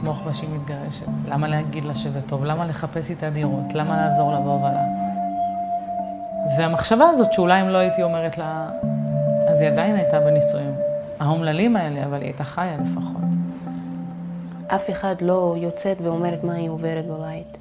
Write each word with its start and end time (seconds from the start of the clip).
לתמוך 0.00 0.22
בה 0.24 0.34
שהיא 0.34 0.50
מתגרשת? 0.50 1.06
למה 1.28 1.48
להגיד 1.48 1.84
לה 1.84 1.94
שזה 1.94 2.22
טוב? 2.22 2.44
למה 2.44 2.66
לחפש 2.66 3.10
איתה 3.10 3.30
דירות? 3.30 3.74
למה 3.74 3.96
לעזור 3.96 4.32
לה 4.32 4.40
בהובלה? 4.40 4.84
והמחשבה 6.58 7.08
הזאת 7.08 7.32
שאולי 7.32 7.62
אם 7.62 7.68
לא 7.68 7.78
הייתי 7.78 8.02
אומרת 8.02 8.38
לה, 8.38 8.70
אז 9.48 9.60
היא 9.60 9.70
עדיין 9.70 9.94
הייתה 9.94 10.20
בנישואים. 10.20 10.70
האומללים 11.20 11.76
האלה, 11.76 12.04
אבל 12.04 12.16
היא 12.16 12.24
הייתה 12.24 12.44
חיה 12.44 12.76
לפחות. 12.76 13.22
אף 14.66 14.90
אחד 14.90 15.14
לא 15.20 15.54
יוצאת 15.58 15.96
ואומרת 16.00 16.44
מה 16.44 16.54
היא 16.54 16.70
עוברת 16.70 17.06
בבית. 17.06 17.58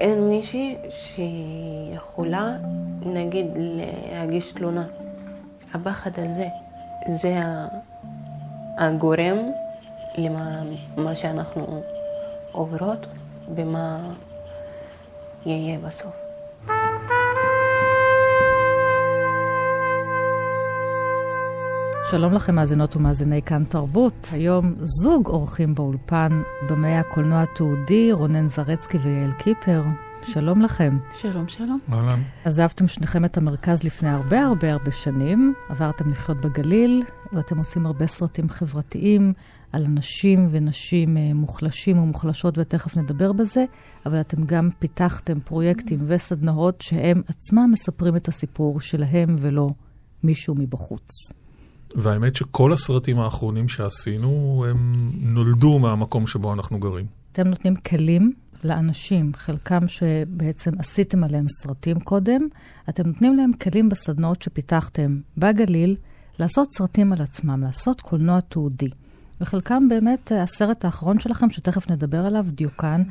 אין 0.00 0.28
מישהי 0.28 0.76
שיכולה, 0.90 2.52
נגיד, 3.06 3.46
להגיש 3.54 4.52
תלונה. 4.52 4.84
הפחד 5.74 6.10
הזה, 6.16 6.46
זה 7.08 7.40
הגורם 8.78 9.36
למה 10.18 11.14
שאנחנו 11.14 11.82
עוברות 12.52 13.06
ומה 13.56 13.98
יהיה 15.46 15.78
בסוף. 15.78 16.12
שלום 22.10 22.32
לכם 22.34 22.54
מאזינות 22.54 22.96
ומאזיני 22.96 23.42
כאן 23.42 23.64
תרבות. 23.64 24.28
היום 24.32 24.74
זוג 24.78 25.26
אורחים 25.28 25.74
באולפן, 25.74 26.42
במאי 26.68 26.96
הקולנוע 26.96 27.42
התעודי, 27.42 28.12
רונן 28.12 28.48
זרצקי 28.48 28.98
ויעל 28.98 29.32
קיפר. 29.32 29.82
שלום 30.24 30.62
לכם. 30.62 30.98
שלום, 31.18 31.48
שלום. 31.48 31.78
אהלן. 31.92 32.22
עזבתם 32.44 32.88
שניכם 32.88 33.24
את 33.24 33.36
המרכז 33.36 33.82
לפני 33.82 34.08
הרבה 34.08 34.44
הרבה 34.44 34.72
הרבה 34.72 34.92
שנים, 34.92 35.54
עברתם 35.68 36.10
לחיות 36.10 36.40
בגליל, 36.40 37.02
ואתם 37.32 37.58
עושים 37.58 37.86
הרבה 37.86 38.06
סרטים 38.06 38.48
חברתיים 38.48 39.32
על 39.72 39.84
אנשים 39.84 40.48
ונשים 40.50 41.16
אה, 41.16 41.34
מוחלשים 41.34 41.98
ומוחלשות, 41.98 42.58
ותכף 42.58 42.96
נדבר 42.96 43.32
בזה, 43.32 43.64
אבל 44.06 44.20
אתם 44.20 44.44
גם 44.44 44.68
פיתחתם 44.78 45.40
פרויקטים 45.40 45.98
וסדנאות 46.06 46.80
שהם 46.80 47.22
עצמם 47.28 47.70
מספרים 47.72 48.16
את 48.16 48.28
הסיפור 48.28 48.80
שלהם 48.80 49.36
ולא 49.38 49.70
מישהו 50.22 50.54
מבחוץ. 50.58 51.32
והאמת 51.94 52.36
שכל 52.36 52.72
הסרטים 52.72 53.18
האחרונים 53.18 53.68
שעשינו, 53.68 54.64
הם 54.70 54.92
נולדו 55.20 55.78
מהמקום 55.78 56.26
שבו 56.26 56.52
אנחנו 56.52 56.78
גרים. 56.78 57.06
אתם 57.32 57.48
נותנים 57.48 57.76
כלים 57.76 58.32
לאנשים, 58.64 59.32
חלקם 59.34 59.88
שבעצם 59.88 60.70
עשיתם 60.78 61.24
עליהם 61.24 61.46
סרטים 61.48 62.00
קודם, 62.00 62.40
אתם 62.88 63.06
נותנים 63.06 63.36
להם 63.36 63.52
כלים 63.52 63.88
בסדנאות 63.88 64.42
שפיתחתם 64.42 65.20
בגליל, 65.36 65.96
לעשות 66.38 66.68
סרטים 66.74 67.12
על 67.12 67.22
עצמם, 67.22 67.62
לעשות 67.62 68.00
קולנוע 68.00 68.40
תעודי. 68.40 68.90
וחלקם 69.40 69.88
באמת 69.88 70.32
הסרט 70.34 70.84
האחרון 70.84 71.20
שלכם, 71.20 71.50
שתכף 71.50 71.90
נדבר 71.90 72.26
עליו, 72.26 72.46
דיוקן, 72.48 73.02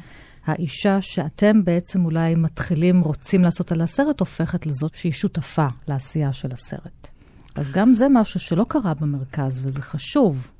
האישה 0.45 1.01
שאתם 1.01 1.63
בעצם 1.63 2.05
אולי 2.05 2.35
מתחילים, 2.35 3.01
רוצים 3.01 3.43
לעשות 3.43 3.71
על 3.71 3.81
הסרט, 3.81 4.19
הופכת 4.19 4.65
לזאת 4.65 4.95
שהיא 4.95 5.11
שותפה 5.11 5.67
לעשייה 5.87 6.33
של 6.33 6.49
הסרט. 6.53 7.07
אז 7.55 7.71
גם 7.71 7.93
זה 7.93 8.07
משהו 8.09 8.39
שלא 8.39 8.65
קרה 8.69 8.93
במרכז, 8.93 9.61
וזה 9.63 9.81
חשוב. 9.81 10.51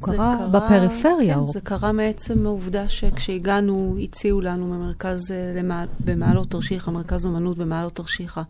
הוא 0.00 0.02
קרה, 0.02 0.36
קרה 0.38 0.48
בפריפריה. 0.48 1.34
כן, 1.34 1.40
או... 1.40 1.46
זה 1.46 1.60
קרה 1.60 1.92
מעצם 1.92 2.46
העובדה 2.46 2.88
שכשהגענו, 2.88 3.96
הציעו 4.02 4.40
לנו 4.40 4.66
במרכז, 4.66 5.30
אה, 5.30 5.52
למעל, 5.56 5.88
במעלות 6.00 6.50
תרשיחא, 6.50 6.90
מרכז 6.90 7.26
אומנות 7.26 7.58
במעלות 7.58 7.94
תרשיחא, 7.94 8.42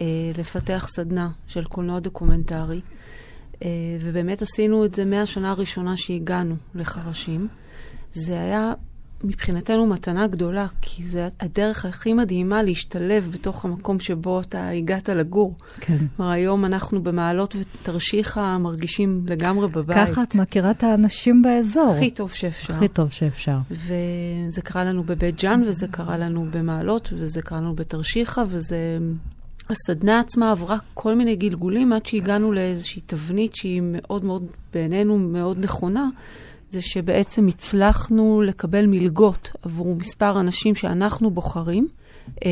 אה, 0.00 0.06
לפתח 0.38 0.86
סדנה 0.90 1.30
של 1.46 1.64
קולנוע 1.64 2.00
דוקומנטרי. 2.00 2.80
אה, 3.62 3.68
ובאמת 4.00 4.42
עשינו 4.42 4.84
את 4.84 4.94
זה 4.94 5.04
מהשנה 5.04 5.50
הראשונה 5.50 5.96
שהגענו 5.96 6.54
לחרשים. 6.74 7.48
זה 8.12 8.40
היה 8.40 8.72
מבחינתנו 9.24 9.86
מתנה 9.86 10.26
גדולה, 10.26 10.66
כי 10.80 11.02
זה 11.02 11.28
הדרך 11.40 11.84
הכי 11.84 12.12
מדהימה 12.12 12.62
להשתלב 12.62 13.28
בתוך 13.32 13.64
המקום 13.64 14.00
שבו 14.00 14.40
אתה 14.40 14.68
הגעת 14.68 15.08
לגור. 15.08 15.54
כן. 15.80 15.96
כלומר, 16.16 16.30
היום 16.30 16.64
אנחנו 16.64 17.02
במעלות 17.02 17.56
ותרשיחא 17.56 18.58
מרגישים 18.58 19.24
לגמרי 19.28 19.68
בבית. 19.68 19.96
ככה 19.96 20.22
את 20.22 20.34
מכירה 20.34 20.70
את 20.70 20.82
האנשים 20.82 21.42
באזור. 21.42 21.92
הכי 21.96 22.10
טוב 22.10 22.30
שאפשר. 22.32 22.74
הכי 22.74 22.88
טוב 22.88 23.10
שאפשר. 23.10 23.58
וזה 23.70 24.62
קרה 24.64 24.84
לנו 24.84 25.04
בבית 25.04 25.42
ג'אן, 25.42 25.62
וזה 25.66 25.86
קרה 25.88 26.18
לנו 26.18 26.46
במעלות, 26.50 27.12
וזה 27.12 27.42
קרה 27.42 27.58
לנו 27.58 27.74
בתרשיחא, 27.74 28.42
וזה... 28.48 28.98
הסדנה 29.70 30.20
עצמה 30.20 30.50
עברה 30.50 30.76
כל 30.94 31.14
מיני 31.14 31.36
גלגולים 31.36 31.92
עד 31.92 32.06
שהגענו 32.06 32.52
לאיזושהי 32.52 33.02
תבנית 33.06 33.56
שהיא 33.56 33.82
מאוד 33.84 34.24
מאוד, 34.24 34.46
בעינינו, 34.72 35.18
מאוד 35.18 35.58
נכונה. 35.58 36.08
זה 36.70 36.82
שבעצם 36.82 37.46
הצלחנו 37.46 38.42
לקבל 38.42 38.86
מלגות 38.86 39.52
עבור 39.62 39.96
מספר 39.96 40.40
אנשים 40.40 40.74
שאנחנו 40.74 41.30
בוחרים. 41.30 41.88
אה, 42.44 42.50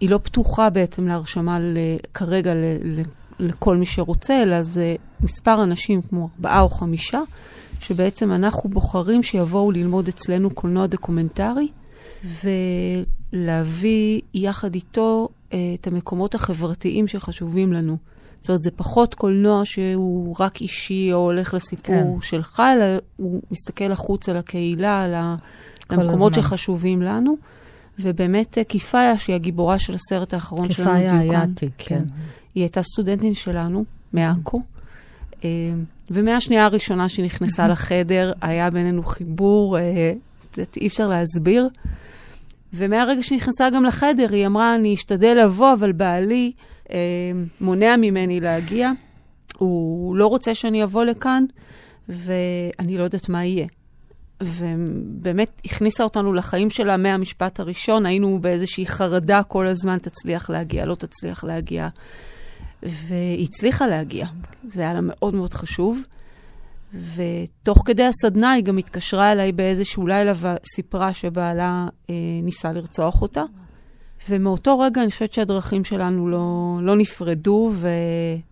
היא 0.00 0.10
לא 0.10 0.18
פתוחה 0.22 0.70
בעצם 0.70 1.08
להרשמה 1.08 1.58
כרגע 2.14 2.52
לכל 3.38 3.76
מי 3.76 3.86
שרוצה, 3.86 4.42
אלא 4.42 4.62
זה 4.62 4.96
מספר 5.20 5.62
אנשים 5.62 6.02
כמו 6.02 6.28
ארבעה 6.36 6.60
או 6.60 6.68
חמישה, 6.68 7.20
שבעצם 7.80 8.32
אנחנו 8.32 8.70
בוחרים 8.70 9.22
שיבואו 9.22 9.70
ללמוד 9.70 10.08
אצלנו 10.08 10.50
קולנוע 10.50 10.86
דוקומנטרי, 10.86 11.68
ולהביא 13.32 14.20
יחד 14.34 14.74
איתו 14.74 15.28
אה, 15.52 15.58
את 15.74 15.86
המקומות 15.86 16.34
החברתיים 16.34 17.08
שחשובים 17.08 17.72
לנו. 17.72 17.96
זאת 18.40 18.48
אומרת, 18.48 18.62
זה 18.62 18.70
פחות 18.70 19.14
קולנוע 19.14 19.64
שהוא 19.64 20.36
רק 20.38 20.60
אישי 20.60 21.12
או 21.12 21.18
הולך 21.18 21.54
לסיפור 21.54 22.18
כן. 22.20 22.26
שלך, 22.26 22.62
אלא 22.76 22.84
הוא 23.16 23.40
מסתכל 23.50 23.92
החוצה 23.92 24.32
לקהילה, 24.32 25.06
למקומות 25.90 26.32
הזמן. 26.32 26.42
שחשובים 26.42 27.02
לנו. 27.02 27.36
ובאמת 27.98 28.58
אה, 28.58 28.64
קיפאיה, 28.64 29.18
שהיא 29.18 29.34
הגיבורה 29.34 29.78
של 29.78 29.94
הסרט 29.94 30.34
האחרון 30.34 30.70
שלנו, 30.70 30.90
דיוקן. 30.90 31.20
קיפאיה 31.22 31.40
אייתי, 31.40 31.68
כן. 31.78 31.98
כן. 31.98 32.04
היא 32.54 32.62
הייתה 32.62 32.82
סטודנטית 32.82 33.36
שלנו, 33.36 33.84
מעכו. 34.12 34.60
אה, 35.44 35.48
ומהשנייה 36.10 36.64
הראשונה 36.64 37.08
שהיא 37.08 37.24
נכנסה 37.24 37.68
לחדר, 37.72 38.32
היה 38.40 38.70
בינינו 38.70 39.02
חיבור, 39.02 39.78
אה, 39.78 40.12
אי 40.76 40.86
אפשר 40.86 41.08
להסביר. 41.08 41.68
ומהרגע 42.74 43.22
שנכנסה 43.22 43.70
גם 43.70 43.84
לחדר, 43.84 44.26
היא 44.30 44.46
אמרה, 44.46 44.74
אני 44.74 44.94
אשתדל 44.94 45.38
לבוא, 45.44 45.72
אבל 45.72 45.92
בעלי 45.92 46.52
מונע 47.60 47.96
ממני 47.96 48.40
להגיע. 48.40 48.90
הוא 49.58 50.16
לא 50.16 50.26
רוצה 50.26 50.54
שאני 50.54 50.84
אבוא 50.84 51.04
לכאן, 51.04 51.44
ואני 52.08 52.98
לא 52.98 53.02
יודעת 53.02 53.28
מה 53.28 53.44
יהיה. 53.44 53.66
ובאמת 54.42 55.60
הכניסה 55.64 56.04
אותנו 56.04 56.32
לחיים 56.34 56.70
שלה 56.70 56.96
מהמשפט 56.96 57.60
הראשון, 57.60 58.06
היינו 58.06 58.38
באיזושהי 58.40 58.86
חרדה 58.86 59.42
כל 59.42 59.66
הזמן, 59.66 59.98
תצליח 59.98 60.50
להגיע, 60.50 60.86
לא 60.86 60.94
תצליח 60.94 61.44
להגיע. 61.44 61.88
והיא 62.82 63.44
הצליחה 63.44 63.86
להגיע, 63.86 64.26
זה 64.68 64.82
היה 64.82 64.94
לה 64.94 65.00
מאוד 65.02 65.34
מאוד 65.34 65.54
חשוב. 65.54 66.02
ותוך 67.14 67.82
כדי 67.84 68.04
הסדנה 68.04 68.52
היא 68.52 68.64
גם 68.64 68.78
התקשרה 68.78 69.32
אליי 69.32 69.52
באיזשהו 69.52 70.06
לילה 70.06 70.32
וסיפרה 70.36 71.14
שבעלה 71.14 71.86
אה, 72.10 72.14
ניסה 72.42 72.72
לרצוח 72.72 73.22
אותה. 73.22 73.44
ומאותו 74.28 74.78
רגע 74.78 75.02
אני 75.02 75.10
חושבת 75.10 75.32
שהדרכים 75.32 75.84
שלנו 75.84 76.28
לא, 76.28 76.78
לא 76.82 76.96
נפרדו, 76.96 77.72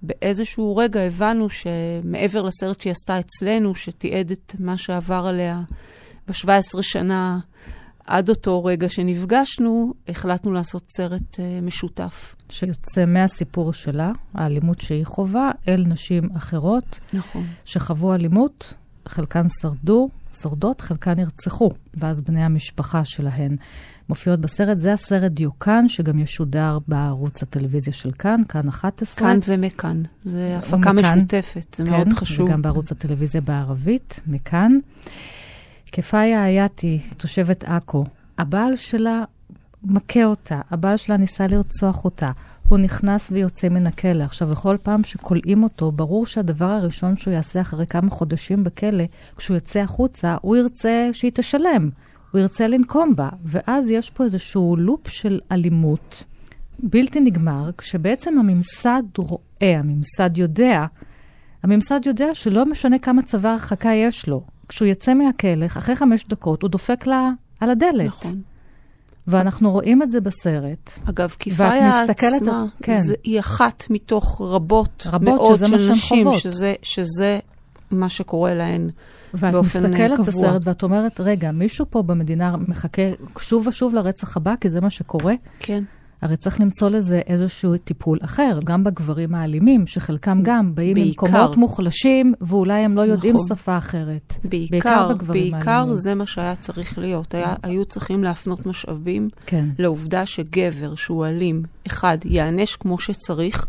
ובאיזשהו 0.03 0.77
רגע 0.77 1.01
הבנו 1.01 1.49
שמעבר 1.51 2.43
לסרט 2.43 2.81
שהיא 2.81 2.91
עשתה 2.91 3.21
אצלנו, 3.21 3.75
שתיעד 3.75 4.31
את 4.31 4.55
מה 4.59 4.77
שעבר 4.77 5.27
עליה 5.27 5.61
ב-17 6.29 6.83
שנה 6.83 7.39
עד 8.07 8.29
אותו 8.29 8.65
רגע 8.65 8.89
שנפגשנו, 8.89 9.95
החלטנו 10.09 10.53
לעשות 10.53 10.85
סרט 10.91 11.35
uh, 11.35 11.39
משותף. 11.63 12.35
שיוצא 12.51 13.05
מהסיפור 13.07 13.73
שלה, 13.73 14.11
האלימות 14.35 14.81
שהיא 14.81 15.05
חווה, 15.07 15.51
אל 15.69 15.85
נשים 15.87 16.29
אחרות. 16.37 16.99
נכון. 17.13 17.45
שחוו 17.65 18.15
אלימות, 18.15 18.75
חלקן 19.09 19.47
שרדו, 19.61 20.09
שורדות, 20.43 20.81
חלקן 20.81 21.15
נרצחו, 21.17 21.71
ואז 21.95 22.21
בני 22.21 22.45
המשפחה 22.45 23.05
שלהן 23.05 23.57
מופיעות 24.09 24.41
בסרט. 24.41 24.81
זה 24.81 24.93
הסרט 24.93 25.33
דיוקן, 25.33 25.89
שגם 25.89 26.19
ישודר 26.19 26.79
בערוץ 26.89 27.43
הטלוויזיה 27.43 27.93
של 27.93 28.13
כאן, 28.13 28.41
כאן 28.49 28.69
11. 28.69 29.29
כאן 29.29 29.39
ומכאן. 29.47 30.03
זה 30.23 30.57
הפקה 30.59 30.91
ומכאן, 30.91 31.19
משותפת, 31.19 31.75
זה 31.75 31.85
כן, 31.85 31.91
מאוד 31.91 32.13
חשוב. 32.13 32.49
וגם 32.49 32.63
בערוץ 32.63 32.93
הטלוויזיה 32.93 33.41
בערבית, 33.41 34.21
מכאן. 34.27 34.73
כפאיה 35.93 36.47
אייתי, 36.47 37.01
תושבת 37.17 37.65
עכו, 37.65 38.05
הבעל 38.39 38.77
שלה 38.77 39.25
מכה 39.85 40.25
אותה, 40.25 40.61
הבעל 40.71 40.97
שלה 40.97 41.17
ניסה 41.17 41.47
לרצוח 41.47 42.05
אותה, 42.05 42.31
הוא 42.69 42.79
נכנס 42.79 43.29
ויוצא 43.33 43.69
מן 43.69 43.87
הכלא. 43.87 44.25
עכשיו, 44.25 44.49
בכל 44.49 44.77
פעם 44.83 45.05
שכולאים 45.05 45.63
אותו, 45.63 45.93
ברור 45.93 46.27
שהדבר 46.27 46.65
הראשון 46.65 47.17
שהוא 47.17 47.35
יעשה 47.35 47.61
אחרי 47.61 47.87
כמה 47.87 48.11
חודשים 48.11 48.65
בכלא, 48.65 49.05
כשהוא 49.37 49.55
יוצא 49.55 49.81
החוצה, 49.81 50.37
הוא 50.43 50.57
ירצה 50.57 51.11
שהיא 51.13 51.31
תשלם. 51.35 51.91
הוא 52.33 52.41
ירצה 52.41 52.69
לנקום 52.69 53.17
בה. 53.17 53.29
ואז 53.45 53.91
יש 53.91 54.11
פה 54.11 54.25
איזשהו 54.25 54.77
לופ 54.77 55.09
של 55.09 55.41
אלימות 55.53 56.25
בלתי 56.79 57.21
נגמר, 57.21 57.71
כשבעצם 57.79 58.39
הממסד 58.39 59.03
רואה, 59.19 59.79
הממסד 59.79 60.31
יודע, 60.39 60.87
הממסד 61.63 62.01
יודע 62.07 62.35
שלא 62.35 62.67
משנה 62.67 62.99
כמה 62.99 63.23
צבא 63.23 63.49
הרחקה 63.49 63.93
יש 63.93 64.29
לו. 64.29 64.43
כשהוא 64.69 64.89
יצא 64.89 65.15
מהכלא, 65.15 65.67
אחרי 65.67 65.97
חמש 65.97 66.25
דקות, 66.25 66.63
הוא 66.63 66.71
דופק 66.71 67.07
לה 67.07 67.31
על 67.61 67.71
הדלת. 67.71 68.07
נכון. 68.07 68.41
ואנחנו 69.27 69.71
רואים 69.71 70.03
את 70.03 70.11
זה 70.11 70.21
בסרט. 70.21 70.91
אגב, 71.09 71.35
כיפאיה 71.39 72.03
עצמה, 72.03 72.65
כן. 72.83 72.99
זה, 72.99 73.15
היא 73.25 73.41
אחת 73.41 73.85
מתוך 73.91 74.41
רבות, 74.41 75.07
רבות 75.07 75.23
מאוד 75.23 75.59
של 75.67 75.91
נשים. 75.91 76.27
שזה, 76.39 76.75
שזה 76.83 77.39
מה 77.91 78.09
שקורה 78.09 78.55
להן 78.55 78.91
ואת 79.39 79.53
באופן 79.53 79.85
אה, 79.85 79.89
מסתכלת 79.89 80.17
קבוע. 80.17 80.27
בסרט 80.27 80.63
ואת 80.65 80.83
אומרת, 80.83 81.21
רגע, 81.21 81.51
מישהו 81.51 81.87
פה 81.91 82.03
במדינה 82.03 82.57
מחכה 82.69 83.03
שוב 83.39 83.67
ושוב 83.67 83.95
לרצח 83.95 84.37
הבא, 84.37 84.55
כי 84.61 84.69
זה 84.69 84.81
מה 84.81 84.91
שקורה? 84.91 85.35
כן. 85.59 85.85
הרי 86.23 86.37
צריך 86.37 86.61
למצוא 86.61 86.89
לזה 86.89 87.21
איזשהו 87.27 87.77
טיפול 87.77 88.19
אחר, 88.23 88.61
גם 88.65 88.85
בגברים 88.85 89.35
האלימים, 89.35 89.87
שחלקם 89.87 90.39
גם 90.43 90.75
באים 90.75 90.95
בעיקר. 90.95 91.27
ממקומות 91.27 91.57
מוחלשים, 91.57 92.35
ואולי 92.41 92.81
הם 92.81 92.97
לא 92.97 93.03
יודעים 93.03 93.35
נכון. 93.35 93.47
שפה 93.57 93.79
אחרת. 93.79 94.35
בעיקר, 94.45 95.09
בגברים 95.09 95.51
בעיקר 95.53 95.71
האלימים. 95.71 95.97
זה 95.97 96.15
מה 96.15 96.27
שהיה 96.27 96.57
צריך 96.57 96.99
להיות. 96.99 97.35
היה, 97.35 97.55
היו 97.63 97.85
צריכים 97.85 98.25
להפנות 98.25 98.67
משאבים 98.67 99.29
כן. 99.47 99.65
לעובדה 99.79 100.27
שגבר 100.27 100.95
שהוא 100.95 101.27
אלים, 101.27 101.63
אחד, 101.87 102.19
ייענש 102.25 102.77
כמו 102.77 102.99
שצריך, 102.99 103.67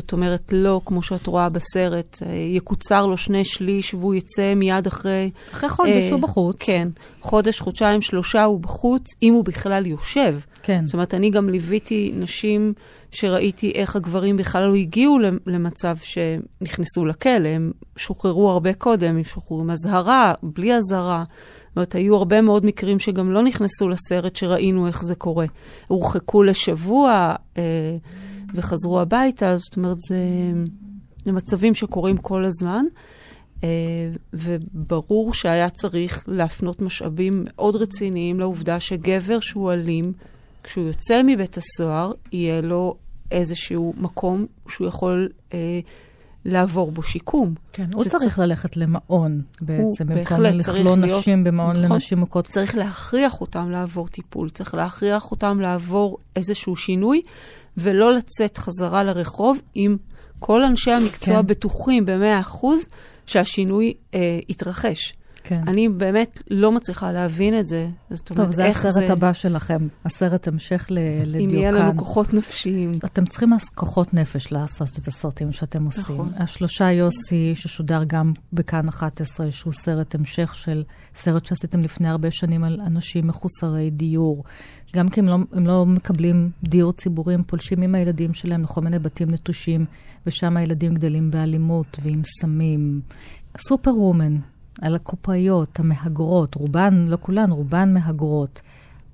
זאת 0.00 0.12
אומרת, 0.12 0.52
לא 0.52 0.80
כמו 0.84 1.02
שאת 1.02 1.26
רואה 1.26 1.48
בסרט, 1.48 2.18
אה, 2.26 2.32
יקוצר 2.32 3.06
לו 3.06 3.16
שני 3.16 3.44
שליש 3.44 3.94
והוא 3.94 4.14
יצא 4.14 4.54
מיד 4.54 4.86
אחרי... 4.86 5.30
אחרי 5.52 5.68
חודש 5.68 6.04
אה, 6.06 6.10
הוא 6.12 6.20
בחוץ. 6.20 6.56
כן, 6.60 6.88
חודש, 7.20 7.60
חודשיים, 7.60 8.02
שלושה 8.02 8.44
הוא 8.44 8.60
בחוץ, 8.60 9.02
אם 9.22 9.32
הוא 9.34 9.44
בכלל 9.44 9.86
יושב. 9.86 10.38
כן. 10.62 10.86
זאת 10.86 10.94
אומרת, 10.94 11.14
אני 11.14 11.30
גם 11.30 11.48
ליוויתי 11.48 12.12
נשים 12.16 12.72
שראיתי 13.10 13.72
איך 13.74 13.96
הגברים 13.96 14.36
בכלל 14.36 14.66
לא 14.66 14.74
הגיעו 14.74 15.18
למ- 15.18 15.38
למצב 15.46 15.96
שנכנסו 16.02 17.06
לכלא, 17.06 17.48
הם 17.48 17.72
שוחררו 17.96 18.50
הרבה 18.50 18.72
קודם, 18.72 19.16
הם 19.16 19.24
שוחררו 19.24 19.60
עם 19.60 19.70
אזהרה, 19.70 20.34
בלי 20.42 20.74
אזהרה. 20.74 21.24
זאת 21.68 21.76
אומרת, 21.76 21.94
היו 21.94 22.16
הרבה 22.16 22.40
מאוד 22.40 22.66
מקרים 22.66 22.98
שגם 22.98 23.32
לא 23.32 23.42
נכנסו 23.42 23.88
לסרט 23.88 24.36
שראינו 24.36 24.86
איך 24.86 25.04
זה 25.04 25.14
קורה. 25.14 25.46
הורחקו 25.86 26.42
לשבוע 26.42 27.34
אה, 27.58 27.62
וחזרו 28.54 29.00
הביתה, 29.00 29.58
זאת 29.58 29.76
אומרת, 29.76 30.00
זה, 30.00 30.18
מצבים 31.26 31.74
שקורים 31.74 32.16
כל 32.16 32.44
הזמן. 32.44 32.84
אה, 33.64 33.68
וברור 34.32 35.34
שהיה 35.34 35.70
צריך 35.70 36.24
להפנות 36.26 36.82
משאבים 36.82 37.44
מאוד 37.46 37.76
רציניים 37.76 38.40
לעובדה 38.40 38.80
שגבר 38.80 39.40
שהוא 39.40 39.72
אלים, 39.72 40.12
כשהוא 40.62 40.86
יוצא 40.86 41.22
מבית 41.26 41.56
הסוהר, 41.56 42.12
יהיה 42.32 42.60
לו 42.60 42.94
איזשהו 43.30 43.94
מקום 43.96 44.46
שהוא 44.68 44.86
יכול 44.86 45.28
אה, 45.54 45.80
לעבור 46.44 46.92
בו 46.92 47.02
שיקום. 47.02 47.54
כן, 47.72 47.86
הוא 47.94 48.02
זה 48.04 48.10
צריך 48.10 48.38
ללכת 48.38 48.76
למעון 48.76 49.42
בעצם, 49.60 50.06
במקום 50.06 50.24
צריך 50.24 50.68
לכלוא 50.68 50.96
נשים 50.96 51.44
במעון 51.44 51.76
נכון. 51.76 51.92
לנשים 51.92 52.18
מוכות. 52.18 52.48
צריך 52.48 52.76
להכריח 52.76 53.40
אותם 53.40 53.70
לעבור 53.70 54.08
טיפול, 54.08 54.50
צריך 54.50 54.74
להכריח 54.74 55.30
אותם 55.30 55.60
לעבור 55.60 56.18
איזשהו 56.36 56.76
שינוי, 56.76 57.22
ולא 57.76 58.12
לצאת 58.12 58.58
חזרה 58.58 59.04
לרחוב 59.04 59.60
אם 59.76 59.96
כל 60.38 60.64
אנשי 60.64 60.90
המקצוע 60.90 61.34
כן. 61.34 61.42
כן. 61.42 61.46
בטוחים 61.46 62.06
במאה 62.06 62.40
אחוז 62.40 62.88
שהשינוי 63.26 63.94
אה, 64.14 64.38
יתרחש. 64.48 65.14
כן. 65.48 65.60
אני 65.66 65.88
באמת 65.88 66.42
לא 66.50 66.72
מצליחה 66.72 67.12
להבין 67.12 67.58
את 67.58 67.66
זה. 67.66 67.88
זאת 68.10 68.30
אומרת, 68.30 68.44
טוב, 68.46 68.54
זה 68.54 68.64
איך 68.64 68.84
הסרט 68.86 69.10
הבא 69.10 69.32
שלכם, 69.32 69.86
הסרט 70.04 70.48
המשך 70.48 70.86
ל- 70.90 70.98
לדיוקן. 71.24 71.54
אם 71.54 71.60
יהיה 71.60 71.70
לנו 71.70 71.96
כוחות 71.96 72.34
נפשיים. 72.34 72.92
אתם 73.04 73.26
צריכים 73.26 73.52
אז 73.52 73.64
כוחות 73.74 74.14
נפש 74.14 74.52
לעשות 74.52 74.98
את 74.98 75.08
הסרטים 75.08 75.52
שאתם 75.52 75.84
עושים. 75.84 76.02
נכון. 76.02 76.30
השלושה 76.38 76.92
יוסי, 76.92 77.52
ששודר 77.56 78.02
גם 78.06 78.32
בכאן 78.52 78.88
11, 78.88 79.50
שהוא 79.50 79.72
סרט 79.72 80.14
המשך 80.14 80.54
של 80.54 80.82
סרט 81.14 81.44
שעשיתם 81.44 81.82
לפני 81.82 82.08
הרבה 82.08 82.30
שנים 82.30 82.64
על 82.64 82.80
אנשים 82.86 83.26
מחוסרי 83.26 83.90
דיור. 83.90 84.44
גם 84.96 85.08
כי 85.08 85.20
הם 85.20 85.26
לא, 85.26 85.38
הם 85.52 85.66
לא 85.66 85.86
מקבלים 85.86 86.50
דיור 86.62 86.92
ציבורי, 86.92 87.34
הם 87.34 87.42
פולשים 87.42 87.82
עם 87.82 87.94
הילדים 87.94 88.34
שלהם 88.34 88.62
לכל 88.62 88.80
מיני 88.80 88.98
בתים 88.98 89.30
נטושים, 89.30 89.84
ושם 90.26 90.56
הילדים 90.56 90.94
גדלים 90.94 91.30
באלימות 91.30 91.98
ועם 92.02 92.20
סמים. 92.24 93.00
סופר 93.58 93.94
וומן, 93.96 94.36
על 94.82 94.94
הקופאיות, 94.94 95.80
המהגרות, 95.80 96.54
רובן, 96.54 97.06
לא 97.08 97.18
כולן, 97.20 97.50
רובן 97.50 97.94
מהגרות. 97.94 98.62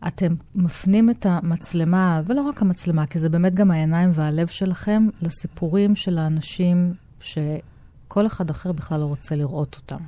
אתם 0.07 0.35
מפנים 0.55 1.11
את 1.11 1.27
המצלמה, 1.27 2.23
ולא 2.27 2.43
רק 2.43 2.63
המצלמה, 2.63 3.07
כי 3.07 3.19
זה 3.19 3.29
באמת 3.29 3.55
גם 3.55 3.71
העיניים 3.71 4.11
והלב 4.13 4.47
שלכם, 4.47 5.09
לסיפורים 5.23 5.97
של 5.97 6.19
האנשים 6.19 6.95
שכל 7.21 8.27
אחד 8.27 8.51
אחר 8.51 8.73
בכלל 8.73 9.01
לא 9.01 9.05
רוצה 9.05 9.37
לראות 9.37 9.77
אותם. 9.81 10.05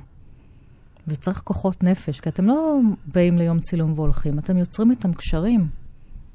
וצריך 1.07 1.41
כוחות 1.43 1.83
נפש, 1.83 2.19
כי 2.19 2.29
אתם 2.29 2.45
לא 2.45 2.79
באים 3.13 3.37
ליום 3.37 3.59
צילום 3.59 3.93
והולכים, 3.95 4.39
אתם 4.39 4.57
יוצרים 4.57 4.91
איתם 4.91 5.13
קשרים. 5.13 5.67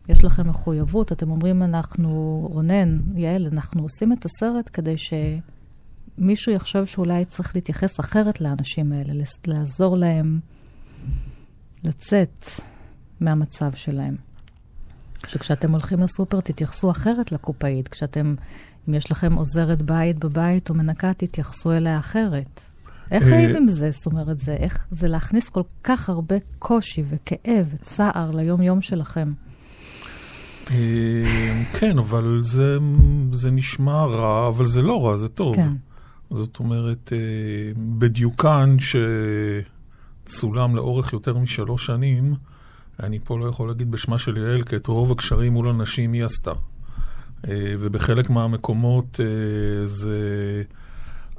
יש 0.08 0.24
לכם 0.24 0.48
מחויבות, 0.48 1.12
אתם 1.12 1.30
אומרים, 1.30 1.62
אנחנו, 1.62 2.40
רונן, 2.52 2.98
יעל, 3.14 3.48
אנחנו 3.52 3.82
עושים 3.82 4.12
את 4.12 4.24
הסרט 4.24 4.70
כדי 4.72 4.94
שמישהו 6.16 6.52
יחשוב 6.52 6.84
שאולי 6.84 7.24
צריך 7.24 7.54
להתייחס 7.54 8.00
אחרת 8.00 8.40
לאנשים 8.40 8.92
האלה, 8.92 9.12
לעזור 9.46 9.96
להם 9.96 10.38
לצאת 11.84 12.44
מהמצב 13.20 13.72
שלהם. 13.74 14.16
שכשאתם 15.26 15.72
הולכים 15.72 16.00
לסופר, 16.00 16.40
תתייחסו 16.40 16.90
אחרת 16.90 17.32
לקופאית. 17.32 17.88
כשאתם, 17.88 18.34
אם 18.88 18.94
יש 18.94 19.10
לכם 19.10 19.34
עוזרת 19.34 19.82
בית 19.82 20.24
בבית 20.24 20.70
או 20.70 20.74
מנקה, 20.74 21.14
תתייחסו 21.14 21.72
אליה 21.72 21.98
אחרת. 21.98 22.60
איך 23.10 23.22
אה, 23.22 23.28
חיים 23.28 23.56
עם 23.56 23.68
זה? 23.68 23.90
זאת 23.90 24.06
אומרת, 24.06 24.40
זה, 24.40 24.52
איך, 24.52 24.86
זה 24.90 25.08
להכניס 25.08 25.48
כל 25.48 25.62
כך 25.84 26.08
הרבה 26.08 26.36
קושי 26.58 27.02
וכאב 27.08 27.74
וצער 27.74 28.30
ליום-יום 28.30 28.82
שלכם. 28.82 29.32
אה, 30.70 31.62
כן, 31.72 31.98
אבל 31.98 32.40
זה, 32.42 32.78
זה 33.32 33.50
נשמע 33.50 34.04
רע, 34.04 34.48
אבל 34.48 34.66
זה 34.66 34.82
לא 34.82 35.06
רע, 35.06 35.16
זה 35.16 35.28
טוב. 35.28 35.56
כן. 35.56 35.72
זאת 36.34 36.58
אומרת, 36.58 37.12
אה, 37.12 37.19
בדיוקן 37.98 38.77
שצולם 40.27 40.77
לאורך 40.77 41.12
יותר 41.12 41.39
משלוש 41.39 41.86
שנים, 41.86 42.34
אני 43.03 43.19
פה 43.24 43.39
לא 43.39 43.46
יכול 43.46 43.69
להגיד 43.69 43.91
בשמה 43.91 44.19
של 44.19 44.36
יעל, 44.36 44.62
כי 44.62 44.77
את 44.77 44.86
רוב 44.86 45.12
הקשרים 45.12 45.53
מול 45.53 45.69
אנשים 45.69 46.12
היא 46.12 46.24
עשתה. 46.24 46.53
אה, 47.48 47.74
ובחלק 47.79 48.31
מהמקומות 48.31 49.20
אה, 49.20 49.86
זה... 49.86 50.62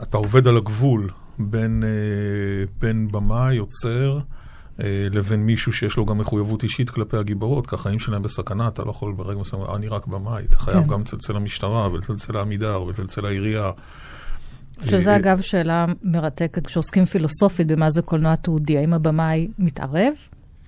אתה 0.04 0.18
עובד 0.18 0.48
על 0.48 0.58
הגבול 0.58 1.10
בין, 1.40 1.84
בין 2.80 3.08
במאי, 3.08 3.56
יוצר, 3.56 4.20
לבין 5.12 5.46
מישהו 5.46 5.74
שיש 5.74 5.98
לו 5.98 6.06
גם 6.06 6.18
מחויבות 6.18 6.64
אישית 6.64 6.90
כלפי 6.90 7.18
הגיבורות, 7.18 7.68
כי 7.68 7.76
החיים 7.76 8.00
שלהם 8.00 8.22
בסכנה, 8.22 8.68
אתה 8.68 8.84
לא 8.84 8.90
יכול 8.92 9.14
ברגע 9.14 9.40
מסוים, 9.40 9.64
אני 9.76 9.88
רק 9.88 10.08
במאי, 10.08 10.44
אתה 10.46 10.60
חייב 10.60 10.84
כן. 10.84 10.88
גם 10.88 11.02
לצלצל 11.02 11.34
למשטרה 11.34 11.92
ולצלצל 11.92 12.34
לעמידר 12.34 12.84
ולצלצל 12.84 13.22
לעירייה. 13.22 13.72
שזה 14.82 15.12
אה, 15.12 15.16
אגב 15.16 15.42
שאלה 15.42 15.86
מרתקת, 16.04 16.66
כשעוסקים 16.66 17.06
פילוסופית 17.06 17.68
במה 17.68 17.90
זה 17.90 18.02
קולנוע 18.02 18.36
תיעודי, 18.36 18.78
האם 18.78 18.94
הבמאי 18.94 19.48
מתערב? 19.60 20.14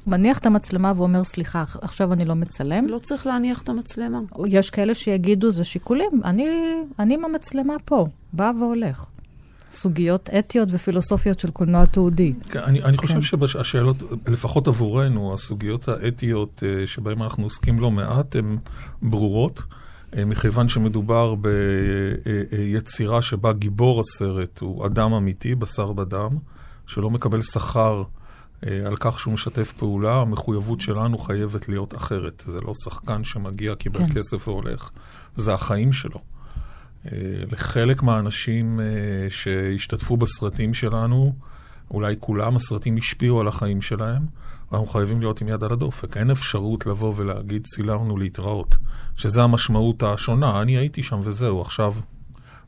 מניח 0.07 0.39
את 0.39 0.45
המצלמה 0.45 0.93
ואומר, 0.95 1.23
סליחה, 1.23 1.63
עכשיו 1.81 2.13
אני 2.13 2.25
לא 2.25 2.35
מצלם? 2.35 2.87
לא 2.87 2.97
צריך 2.97 3.27
להניח 3.27 3.61
את 3.61 3.69
המצלמה. 3.69 4.19
יש 4.47 4.69
כאלה 4.69 4.95
שיגידו, 4.95 5.51
זה 5.51 5.63
שיקולים, 5.63 6.21
אני, 6.25 6.47
אני 6.99 7.13
עם 7.13 7.25
המצלמה 7.25 7.73
פה, 7.85 8.07
בא 8.33 8.51
והולך. 8.59 9.05
סוגיות 9.71 10.29
אתיות 10.39 10.69
ופילוסופיות 10.71 11.39
של 11.39 11.51
קולנוע 11.51 11.85
תיעודי. 11.85 12.33
כן, 12.49 12.59
אני, 12.59 12.83
אני 12.83 12.97
חושב 12.97 13.37
כן. 13.37 13.47
שהשאלות, 13.47 13.97
לפחות 14.27 14.67
עבורנו, 14.67 15.33
הסוגיות 15.33 15.87
האתיות 15.87 16.63
אה, 16.65 16.87
שבהן 16.87 17.21
אנחנו 17.21 17.43
עוסקים 17.43 17.79
לא 17.79 17.91
מעט, 17.91 18.35
הן 18.35 18.57
ברורות, 19.01 19.63
מכיוון 20.25 20.69
שמדובר 20.69 21.35
ביצירה 21.35 23.21
שבה 23.21 23.53
גיבור 23.53 24.01
הסרט 24.01 24.59
הוא 24.59 24.85
אדם 24.85 25.13
אמיתי, 25.13 25.55
בשר 25.55 25.93
בדם, 25.93 26.37
שלא 26.87 27.09
מקבל 27.09 27.41
שכר 27.41 28.03
אה, 28.67 28.87
על 28.87 28.95
כך 28.99 29.19
שהוא 29.19 29.33
משתף 29.33 29.71
פעולה, 29.71 30.21
המחויבות 30.21 30.81
שלנו 30.81 31.17
חייבת 31.17 31.69
להיות 31.69 31.95
אחרת. 31.95 32.43
זה 32.47 32.61
לא 32.61 32.71
שחקן 32.83 33.23
שמגיע, 33.23 33.75
קיבל 33.75 33.99
כן. 33.99 34.13
כסף 34.13 34.47
והולך, 34.47 34.89
זה 35.35 35.53
החיים 35.53 35.93
שלו. 35.93 36.19
אה, 37.05 37.17
לחלק 37.51 38.03
מהאנשים 38.03 38.79
אה, 38.79 38.85
שהשתתפו 39.29 40.17
בסרטים 40.17 40.73
שלנו, 40.73 41.33
אולי 41.91 42.15
כולם, 42.19 42.55
הסרטים 42.55 42.97
השפיעו 42.97 43.39
על 43.39 43.47
החיים 43.47 43.81
שלהם, 43.81 44.25
ואנחנו 44.71 44.87
חייבים 44.87 45.19
להיות 45.19 45.41
עם 45.41 45.47
יד 45.47 45.63
על 45.63 45.71
הדופק. 45.71 46.17
אין 46.17 46.31
אפשרות 46.31 46.85
לבוא 46.85 47.13
ולהגיד, 47.15 47.65
צילמנו 47.65 48.17
להתראות, 48.17 48.75
שזה 49.17 49.43
המשמעות 49.43 50.03
השונה. 50.03 50.61
אני 50.61 50.77
הייתי 50.77 51.03
שם 51.03 51.19
וזהו, 51.23 51.61
עכשיו... 51.61 51.93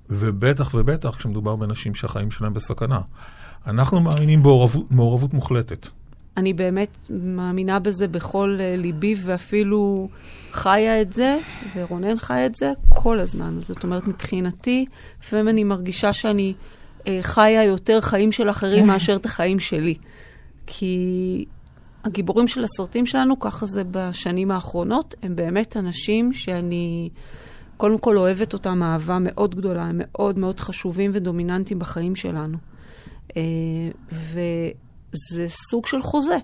ובטח 0.10 0.74
ובטח 0.74 1.16
כשמדובר 1.16 1.56
בנשים 1.56 1.96
שהחיים 1.96 2.32
שלהם 2.32 2.54
בסכנה. 2.54 3.00
אנחנו 3.68 4.00
מאמינים 4.00 4.44
במעורבות 4.44 4.92
מעורבות 4.92 5.34
מוחלטת. 5.34 5.88
אני 6.38 6.54
באמת 6.54 6.98
מאמינה 7.10 7.80
בזה 7.80 8.08
בכל 8.08 8.58
uh, 8.60 8.82
ליבי, 8.82 9.16
ואפילו 9.24 10.10
חיה 10.52 11.02
את 11.02 11.14
זה, 11.14 11.40
ורונן 11.76 12.20
חי 12.20 12.46
את 12.46 12.56
זה 12.56 12.72
כל 12.90 13.20
הזמן. 13.20 13.60
זאת 13.62 13.84
אומרת, 13.84 14.08
מבחינתי, 14.08 14.86
לפעמים 15.22 15.50
אני 15.50 15.64
מרגישה 15.64 16.14
שאני 16.14 16.54
uh, 17.00 17.06
חיה 17.22 17.64
יותר 17.64 18.02
חיים 18.02 18.32
של 18.32 18.50
אחרים 18.50 18.88
מאשר 18.88 19.16
את 19.16 19.26
החיים 19.26 19.60
שלי. 19.60 19.96
כי 20.68 21.46
הגיבורים 22.08 22.48
של 22.48 22.64
הסרטים 22.64 23.06
שלנו, 23.06 23.40
ככה 23.40 23.66
זה 23.66 23.84
בשנים 23.92 24.52
האחרונות, 24.52 25.16
הם 25.24 25.36
באמת 25.36 25.78
אנשים 25.78 26.34
שאני 26.34 27.10
קודם 27.78 27.98
כל 27.98 28.18
אוהבת 28.18 28.54
אותם 28.54 28.84
אהבה 28.84 29.18
מאוד 29.22 29.56
גדולה, 29.56 29.84
הם 29.84 29.96
מאוד 29.98 30.40
מאוד 30.40 30.60
חשובים 30.60 31.12
ודומיננטיים 31.14 31.80
בחיים 31.80 32.16
שלנו. 32.16 32.58
אה, 33.38 33.42
וזה 34.12 35.46
סוג 35.70 35.88
של 35.88 36.02
חוזה. 36.02 36.38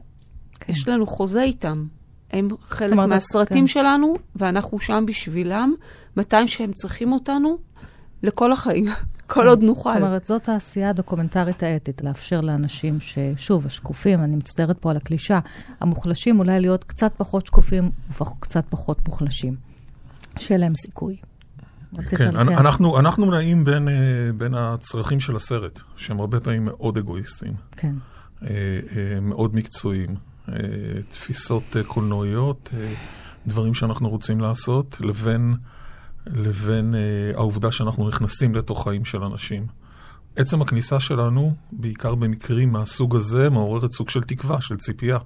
כן. 0.60 0.72
יש 0.72 0.88
לנו 0.88 1.08
חוזה 1.08 1.44
איתם. 1.44 1.86
הם 2.32 2.48
חלק 2.64 2.92
אומרת, 2.92 3.10
מהסרטים 3.10 3.64
כן. 3.64 3.68
שלנו, 3.68 4.16
ואנחנו 4.36 4.80
שם 4.80 5.04
בשבילם, 5.08 5.74
מתי 6.18 6.48
שהם 6.48 6.74
צריכים 6.74 7.12
אותנו, 7.12 7.58
לכל 8.24 8.52
החיים. 8.52 8.86
כל 9.34 9.42
כן. 9.42 9.48
עוד 9.48 9.64
נוכל. 9.64 9.94
זאת 9.94 10.02
אומרת, 10.02 10.28
זאת 10.28 10.50
העשייה 10.50 10.90
הדוקומנטרית 10.90 11.64
האתית, 11.64 12.02
לאפשר 12.04 12.42
לאנשים 12.42 12.98
ששוב, 13.00 13.66
השקופים, 13.66 14.20
אני 14.20 14.36
מצטערת 14.36 14.78
פה 14.78 14.92
על 14.92 14.98
הקלישה, 14.98 15.40
המוחלשים 15.80 16.40
אולי 16.40 16.60
להיות 16.60 16.84
קצת 16.84 17.14
פחות 17.18 17.48
שקופים 17.48 17.92
וקצת 18.22 18.66
פחות 18.70 19.08
מוחלשים. 19.08 19.56
שיהיה 20.40 20.58
להם 20.58 20.76
סיכוי. 20.76 21.16
כן, 22.18 22.36
אנחנו, 22.36 23.00
אנחנו 23.00 23.32
נעים 23.32 23.66
בין, 23.66 23.88
אה, 23.88 23.94
בין 24.38 24.54
הצרכים 24.54 25.20
של 25.20 25.36
הסרט, 25.36 25.80
שהם 25.96 26.20
הרבה 26.20 26.40
פעמים 26.40 26.66
מאוד 26.66 26.98
אגואיסטיים. 26.98 27.54
כן. 27.72 27.94
אה, 28.44 28.50
אה, 28.50 29.20
מאוד 29.22 29.56
מקצועיים. 29.56 30.16
תפיסות 31.10 31.64
קולנועיות, 31.88 32.72
דברים 33.48 33.74
שאנחנו 33.74 34.10
רוצים 34.10 34.40
לעשות, 34.40 34.98
לבין, 35.02 35.56
לבין 36.28 36.96
העובדה 37.36 37.72
שאנחנו 37.72 38.08
נכנסים 38.08 38.56
לתוך 38.56 38.84
חיים 38.84 39.06
של 39.06 39.24
אנשים. 39.24 39.68
עצם 40.36 40.62
הכניסה 40.62 41.00
שלנו, 41.00 41.56
בעיקר 41.72 42.16
במקרים 42.16 42.72
מהסוג 42.72 43.16
הזה, 43.16 43.50
מעוררת 43.50 43.92
סוג 43.92 44.10
של 44.10 44.24
תקווה, 44.24 44.62
של 44.62 44.78
ציפייה. 44.78 45.18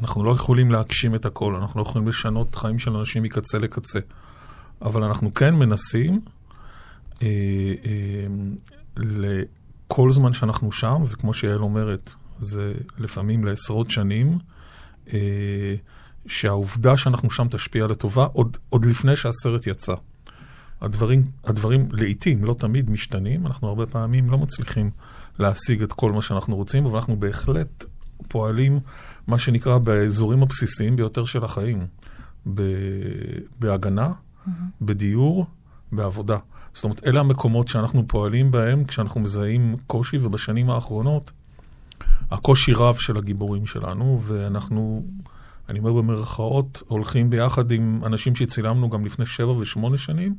אנחנו 0.00 0.24
לא 0.24 0.30
יכולים 0.30 0.70
להגשים 0.70 1.14
את 1.14 1.26
הכל, 1.26 1.54
אנחנו 1.54 1.80
לא 1.80 1.86
יכולים 1.88 2.08
לשנות 2.08 2.54
חיים 2.54 2.78
של 2.78 2.96
אנשים 2.96 3.22
מקצה 3.22 3.58
לקצה. 3.58 4.00
אבל 4.82 5.02
אנחנו 5.02 5.34
כן 5.34 5.54
מנסים, 5.54 6.20
אה, 7.22 7.26
אה, 7.86 8.26
לכל 8.96 10.10
זמן 10.10 10.32
שאנחנו 10.32 10.72
שם, 10.72 11.02
וכמו 11.08 11.34
שיעל 11.34 11.62
אומרת, 11.62 12.12
זה 12.38 12.72
לפעמים 12.98 13.44
לעשרות 13.44 13.90
שנים, 13.90 14.38
אה, 15.12 15.74
שהעובדה 16.28 16.96
שאנחנו 16.96 17.30
שם 17.30 17.46
תשפיע 17.50 17.86
לטובה 17.86 18.24
עוד, 18.24 18.56
עוד 18.68 18.84
לפני 18.84 19.16
שהסרט 19.16 19.66
יצא. 19.66 19.94
הדברים, 20.80 21.24
הדברים 21.44 21.88
לעיתים, 21.92 22.44
לא 22.44 22.54
תמיד, 22.54 22.90
משתנים. 22.90 23.46
אנחנו 23.46 23.68
הרבה 23.68 23.86
פעמים 23.86 24.30
לא 24.30 24.38
מצליחים 24.38 24.90
להשיג 25.38 25.82
את 25.82 25.92
כל 25.92 26.12
מה 26.12 26.22
שאנחנו 26.22 26.56
רוצים, 26.56 26.86
אבל 26.86 26.96
אנחנו 26.96 27.16
בהחלט 27.16 27.84
פועלים, 28.28 28.80
מה 29.26 29.38
שנקרא, 29.38 29.78
באזורים 29.78 30.42
הבסיסיים 30.42 30.96
ביותר 30.96 31.24
של 31.24 31.44
החיים. 31.44 31.86
בהגנה, 33.58 34.08
mm-hmm. 34.08 34.50
בדיור, 34.80 35.46
בעבודה. 35.92 36.38
זאת 36.74 36.84
אומרת, 36.84 37.06
אלה 37.06 37.20
המקומות 37.20 37.68
שאנחנו 37.68 38.08
פועלים 38.08 38.50
בהם 38.50 38.84
כשאנחנו 38.84 39.20
מזהים 39.20 39.76
קושי, 39.86 40.18
ובשנים 40.18 40.70
האחרונות 40.70 41.32
הקושי 42.30 42.72
רב 42.72 42.96
של 42.96 43.16
הגיבורים 43.16 43.66
שלנו, 43.66 44.20
ואנחנו, 44.22 45.02
אני 45.68 45.78
אומר 45.78 45.92
במרכאות, 45.92 46.82
הולכים 46.86 47.30
ביחד 47.30 47.70
עם 47.70 48.00
אנשים 48.06 48.36
שצילמנו 48.36 48.90
גם 48.90 49.04
לפני 49.04 49.26
שבע 49.26 49.52
ושמונה 49.52 49.98
שנים. 49.98 50.34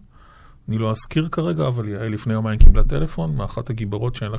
אני 0.70 0.78
לא 0.78 0.92
אזכיר 0.92 1.30
כרגע, 1.32 1.68
אבל 1.68 1.88
יעל 1.88 2.08
לפני 2.08 2.34
יומיים 2.34 2.60
קיבלה 2.60 2.84
טלפון 2.84 3.36
מאחת 3.36 3.70
הגיבורות 3.70 4.16
שאין 4.16 4.32
לה, 4.32 4.38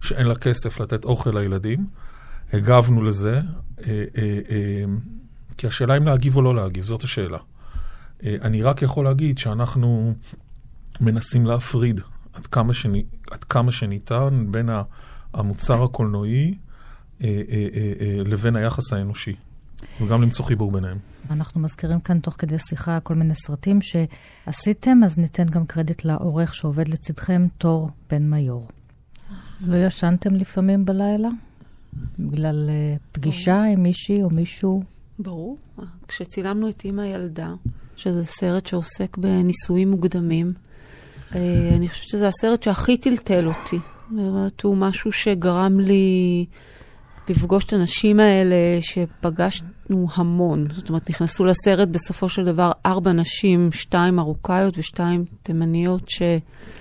שאין 0.00 0.26
לה 0.26 0.34
כסף 0.34 0.80
לתת 0.80 1.04
אוכל 1.04 1.30
לילדים. 1.30 1.86
הגבנו 2.52 3.02
לזה, 3.02 3.34
אה, 3.34 4.04
אה, 4.18 4.40
אה, 4.50 4.84
כי 5.58 5.66
השאלה 5.66 5.96
אם 5.96 6.04
להגיב 6.06 6.36
או 6.36 6.42
לא 6.42 6.54
להגיב, 6.54 6.84
זאת 6.84 7.04
השאלה. 7.04 7.38
אה, 8.24 8.36
אני 8.42 8.62
רק 8.62 8.82
יכול 8.82 9.04
להגיד 9.04 9.38
שאנחנו 9.38 10.14
מנסים 11.00 11.46
להפריד 11.46 12.00
עד 12.32 12.46
כמה, 12.46 12.74
שני, 12.74 13.04
עד 13.30 13.44
כמה 13.44 13.72
שניתן 13.72 14.46
בין 14.50 14.68
המוצר 15.34 15.82
הקולנועי 15.82 16.54
אה, 17.22 17.42
אה, 17.50 18.22
לבין 18.24 18.56
היחס 18.56 18.92
האנושי, 18.92 19.34
וגם 20.00 20.22
למצוא 20.22 20.44
חיבור 20.44 20.72
ביניהם. 20.72 20.98
אנחנו 21.30 21.60
מזכירים 21.60 22.00
כאן 22.00 22.18
תוך 22.18 22.34
כדי 22.38 22.58
שיחה 22.58 23.00
כל 23.00 23.14
מיני 23.14 23.34
סרטים 23.34 23.78
שעשיתם, 23.82 25.00
אז 25.04 25.18
ניתן 25.18 25.46
גם 25.46 25.66
קרדיט 25.66 26.04
לעורך 26.04 26.54
שעובד 26.54 26.88
לצדכם, 26.88 27.46
תור 27.58 27.90
בן 28.10 28.30
מיור. 28.30 28.66
לא 29.60 29.86
ישנתם 29.86 30.34
לפעמים 30.34 30.84
בלילה? 30.84 31.28
בגלל 32.18 32.70
פגישה 33.12 33.62
עם 33.62 33.82
מישהי 33.82 34.22
או 34.22 34.30
מישהו? 34.30 34.82
ברור. 35.18 35.58
כשצילמנו 36.08 36.68
את 36.68 36.84
אימא 36.84 37.02
ילדה, 37.02 37.54
שזה 37.96 38.24
סרט 38.24 38.66
שעוסק 38.66 39.16
בנישואים 39.16 39.90
מוקדמים. 39.90 40.52
אה, 41.34 41.70
אני 41.76 41.88
חושבת 41.88 42.08
שזה 42.08 42.28
הסרט 42.28 42.62
שהכי 42.62 42.96
טלטל 42.96 43.46
אותי. 43.46 43.78
זאת 44.16 44.60
הוא 44.60 44.76
משהו 44.76 45.12
שגרם 45.12 45.80
לי 45.80 46.46
לפגוש 47.30 47.64
את 47.64 47.72
הנשים 47.72 48.20
האלה 48.20 48.56
שפגשנו 48.80 50.06
המון. 50.14 50.66
זאת 50.72 50.88
אומרת, 50.88 51.10
נכנסו 51.10 51.44
לסרט 51.44 51.88
בסופו 51.88 52.28
של 52.28 52.44
דבר 52.44 52.72
ארבע 52.86 53.12
נשים, 53.12 53.72
שתיים 53.72 54.16
מרוקאיות 54.16 54.78
ושתיים 54.78 55.24
תימניות 55.42 56.08
ש... 56.08 56.22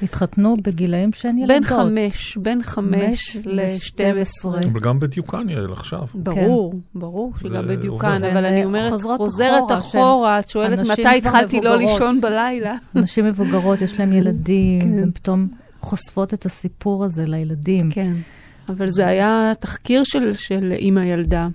התחתנו 0.01 0.57
בגילאים 0.63 1.13
שהן 1.13 1.37
ילדות. 1.37 1.55
בין 1.55 1.63
חמש, 1.63 2.37
בין 2.37 2.63
חמש 2.63 3.37
לשתים 3.45 4.17
עשרה. 4.17 4.59
אבל 4.59 4.79
גם 4.79 4.99
בדיוקן, 4.99 5.49
יעל, 5.49 5.73
עכשיו. 5.73 6.01
ברור, 6.13 6.71
כן. 6.71 6.99
ברור 6.99 7.33
שגם 7.41 7.67
בדיוקן, 7.67 8.23
אבל 8.23 8.45
אני 8.45 8.65
אומרת, 8.65 8.93
חוזרת 9.17 9.71
אחורה, 9.77 10.39
את 10.39 10.49
שואלת 10.49 10.79
מתי 10.79 11.17
התחלתי 11.17 11.61
לא 11.61 11.75
לישון 11.77 12.21
בלילה. 12.21 12.75
נשים 12.95 13.25
מבוגרות, 13.25 13.81
יש 13.81 13.99
להן 13.99 14.13
ילדים, 14.13 14.81
כן. 14.81 14.99
הן 14.99 15.11
פתאום 15.11 15.47
חושפות 15.79 16.33
את 16.33 16.45
הסיפור 16.45 17.05
הזה 17.05 17.25
לילדים. 17.25 17.91
כן. 17.91 18.13
אבל 18.69 18.89
זה 18.89 19.07
היה 19.07 19.51
תחקיר 19.59 20.03
של, 20.03 20.33
של 20.33 20.71
אימא 20.71 20.99
ילדה. 20.99 21.47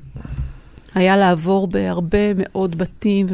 היה 0.95 1.17
לעבור 1.17 1.67
בהרבה 1.67 2.33
מאוד 2.37 2.77
בתים 2.79 3.27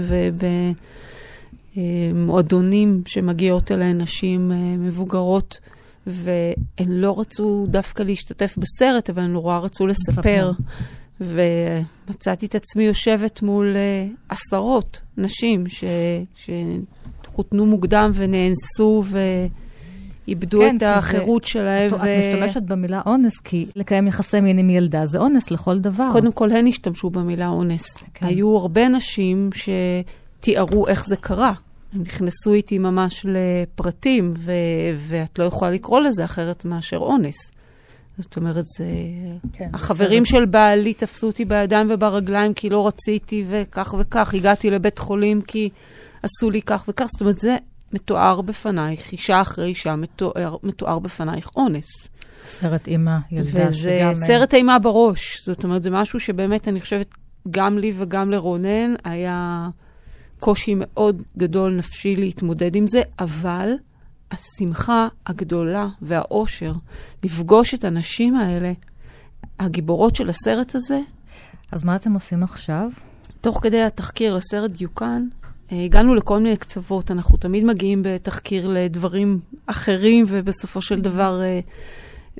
ובמועדונים 1.76 3.02
שמגיעות 3.06 3.72
אליהן 3.72 4.00
נשים 4.00 4.52
אה, 4.52 4.56
מבוגרות, 4.78 5.58
והן 6.06 6.88
לא 6.88 7.20
רצו 7.20 7.66
דווקא 7.68 8.02
להשתתף 8.02 8.58
בסרט, 8.58 9.10
אבל 9.10 9.22
הן 9.22 9.32
נורא 9.32 9.58
רצו 9.58 9.86
לספר. 9.86 10.52
ומצאתי 11.20 12.46
את 12.46 12.54
עצמי 12.54 12.84
יושבת 12.84 13.42
מול 13.42 13.76
uh, 13.76 13.78
עשרות 14.28 15.00
נשים 15.16 15.64
שחותנו 16.34 17.66
מוקדם 17.66 18.10
ונאנסו, 18.14 19.02
ו... 19.06 19.18
איבדו 20.28 20.58
כן, 20.58 20.76
את 20.76 20.82
החירות 20.82 21.44
זה, 21.44 21.48
שלהם. 21.48 21.88
את, 21.88 21.92
ו... 21.92 21.96
את 21.96 22.02
משתמשת 22.02 22.62
במילה 22.62 23.00
אונס, 23.06 23.40
כי 23.40 23.66
לקיים 23.76 24.06
יחסי 24.06 24.40
מין 24.40 24.58
עם 24.58 24.70
ילדה 24.70 25.06
זה 25.06 25.18
אונס 25.18 25.50
לכל 25.50 25.78
דבר. 25.78 26.08
קודם 26.12 26.32
כל, 26.32 26.50
הן 26.50 26.66
השתמשו 26.66 27.10
במילה 27.10 27.48
אונס. 27.48 28.04
כן. 28.14 28.26
היו 28.26 28.56
הרבה 28.56 28.88
נשים 28.88 29.50
שתיארו 29.54 30.88
איך 30.88 31.06
זה 31.06 31.16
קרה. 31.16 31.52
הם 31.92 32.00
נכנסו 32.00 32.52
איתי 32.52 32.78
ממש 32.78 33.26
לפרטים, 33.28 34.34
ו- 34.36 34.52
ואת 34.96 35.38
לא 35.38 35.44
יכולה 35.44 35.70
לקרוא 35.70 36.00
לזה 36.00 36.24
אחרת 36.24 36.64
מאשר 36.64 36.96
אונס. 36.96 37.50
זאת 38.18 38.36
אומרת, 38.36 38.64
זה... 38.66 38.84
כן, 39.52 39.70
החברים 39.72 40.22
בסדר. 40.22 40.38
של 40.38 40.44
בעלי 40.44 40.94
תפסו 40.94 41.26
אותי 41.26 41.44
בידיים 41.44 41.86
וברגליים 41.90 42.54
כי 42.54 42.70
לא 42.70 42.86
רציתי, 42.86 43.44
וכך 43.50 43.94
וכך. 43.98 44.34
הגעתי 44.34 44.70
לבית 44.70 44.98
חולים 44.98 45.40
כי 45.42 45.68
עשו 46.22 46.50
לי 46.50 46.62
כך 46.62 46.84
וכך. 46.88 47.06
זאת 47.08 47.20
אומרת, 47.20 47.38
זה 47.38 47.56
מתואר 47.92 48.40
בפנייך, 48.40 49.12
אישה 49.12 49.40
אחרי 49.40 49.66
אישה, 49.66 49.96
מתואר, 49.96 50.56
מתואר 50.62 50.98
בפנייך 50.98 51.50
אונס. 51.56 52.08
סרט 52.46 52.88
אימא, 52.88 53.16
ילדה 53.30 53.68
וזה 53.68 53.72
שגם... 53.72 54.26
סרט 54.26 54.54
אימה 54.54 54.78
בראש. 54.78 55.42
זאת 55.44 55.64
אומרת, 55.64 55.82
זה 55.82 55.90
משהו 55.90 56.20
שבאמת, 56.20 56.68
אני 56.68 56.80
חושבת, 56.80 57.14
גם 57.50 57.78
לי 57.78 57.92
וגם 57.96 58.30
לרונן 58.30 58.94
היה 59.04 59.68
קושי 60.40 60.74
מאוד 60.76 61.22
גדול 61.38 61.72
נפשי 61.74 62.16
להתמודד 62.16 62.76
עם 62.76 62.86
זה, 62.86 63.02
אבל 63.18 63.72
השמחה 64.30 65.08
הגדולה 65.26 65.88
והאושר 66.02 66.72
לפגוש 67.24 67.74
את 67.74 67.84
הנשים 67.84 68.36
האלה, 68.36 68.72
הגיבורות 69.58 70.16
של 70.16 70.28
הסרט 70.28 70.74
הזה, 70.74 71.00
אז 71.72 71.84
מה 71.84 71.96
אתם 71.96 72.12
עושים 72.12 72.42
עכשיו? 72.42 72.90
תוך 73.40 73.60
כדי 73.62 73.82
התחקיר 73.82 74.34
לסרט 74.34 74.70
דיוקן, 74.70 75.22
אה, 75.32 75.37
הגענו 75.72 76.14
לכל 76.14 76.38
מיני 76.38 76.56
קצוות. 76.56 77.10
אנחנו 77.10 77.38
תמיד 77.38 77.64
מגיעים 77.64 78.02
בתחקיר 78.04 78.68
לדברים 78.68 79.40
אחרים, 79.66 80.24
ובסופו 80.28 80.82
של 80.82 81.00
דבר 81.00 81.40
אה, 81.40 81.60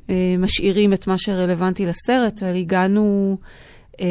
אה, 0.09 0.35
משאירים 0.37 0.93
את 0.93 1.07
מה 1.07 1.17
שרלוונטי 1.17 1.85
לסרט. 1.85 2.43
אבל 2.43 2.55
הגענו 2.55 3.37
אה, 4.01 4.05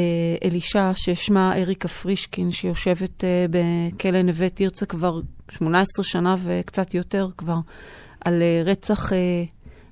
אל 0.45 0.55
אישה 0.55 0.93
ששמה 0.95 1.57
אריקה 1.57 1.89
פרישקין, 1.89 2.51
שיושבת 2.51 3.25
אה, 3.25 3.47
בכלא 3.51 4.23
נווה 4.23 4.49
תרצה 4.49 4.87
כבר 4.87 5.21
18 5.51 6.05
שנה 6.05 6.37
וקצת 6.45 6.95
יותר 6.95 7.29
כבר, 7.37 7.59
על 8.21 8.43
אה, 8.43 8.63
רצח 8.65 9.13
אה, 9.13 9.19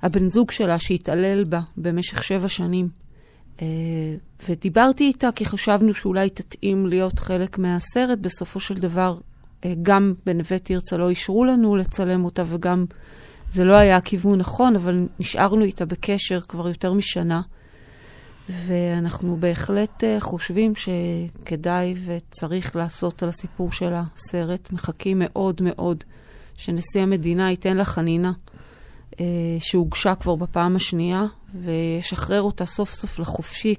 הבן 0.02 0.28
זוג 0.28 0.50
שלה 0.50 0.78
שהתעלל 0.78 1.45
בה 1.45 1.61
במשך 1.76 2.23
שבע 2.23 2.49
שנים. 2.49 3.05
אה, 3.62 3.66
ודיברתי 4.48 5.04
איתה 5.04 5.28
כי 5.32 5.44
חשבנו 5.44 5.94
שאולי 5.94 6.30
תתאים 6.30 6.86
להיות 6.86 7.18
חלק 7.18 7.58
מהסרט. 7.58 8.18
בסופו 8.18 8.60
של 8.60 8.75
דבר, 8.75 9.18
אה, 9.64 9.75
גם 9.82 10.14
בנווה 10.26 10.58
תרצה 10.58 10.96
לא 10.96 11.08
אישרו 11.08 11.44
לנו 11.44 11.76
לצלם 11.76 12.25
אותה, 12.25 12.42
וגם 12.46 12.84
זה 13.50 13.64
לא 13.64 13.75
היה 13.75 13.96
הכיוון 13.96 14.38
נכון, 14.38 14.76
אבל 14.76 15.06
נשארנו 15.20 15.64
איתה 15.64 15.84
בקשר 15.84 16.40
כבר 16.40 16.68
יותר 16.68 16.92
משנה. 16.92 17.40
ואנחנו 18.48 19.36
בהחלט 19.40 20.04
אה, 20.04 20.16
חושבים 20.20 20.72
שכדאי 20.75 21.94
וצריך 22.04 22.76
לעשות 22.76 23.22
על 23.22 23.28
הסיפור 23.28 23.72
שלה 23.72 24.02
סרט. 24.16 24.72
מחכים 24.72 25.16
מאוד 25.25 25.62
מאוד 25.62 26.04
שנשיא 26.56 27.00
המדינה 27.00 27.50
ייתן 27.50 27.76
לה 27.76 27.84
חנינה. 27.84 28.32
אה, 29.20 29.26
שהוגשה 29.61 30.14
כבר 30.14 30.37
בפעם 30.37 30.76
השנייה, 30.76 31.25
וישחרר 31.54 32.42
אותה 32.42 32.66
סוף 32.66 32.92
סוף 32.92 33.18
לחופשי. 33.18 33.75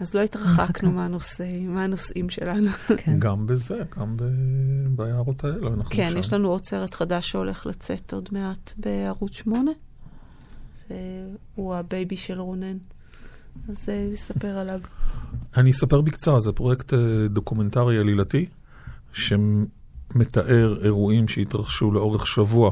אז 0.00 0.14
לא 0.14 0.20
התרחקנו 0.20 0.92
מהנושא, 0.92 1.44
מהנושאים 1.60 2.30
שלנו. 2.30 2.70
כן. 2.96 3.18
גם 3.18 3.46
בזה, 3.46 3.78
גם 3.98 4.16
ב... 4.16 4.24
ביערות 4.96 5.44
האלה 5.44 5.68
אנחנו 5.68 5.90
כן, 5.90 6.10
שם. 6.12 6.18
יש 6.18 6.32
לנו 6.32 6.48
עוד 6.48 6.64
סרט 6.64 6.94
חדש 6.94 7.30
שהולך 7.30 7.66
לצאת 7.66 8.12
עוד 8.12 8.28
מעט 8.32 8.72
בערוץ 8.76 9.32
8. 9.32 9.70
הוא 11.54 11.74
הבייבי 11.74 12.16
של 12.16 12.40
רונן. 12.40 12.76
אז 13.68 13.88
אה, 13.88 14.08
נספר 14.12 14.58
עליו. 14.58 14.80
אני 15.56 15.70
אספר 15.70 16.00
בקצרה, 16.00 16.40
זה 16.40 16.52
פרויקט 16.52 16.94
אה, 16.94 17.28
דוקומנטרי 17.28 17.98
עלילתי, 17.98 18.46
שמתאר 19.12 20.84
אירועים 20.84 21.28
שהתרחשו 21.28 21.92
לאורך 21.92 22.26
שבוע 22.26 22.70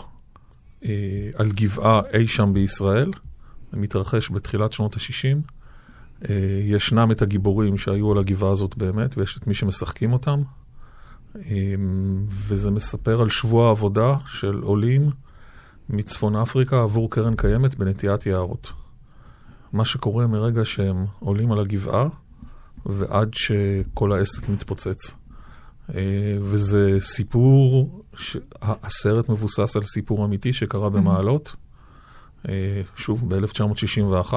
על 1.35 1.53
גבעה 1.53 2.01
אי 2.15 2.29
שם 2.29 2.51
בישראל. 2.53 3.11
זה 3.73 3.79
מתרחש 3.79 4.31
בתחילת 4.31 4.73
שנות 4.73 4.95
ה-60. 4.95 5.53
אה, 6.31 6.61
ישנם 6.65 7.11
את 7.11 7.23
הגיבורים 7.23 7.79
שהיו 7.79 8.13
על 8.13 8.19
הגבעה 8.19 8.51
הזאת 8.51 8.77
באמת, 8.77 9.19
ויש 9.19 9.39
את 9.39 9.47
מי 9.47 9.55
שמשחקים 9.55 10.13
אותם. 10.13 10.43
אה, 11.37 11.75
וזה 12.29 12.71
מספר 12.71 13.23
על 13.23 13.29
שבוע 13.29 13.71
עבודה 13.71 14.17
של 14.27 14.61
עולים 14.63 15.11
מצפון 15.89 16.37
אפריקה 16.37 16.83
עבור 16.83 17.11
קרן 17.11 17.37
קיימת 17.37 17.75
בנטיית 17.75 18.27
יערות. 18.27 18.73
מה 19.73 19.85
שקורה 19.85 20.27
מרגע 20.27 20.65
שהם 20.65 21.07
עולים 21.19 21.53
על 21.53 21.59
הגבעה 21.59 22.09
ועד 22.87 23.35
שכל 23.35 24.13
העסק 24.13 24.49
מתפוצץ. 24.49 25.15
אה, 25.95 26.37
וזה 26.41 26.97
סיפור, 27.01 28.03
ש... 28.17 28.37
הסרט 28.63 29.29
מבוסס 29.29 29.77
על 29.77 29.83
סיפור 29.83 30.25
אמיתי 30.25 30.53
שקרה 30.53 30.91
במעלות, 30.91 31.57
אה, 32.49 32.83
שוב, 32.97 33.35
ב-1961, 33.35 34.35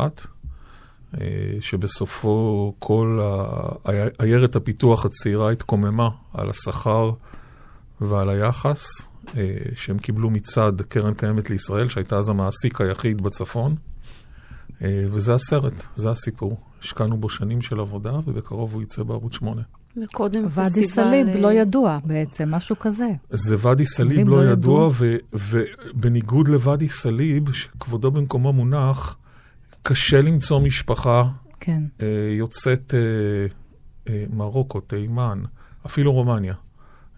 אה, 1.22 1.28
שבסופו 1.60 2.74
כל 2.80 3.20
עיירת 4.20 4.56
הפיתוח 4.56 5.06
הצעירה 5.06 5.52
התקוממה 5.52 6.10
על 6.34 6.50
השכר 6.50 7.12
ועל 8.02 8.30
היחס 8.30 8.88
שהם 9.76 9.98
קיבלו 9.98 10.30
מצד 10.30 10.82
קרן 10.82 11.14
קיימת 11.14 11.50
לישראל, 11.50 11.88
שהייתה 11.88 12.18
אז 12.18 12.30
המעסיק 12.30 12.82
היחיד 12.82 13.22
בצפון. 13.22 13.76
וזה 14.82 15.34
הסרט, 15.34 15.84
זה 15.96 16.12
הסיפור. 16.12 16.60
השקענו 16.82 17.18
בו 17.18 17.30
שנים 17.30 17.62
של 17.62 17.80
עבודה, 17.80 18.20
ובקרוב 18.26 18.74
הוא 18.74 18.82
יצא 18.82 19.04
בערוץ 19.04 19.34
8. 19.34 19.62
וקודם 20.04 20.50
פסטיבל... 20.50 20.64
ואדי 20.64 20.86
סאליב 20.86 21.28
לא 21.28 21.54
ידוע 21.54 22.00
בעצם, 22.06 22.52
משהו 22.52 22.80
כזה. 22.80 23.08
זה 23.30 23.56
ואדי 23.60 23.86
סאליב 23.86 24.28
לא, 24.28 24.46
לא 24.46 24.52
ידוע, 24.52 24.90
ובניגוד 25.34 26.48
לוואדי 26.48 26.90
סאליב, 26.90 27.52
שכבודו 27.54 28.12
במקומו 28.12 28.54
מונח, 28.54 29.18
קשה 29.84 30.22
למצוא 30.22 30.60
משפחה 30.60 31.24
כן. 31.60 31.84
אה, 32.02 32.08
יוצאת 32.38 32.94
אה, 32.94 33.00
אה, 34.14 34.26
מרוקו, 34.34 34.80
תימן, 34.80 35.44
אפילו 35.86 36.14
רומניה, 36.14 36.54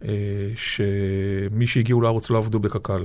אה, 0.03 0.51
שמי 0.55 1.67
שהגיעו 1.67 2.01
לארץ 2.01 2.29
לא 2.29 2.37
עבדו 2.37 2.59
בקק"ל, 2.59 3.03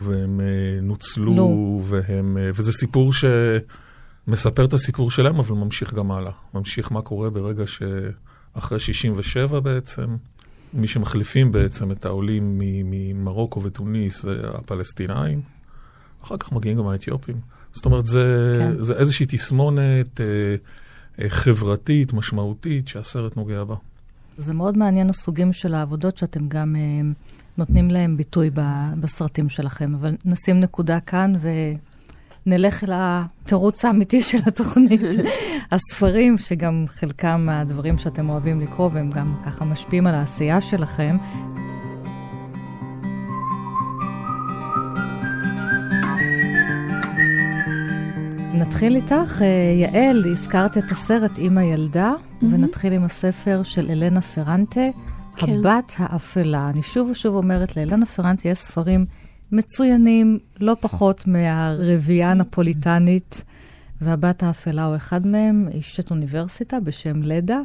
והם 0.00 0.40
אה, 0.40 0.80
נוצלו, 0.82 1.36
לא. 1.36 1.42
והם, 1.84 2.38
אה, 2.38 2.50
וזה 2.54 2.72
סיפור 2.72 3.12
שמספר 3.12 4.64
את 4.64 4.72
הסיפור 4.72 5.10
שלהם, 5.10 5.38
אבל 5.38 5.56
ממשיך 5.56 5.94
גם 5.94 6.10
הלאה. 6.10 6.32
ממשיך 6.54 6.92
מה 6.92 7.02
קורה 7.02 7.30
ברגע 7.30 7.66
ש... 7.66 7.82
אחרי 8.54 8.78
67 8.78 9.60
בעצם, 9.60 10.16
מי 10.74 10.88
שמחליפים 10.88 11.52
בעצם 11.52 11.92
את 11.92 12.04
העולים 12.04 12.60
ממרוקו 12.60 13.62
ותוניס 13.62 14.22
זה 14.22 14.40
הפלסטינאים, 14.54 15.40
אחר 16.24 16.36
כך 16.36 16.52
מגיעים 16.52 16.78
גם 16.78 16.86
האתיופים. 16.86 17.36
זאת 17.72 17.84
אומרת, 17.84 18.06
זה, 18.06 18.56
כן. 18.58 18.84
זה 18.84 18.94
איזושהי 18.94 19.26
תסמונת 19.28 20.20
אה, 20.20 20.26
אה, 21.20 21.30
חברתית, 21.30 22.12
משמעותית, 22.12 22.88
שהסרט 22.88 23.36
נוגע 23.36 23.64
בה. 23.64 23.74
זה 24.36 24.54
מאוד 24.54 24.78
מעניין 24.78 25.10
הסוגים 25.10 25.52
של 25.52 25.74
העבודות 25.74 26.18
שאתם 26.18 26.48
גם 26.48 26.76
אה, 26.76 27.10
נותנים 27.58 27.90
להם 27.90 28.16
ביטוי 28.16 28.50
ב, 28.54 28.60
בסרטים 29.00 29.48
שלכם, 29.48 29.94
אבל 29.94 30.14
נשים 30.24 30.60
נקודה 30.60 31.00
כאן 31.00 31.34
ו... 31.38 31.48
נלך 32.48 32.84
לתירוץ 32.88 33.84
האמיתי 33.84 34.20
של 34.20 34.38
התוכנית. 34.46 35.00
הספרים, 35.72 36.38
שגם 36.38 36.84
חלקם 36.88 37.42
מהדברים 37.46 37.98
שאתם 37.98 38.30
אוהבים 38.30 38.60
לקרוא, 38.60 38.90
והם 38.92 39.10
גם 39.10 39.34
ככה 39.46 39.64
משפיעים 39.64 40.06
על 40.06 40.14
העשייה 40.14 40.60
שלכם. 40.60 41.16
נתחיל 48.54 48.96
איתך. 48.96 49.42
אה, 49.42 49.46
יעל, 49.80 50.24
הזכרת 50.32 50.78
את 50.78 50.90
הסרט 50.90 51.38
עם 51.38 51.58
הילדה, 51.58 52.12
mm-hmm. 52.12 52.44
ונתחיל 52.44 52.92
עם 52.92 53.04
הספר 53.04 53.62
של 53.62 53.90
אלנה 53.90 54.20
פרנטה, 54.20 54.80
כן. 55.36 55.46
הבת 55.52 55.94
האפלה. 55.98 56.70
אני 56.70 56.82
שוב 56.82 57.10
ושוב 57.10 57.34
אומרת, 57.34 57.76
לאלנה 57.76 58.06
פרנטה 58.06 58.48
יש 58.48 58.58
ספרים 58.58 59.06
מצוינים, 59.52 60.38
לא 60.60 60.76
פחות 60.80 61.26
מהרביעייה 61.26 62.30
הנפוליטנית, 62.30 63.44
והבת 64.00 64.42
האפלה 64.42 64.84
הוא 64.84 64.96
אחד 64.96 65.26
מהם, 65.26 65.68
אשת 65.78 66.10
אוניברסיטה 66.10 66.80
בשם 66.80 67.22
לדה. 67.22 67.60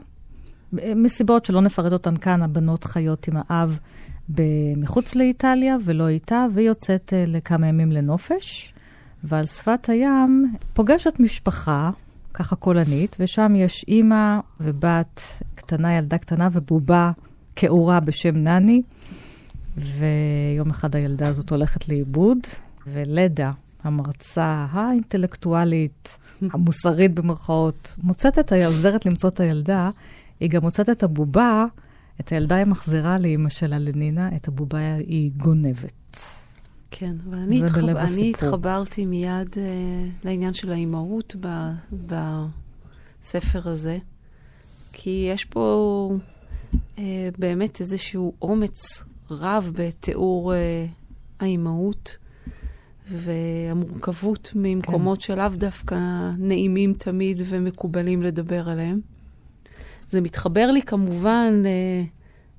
מסיבות 0.73 1.45
שלא 1.45 1.61
נפרט 1.61 1.93
אותן 1.93 2.17
כאן, 2.17 2.41
הבנות 2.41 2.83
חיות 2.83 3.27
עם 3.27 3.33
האב 3.49 3.79
מחוץ 4.77 5.15
לאיטליה 5.15 5.77
ולא 5.83 6.07
איתה, 6.07 6.45
והיא 6.51 6.67
יוצאת 6.67 7.13
אה, 7.13 7.23
לכמה 7.27 7.67
ימים 7.67 7.91
לנופש. 7.91 8.73
ועל 9.23 9.45
שפת 9.45 9.89
הים 9.89 10.53
פוגשת 10.73 11.19
משפחה, 11.19 11.91
ככה 12.33 12.55
קולנית, 12.55 13.17
ושם 13.19 13.55
יש 13.55 13.85
אימא 13.87 14.39
ובת 14.59 15.21
קטנה, 15.55 15.97
ילדה 15.97 16.17
קטנה 16.17 16.49
ובובה 16.51 17.11
כאורה 17.55 17.99
בשם 17.99 18.35
נני. 18.35 18.81
ויום 19.77 20.69
אחד 20.69 20.95
הילדה 20.95 21.27
הזאת 21.27 21.49
הולכת 21.49 21.89
לאיבוד, 21.89 22.37
ולדה, 22.87 23.51
המרצה 23.83 24.65
האינטלקטואלית, 24.69 26.17
המוסרית 26.53 27.13
במרכאות, 27.13 27.95
מוצאת 28.03 28.39
את, 28.39 28.51
ה... 28.51 28.65
עוזרת 28.65 29.05
למצוא 29.05 29.29
את 29.29 29.39
הילדה, 29.39 29.89
היא 30.39 30.49
גם 30.49 30.61
מוצאת 30.61 30.89
את 30.89 31.03
הבובה, 31.03 31.65
את 32.19 32.29
הילדה 32.29 32.55
היא 32.55 32.65
מחזירה 32.65 33.19
לאימא 33.19 33.49
שלה, 33.49 33.79
לנינה, 33.79 34.35
את 34.35 34.47
הבובה 34.47 34.95
היא 34.95 35.31
גונבת. 35.37 36.19
כן, 36.91 37.15
ואני 37.29 37.63
התחב... 37.63 37.89
התחברתי 38.29 39.05
מיד 39.05 39.47
uh, 39.53 39.57
לעניין 40.25 40.53
של 40.53 40.71
האימהות 40.71 41.35
ב... 41.39 41.47
בספר 41.91 43.69
הזה, 43.69 43.97
כי 44.93 45.29
יש 45.33 45.45
פה 45.45 46.17
uh, 46.95 46.99
באמת 47.39 47.81
איזשהו 47.81 48.33
אומץ 48.41 49.03
רב 49.39 49.71
בתיאור 49.75 50.53
אה, 50.53 50.85
האימהות 51.39 52.17
והמורכבות 53.11 54.51
ממקומות 54.55 55.17
כן. 55.17 55.23
שלאו 55.23 55.49
דווקא 55.53 55.95
נעימים 56.37 56.93
תמיד 56.93 57.37
ומקובלים 57.45 58.23
לדבר 58.23 58.69
עליהם. 58.69 58.99
זה 60.07 60.21
מתחבר 60.21 60.71
לי 60.71 60.81
כמובן 60.81 61.53
אה, 61.65 62.03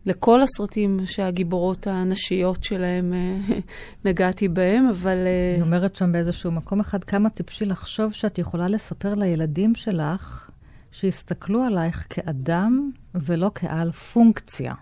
לכל 0.06 0.42
הסרטים 0.42 1.00
שהגיבורות 1.04 1.87
הנשיות 1.87 2.64
שלהם 2.64 3.14
אה, 3.14 3.37
נגעתי 4.04 4.48
בהם, 4.48 4.88
אבל... 4.88 5.16
אה, 5.26 5.54
היא 5.54 5.62
אומרת 5.62 5.96
שם 5.96 6.12
באיזשהו 6.12 6.52
מקום 6.52 6.80
אחד, 6.80 7.04
כמה 7.04 7.30
טיפשי 7.30 7.64
לחשוב 7.64 8.12
שאת 8.12 8.38
יכולה 8.38 8.68
לספר 8.68 9.14
לילדים 9.14 9.74
שלך 9.74 10.50
שיסתכלו 10.92 11.62
עלייך 11.62 12.06
כאדם 12.10 12.90
ולא 13.14 13.50
כעל 13.54 13.92
פונקציה. 13.92 14.74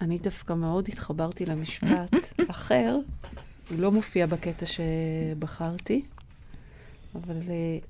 אני 0.00 0.18
דווקא 0.18 0.52
מאוד 0.52 0.88
התחברתי 0.88 1.46
למשפט 1.46 2.14
אחר, 2.50 2.96
הוא 3.70 3.78
לא 3.78 3.92
מופיע 3.92 4.26
בקטע 4.26 4.66
שבחרתי, 4.66 6.02
אבל 7.14 7.38
uh, 7.38 7.84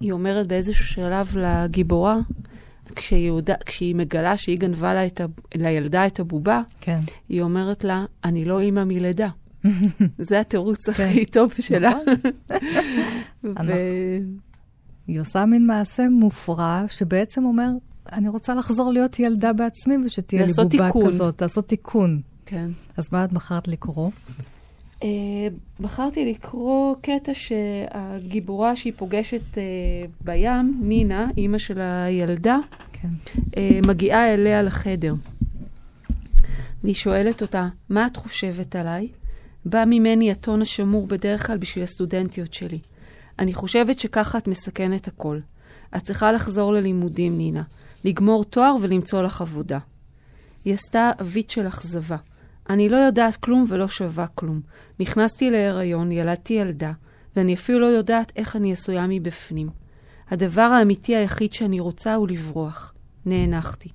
היא 0.00 0.12
אומרת 0.12 0.46
באיזשהו 0.46 0.84
שלב 0.84 1.36
לגיבורה, 1.36 2.18
כשהיא, 2.96 3.28
יודע, 3.28 3.54
כשהיא 3.66 3.94
מגלה 3.94 4.36
שהיא 4.36 4.58
גנבה 4.58 4.94
לה 4.94 5.06
את 5.06 5.20
ה, 5.20 5.26
לילדה 5.54 6.06
את 6.06 6.20
הבובה, 6.20 6.62
כן. 6.80 6.98
היא 7.28 7.42
אומרת 7.42 7.84
לה, 7.84 8.04
אני 8.24 8.44
לא 8.44 8.60
אימא 8.60 8.84
מלידה. 8.84 9.28
זה 10.18 10.40
התירוץ 10.40 10.90
כן. 10.90 11.08
הכי 11.08 11.26
טוב 11.26 11.52
שלה. 11.60 11.92
נכון. 13.44 13.66
ו... 13.68 13.72
היא 15.06 15.20
עושה 15.20 15.46
מין 15.46 15.66
מעשה 15.66 16.08
מופרע, 16.08 16.84
שבעצם 16.88 17.44
אומר, 17.44 17.68
אני 18.12 18.28
רוצה 18.28 18.54
לחזור 18.54 18.92
להיות 18.92 19.18
ילדה 19.18 19.52
בעצמי 19.52 19.94
ושתהיה 20.04 20.46
לי 20.46 20.52
בובה 20.52 20.68
תיקון. 20.68 21.06
כזאת, 21.06 21.42
לעשות 21.42 21.68
תיקון. 21.68 22.20
כן. 22.46 22.70
אז 22.96 23.08
מה 23.12 23.24
את 23.24 23.32
בחרת 23.32 23.68
לקרוא? 23.68 24.10
Uh, 25.00 25.04
בחרתי 25.80 26.30
לקרוא 26.30 26.94
קטע 27.00 27.32
שהגיבורה 27.34 28.76
שהיא 28.76 28.92
פוגשת 28.96 29.54
uh, 29.54 29.58
בים, 30.20 30.80
נינה, 30.82 31.28
אימא 31.36 31.58
של 31.58 31.80
הילדה, 31.80 32.58
כן. 32.92 33.08
uh, 33.36 33.86
מגיעה 33.86 34.34
אליה 34.34 34.62
לחדר. 34.62 35.14
והיא 36.84 36.94
שואלת 36.94 37.42
אותה, 37.42 37.68
מה 37.88 38.06
את 38.06 38.16
חושבת 38.16 38.76
עליי? 38.76 39.08
בא 39.64 39.84
ממני 39.86 40.30
הטון 40.30 40.62
השמור 40.62 41.06
בדרך 41.06 41.46
כלל 41.46 41.58
בשביל 41.58 41.84
הסטודנטיות 41.84 42.54
שלי. 42.54 42.78
אני 43.38 43.54
חושבת 43.54 43.98
שככה 43.98 44.38
את 44.38 44.48
מסכנת 44.48 45.08
הכל. 45.08 45.38
את 45.96 46.02
צריכה 46.02 46.32
לחזור 46.32 46.72
ללימודים, 46.72 47.38
נינה. 47.38 47.62
לגמור 48.04 48.44
תואר 48.44 48.76
ולמצוא 48.80 49.22
לך 49.22 49.40
עבודה. 49.40 49.78
היא 50.64 50.74
עשתה 50.74 51.10
אבית 51.20 51.50
של 51.50 51.68
אכזבה. 51.68 52.16
אני 52.70 52.88
לא 52.88 52.96
יודעת 52.96 53.36
כלום 53.36 53.64
ולא 53.68 53.88
שווה 53.88 54.26
כלום. 54.26 54.60
נכנסתי 55.00 55.50
להיריון, 55.50 56.12
ילדתי 56.12 56.52
ילדה, 56.54 56.92
ואני 57.36 57.54
אפילו 57.54 57.80
לא 57.80 57.86
יודעת 57.86 58.32
איך 58.36 58.56
אני 58.56 58.72
עשויה 58.72 59.06
מבפנים. 59.08 59.68
הדבר 60.30 60.62
האמיתי 60.62 61.16
היחיד 61.16 61.52
שאני 61.52 61.80
רוצה 61.80 62.14
הוא 62.14 62.28
לברוח. 62.28 62.92
נאנחתי. 63.26 63.88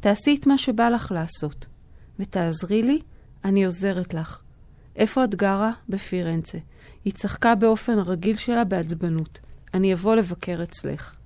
תעשי 0.00 0.36
את 0.40 0.46
מה 0.46 0.58
שבא 0.58 0.88
לך 0.88 1.12
לעשות. 1.12 1.66
ותעזרי 2.18 2.82
לי, 2.82 3.00
אני 3.44 3.64
עוזרת 3.64 4.14
לך. 4.14 4.42
איפה 4.96 5.24
את 5.24 5.34
גרה? 5.34 5.72
בפירנצה. 5.88 6.58
היא 7.04 7.12
צחקה 7.12 7.54
באופן 7.54 7.98
הרגיל 7.98 8.36
שלה 8.36 8.64
בעצבנות. 8.64 9.40
אני 9.74 9.94
אבוא 9.94 10.14
לבקר 10.14 10.60
אצלך. 10.62 11.16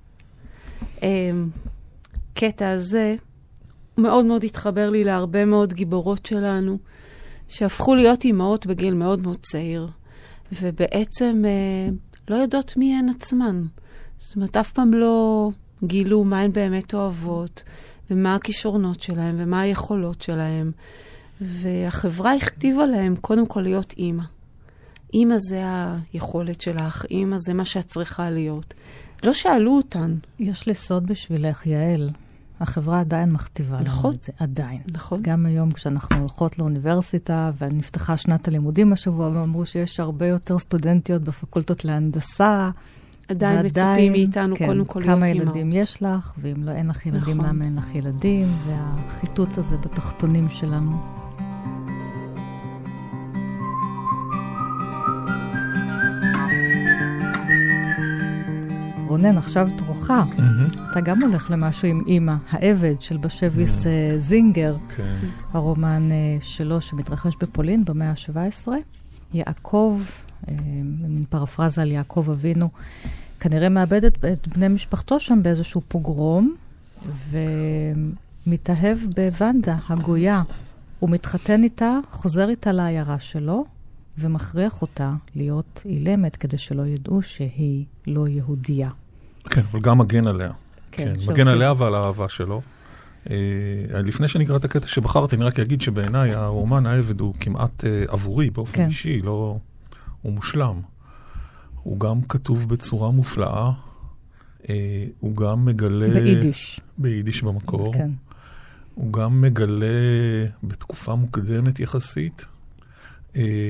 הקטע 2.36 2.70
הזה 2.70 3.14
מאוד 3.98 4.24
מאוד 4.24 4.44
התחבר 4.44 4.90
לי 4.90 5.04
להרבה 5.04 5.44
מאוד 5.44 5.72
גיבורות 5.72 6.26
שלנו, 6.26 6.78
שהפכו 7.48 7.94
להיות 7.94 8.24
אימהות 8.24 8.66
בגיל 8.66 8.94
מאוד 8.94 9.22
מאוד 9.22 9.36
צעיר, 9.36 9.88
ובעצם 10.52 11.42
אה, 11.44 11.94
לא 12.28 12.36
יודעות 12.36 12.76
מי 12.76 12.94
הן 12.94 13.08
עצמן. 13.08 13.62
זאת 14.18 14.36
אומרת, 14.36 14.56
אף 14.56 14.72
פעם 14.72 14.94
לא 14.94 15.50
גילו 15.84 16.24
מה 16.24 16.40
הן 16.40 16.52
באמת 16.52 16.94
אוהבות, 16.94 17.62
ומה 18.10 18.34
הכישרונות 18.34 19.00
שלהן, 19.00 19.34
ומה 19.38 19.60
היכולות 19.60 20.22
שלהן. 20.22 20.70
והחברה 21.40 22.34
הכתיבה 22.34 22.86
להם 22.86 23.16
קודם 23.16 23.46
כל 23.46 23.60
להיות 23.60 23.94
אימא. 23.96 24.24
אימא 25.14 25.36
זה 25.38 25.62
היכולת 26.12 26.60
שלך, 26.60 27.04
אימא 27.10 27.36
זה 27.38 27.54
מה 27.54 27.64
שאת 27.64 27.86
צריכה 27.86 28.30
להיות. 28.30 28.74
לא 29.22 29.34
שאלו 29.34 29.76
אותן. 29.76 30.14
יש 30.38 30.66
לי 30.66 30.74
סוד 30.74 31.06
בשבילך, 31.06 31.66
יעל. 31.66 32.10
החברה 32.60 33.00
עדיין 33.00 33.32
מכתיבה 33.32 33.80
נכון. 33.80 34.10
לנו 34.10 34.18
את 34.18 34.24
זה, 34.24 34.32
עדיין. 34.38 34.80
נכון. 34.92 35.22
גם 35.22 35.46
היום 35.46 35.70
כשאנחנו 35.70 36.16
הולכות 36.16 36.58
לאוניברסיטה, 36.58 37.50
ונפתחה 37.58 38.16
שנת 38.16 38.48
הלימודים 38.48 38.92
השבוע, 38.92 39.28
ואמרו 39.28 39.66
שיש 39.66 40.00
הרבה 40.00 40.26
יותר 40.26 40.58
סטודנטיות 40.58 41.22
בפקולטות 41.22 41.84
להנדסה. 41.84 42.70
עדיין 43.28 43.66
מצפים 43.66 44.12
מאיתנו 44.12 44.56
כן, 44.56 44.66
קודם 44.66 44.84
כל 44.84 45.00
להיות 45.00 45.22
אימהות. 45.22 45.32
כמה 45.32 45.42
ילדים 45.42 45.72
יש 45.72 46.02
לך, 46.02 46.32
ואם 46.38 46.62
לא 46.62 46.70
אין 46.70 46.86
לך 46.88 47.06
ילדים, 47.06 47.36
נכון. 47.38 47.48
למה 47.48 47.64
אין 47.64 47.76
לך 47.76 47.94
ילדים, 47.94 48.48
והחיטוט 48.66 49.58
הזה 49.58 49.76
בתחתונים 49.76 50.48
שלנו. 50.48 51.25
רונן, 59.16 59.38
עכשיו 59.38 59.68
תורך. 59.76 60.10
Mm-hmm. 60.10 60.90
אתה 60.90 61.00
גם 61.00 61.22
הולך 61.22 61.50
למשהו 61.50 61.88
עם 61.88 62.02
אימא, 62.06 62.34
העבד 62.50 63.00
של 63.00 63.16
בשביס 63.16 63.82
mm-hmm. 63.82 64.18
זינגר, 64.18 64.76
okay. 64.76 64.92
כן. 64.96 65.16
הרומן 65.52 66.08
uh, 66.10 66.44
שלו 66.44 66.80
שמתרחש 66.80 67.34
בפולין 67.40 67.84
במאה 67.84 68.10
ה-17. 68.10 68.68
יעקב, 69.34 70.00
uh, 70.44 70.50
מין 71.08 71.24
פרפרזה 71.28 71.82
על 71.82 71.90
יעקב 71.90 72.26
אבינו, 72.30 72.68
כנראה 73.40 73.68
מאבד 73.68 74.04
את, 74.04 74.24
את 74.24 74.48
בני 74.48 74.68
משפחתו 74.68 75.20
שם 75.20 75.42
באיזשהו 75.42 75.80
פוגרום, 75.88 76.54
ומתאהב 78.46 78.98
בוונדה, 79.14 79.76
הגויה. 79.88 80.42
הוא 80.98 81.10
מתחתן 81.10 81.62
איתה, 81.62 81.98
חוזר 82.10 82.48
איתה 82.48 82.72
לעיירה 82.72 83.18
שלו, 83.18 83.64
ומכריח 84.18 84.82
אותה 84.82 85.14
להיות 85.34 85.82
אילמת 85.84 86.36
כדי 86.36 86.58
שלא 86.58 86.86
ידעו 86.86 87.22
שהיא 87.22 87.84
לא 88.06 88.28
יהודייה. 88.28 88.90
כן, 89.50 89.60
אבל 89.72 89.80
גם 89.80 89.98
מגן 89.98 90.26
עליה. 90.26 90.50
כן, 90.92 91.14
כן 91.26 91.32
מגן 91.32 91.48
עליה 91.48 91.72
ועל 91.78 91.94
האהבה 91.94 92.28
שלו. 92.28 92.60
Uh, 93.24 93.28
לפני 93.94 94.28
שאני 94.28 94.44
אקרא 94.44 94.56
את 94.56 94.64
הקטע 94.64 94.86
שבחרתי, 94.86 95.36
אני 95.36 95.44
רק 95.44 95.58
אגיד 95.58 95.80
שבעיניי 95.80 96.34
הרומן 96.34 96.86
העבד 96.86 97.20
הוא 97.20 97.34
כמעט 97.40 97.84
uh, 97.84 98.12
עבורי 98.12 98.50
באופן 98.50 98.72
כן. 98.72 98.86
אישי, 98.86 99.22
לא... 99.22 99.58
הוא 100.22 100.32
מושלם. 100.32 100.80
הוא 101.82 102.00
גם 102.00 102.22
כתוב 102.22 102.68
בצורה 102.68 103.10
מופלאה, 103.10 103.70
uh, 104.62 104.66
הוא 105.20 105.36
גם 105.36 105.64
מגלה... 105.64 106.08
ביידיש. 106.08 106.80
ביידיש 106.98 107.42
במקור. 107.42 107.92
כן. 107.92 108.10
הוא 108.94 109.12
גם 109.12 109.40
מגלה 109.40 109.86
בתקופה 110.62 111.14
מוקדמת 111.14 111.80
יחסית 111.80 112.46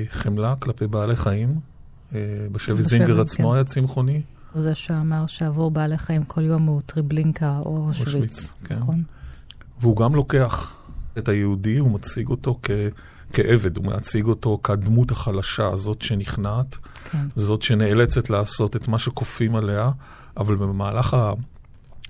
חמלה 0.09 0.55
כלפי 0.57 0.87
בעלי 0.87 1.17
חיים. 1.17 1.61
בשבי 2.53 2.83
זינגר 2.83 3.21
עצמו 3.21 3.49
כן. 3.49 3.55
היה 3.55 3.65
צמחוני. 3.65 4.23
הוא 4.57 4.63
זה 4.63 4.75
שאמר 4.75 5.27
שעבור 5.27 5.71
בעלי 5.71 5.99
חיים 5.99 6.25
כל 6.25 6.45
יום 6.45 6.63
הוא 6.63 6.81
טריבלינקה 6.87 7.59
או 7.59 7.89
שוויץ, 7.93 8.53
כן. 8.65 8.75
נכון? 8.75 9.03
והוא 9.81 9.97
גם 9.97 10.15
לוקח 10.15 10.75
את 11.19 11.29
היהודי, 11.29 11.79
הוא 11.79 11.91
מציג 11.91 12.29
אותו 12.29 12.59
כ... 12.63 12.71
כעבד, 13.33 13.77
הוא 13.77 13.85
מציג 13.85 14.27
אותו 14.27 14.61
כדמות 14.63 15.11
החלשה, 15.11 15.77
זאת 15.77 16.03
שנכנעת, 16.03 16.77
כן. 17.11 17.27
זאת 17.37 17.63
שנאלצת 17.63 18.31
לעשות 18.31 18.77
את 18.77 18.89
מה 18.89 18.99
שכופים 18.99 19.57
עליה, 19.57 19.91
אבל 20.37 20.57
במהלך 20.57 21.15
ה... 21.15 21.33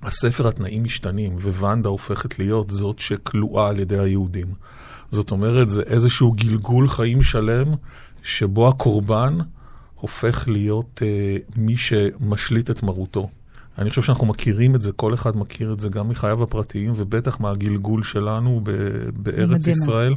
הספר 0.02 0.48
התנאים 0.48 0.84
משתנים, 0.84 1.36
וונדה 1.36 1.88
הופכת 1.88 2.38
להיות 2.38 2.70
זאת 2.70 2.98
שכלואה 2.98 3.68
על 3.68 3.80
ידי 3.80 3.98
היהודים. 3.98 4.54
זאת 5.10 5.30
אומרת, 5.30 5.68
זה 5.68 5.82
איזשהו 5.82 6.32
גלגול 6.32 6.88
חיים 6.88 7.22
שלם, 7.22 7.74
שבו 8.22 8.68
הקורבן 8.68 9.38
הופך 10.00 10.44
להיות 10.48 11.02
אה, 11.06 11.36
מי 11.56 11.76
שמשליט 11.76 12.70
את 12.70 12.82
מרותו. 12.82 13.28
אני 13.78 13.90
חושב 13.90 14.02
שאנחנו 14.02 14.26
מכירים 14.26 14.74
את 14.74 14.82
זה, 14.82 14.92
כל 14.92 15.14
אחד 15.14 15.36
מכיר 15.36 15.72
את 15.72 15.80
זה 15.80 15.88
גם 15.88 16.08
מחייו 16.08 16.42
הפרטיים, 16.42 16.92
ובטח 16.96 17.40
מהגלגול 17.40 18.02
שלנו 18.02 18.60
ב- 18.64 18.70
בארץ 19.16 19.50
מדהימה. 19.50 19.60
ישראל. 19.82 20.14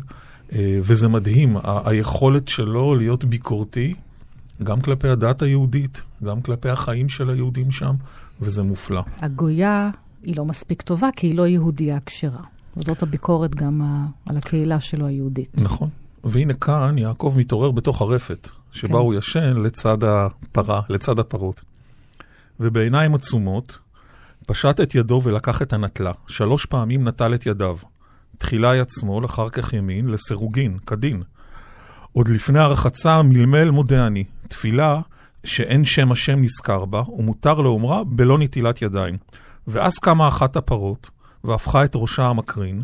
אה, 0.54 0.80
וזה 0.82 1.08
מדהים, 1.08 1.58
ה- 1.58 1.90
היכולת 1.90 2.48
שלו 2.48 2.96
להיות 2.96 3.24
ביקורתי, 3.26 3.94
גם 4.64 4.82
כלפי 4.82 5.08
הדת 5.08 5.42
היהודית, 5.42 6.02
גם 6.24 6.42
כלפי 6.42 6.70
החיים 6.70 7.10
של 7.10 7.30
היהודים 7.30 7.72
שם, 7.72 7.96
וזה 8.42 8.64
מופלא. 8.64 9.04
הגויה 9.22 9.90
היא 10.24 10.36
לא 10.38 10.46
מספיק 10.46 10.82
טובה, 10.82 11.10
כי 11.16 11.28
היא 11.28 11.36
לא 11.36 11.48
יהודייה 11.48 11.98
כשרה. 12.06 12.42
וזאת 12.78 13.04
הביקורת 13.04 13.56
גם 13.56 13.82
על 14.26 14.38
הקהילה 14.38 14.80
שלו 14.80 15.08
היהודית. 15.08 15.50
נכון. 15.62 15.90
והנה 16.24 16.54
כאן 16.54 16.98
יעקב 16.98 17.34
מתעורר 17.38 17.72
בתוך 17.72 18.02
הרפת. 18.02 18.50
שבה 18.72 18.94
כן. 18.94 18.96
הוא 18.96 19.14
ישן 19.14 19.58
לצד 19.58 19.98
הפרה, 20.04 20.82
לצד 20.90 21.20
הפרות. 21.20 21.62
ובעיניים 22.60 23.16
עצומות, 23.16 23.78
פשט 24.48 24.80
את 24.82 24.96
ידו 24.96 25.22
ולקח 25.24 25.62
את 25.62 25.74
הנטלה. 25.74 26.12
שלוש 26.28 26.66
פעמים 26.66 27.08
נטל 27.08 27.34
את 27.34 27.46
ידיו. 27.46 27.78
תחילה 28.38 28.76
יד 28.76 28.88
שמאל, 29.00 29.26
אחר 29.26 29.50
כך 29.50 29.74
ימין, 29.74 30.08
לסירוגין, 30.08 30.78
כדין. 30.78 31.24
עוד 32.14 32.28
לפני 32.28 32.60
הרחצה 32.60 33.22
מלמל 33.22 33.70
מודה 33.70 34.08
אני, 34.08 34.24
תפילה 34.48 35.02
שאין 35.44 35.86
שם 35.86 36.12
השם 36.12 36.42
נזכר 36.42 36.86
בה, 36.86 37.02
ומותר 37.02 37.54
לאומרה 37.54 38.04
בלא 38.04 38.38
נטילת 38.38 38.82
ידיים. 38.82 39.18
ואז 39.68 40.00
קמה 40.00 40.28
אחת 40.28 40.56
הפרות, 40.56 41.10
והפכה 41.44 41.86
את 41.86 41.92
ראשה 41.96 42.26
המקרין, 42.26 42.82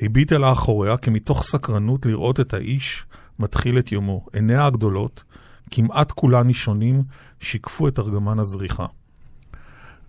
הביטה 0.00 0.38
לאחוריה 0.38 0.96
כמתוך 0.96 1.42
סקרנות 1.42 2.06
לראות 2.06 2.40
את 2.40 2.54
האיש 2.54 3.04
מתחיל 3.38 3.78
את 3.78 3.92
יומו. 3.92 4.26
עיניה 4.32 4.66
הגדולות, 4.66 5.24
כמעט 5.70 6.12
כולן 6.12 6.46
נישונים, 6.46 7.02
שיקפו 7.40 7.88
את 7.88 7.98
ארגמן 7.98 8.38
הזריחה. 8.38 8.86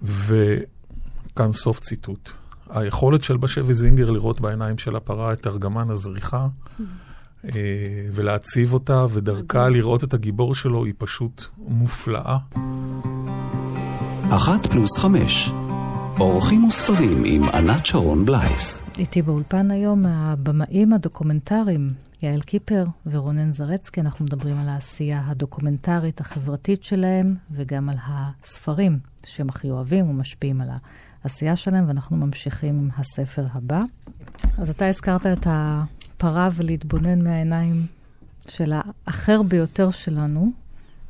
וכאן 0.02 1.52
סוף 1.54 1.80
ציטוט. 1.80 2.30
היכולת 2.70 3.24
של 3.24 3.38
בשבי 3.38 3.74
זינגר 3.74 4.10
לראות 4.10 4.42
בעיניים 4.42 4.78
של 4.78 4.96
הפרה 4.96 5.34
את 5.34 5.48
ארגמן 5.48 5.90
הזריחה 5.90 6.48
אה, 7.46 7.52
ולהציב 8.12 8.74
אותה, 8.74 9.06
ודרכה 9.12 9.70
לראות 9.70 10.04
את 10.04 10.14
הגיבור 10.14 10.56
שלו 10.56 10.86
היא 10.86 10.94
פשוט 10.98 11.44
מופלאה. 11.58 12.38
אחת 14.30 14.66
פלוס 14.66 14.98
חמש, 14.98 15.52
אורחים 16.20 16.64
וספרים 16.64 17.24
עם 17.26 17.50
ענת 17.50 17.86
שרון 17.86 18.26
בלייס. 18.26 18.89
איתי 19.00 19.22
באולפן 19.22 19.72
היום 19.72 20.06
הבמאים 20.06 20.94
הדוקומנטריים, 20.94 21.88
יעל 22.22 22.42
קיפר 22.42 22.86
ורונן 23.06 23.54
זרצקי. 23.54 24.02
אנחנו 24.02 24.26
מדברים 24.26 24.58
על 24.58 24.70
העשייה 24.70 25.22
הדוקומנטרית 25.26 26.22
החברתית 26.22 26.84
שלהם, 26.84 27.36
וגם 27.52 27.90
על 27.90 27.96
הספרים 28.08 29.00
שהם 29.26 29.50
הכי 29.50 29.70
אוהבים 29.70 30.10
ומשפיעים 30.10 30.62
על 30.62 30.68
העשייה 31.24 31.56
שלהם, 31.56 31.88
ואנחנו 31.88 32.18
ממשיכים 32.18 32.80
עם 32.80 32.90
הספר 32.98 33.46
הבא. 33.54 33.82
אז 34.58 34.70
אתה 34.70 34.88
הזכרת 34.88 35.26
את 35.26 35.48
הפרה 35.50 36.50
ולהתבונן 36.56 37.24
מהעיניים 37.24 37.86
של 38.48 38.74
האחר 38.76 39.42
ביותר 39.42 39.92
שלנו, 39.92 40.52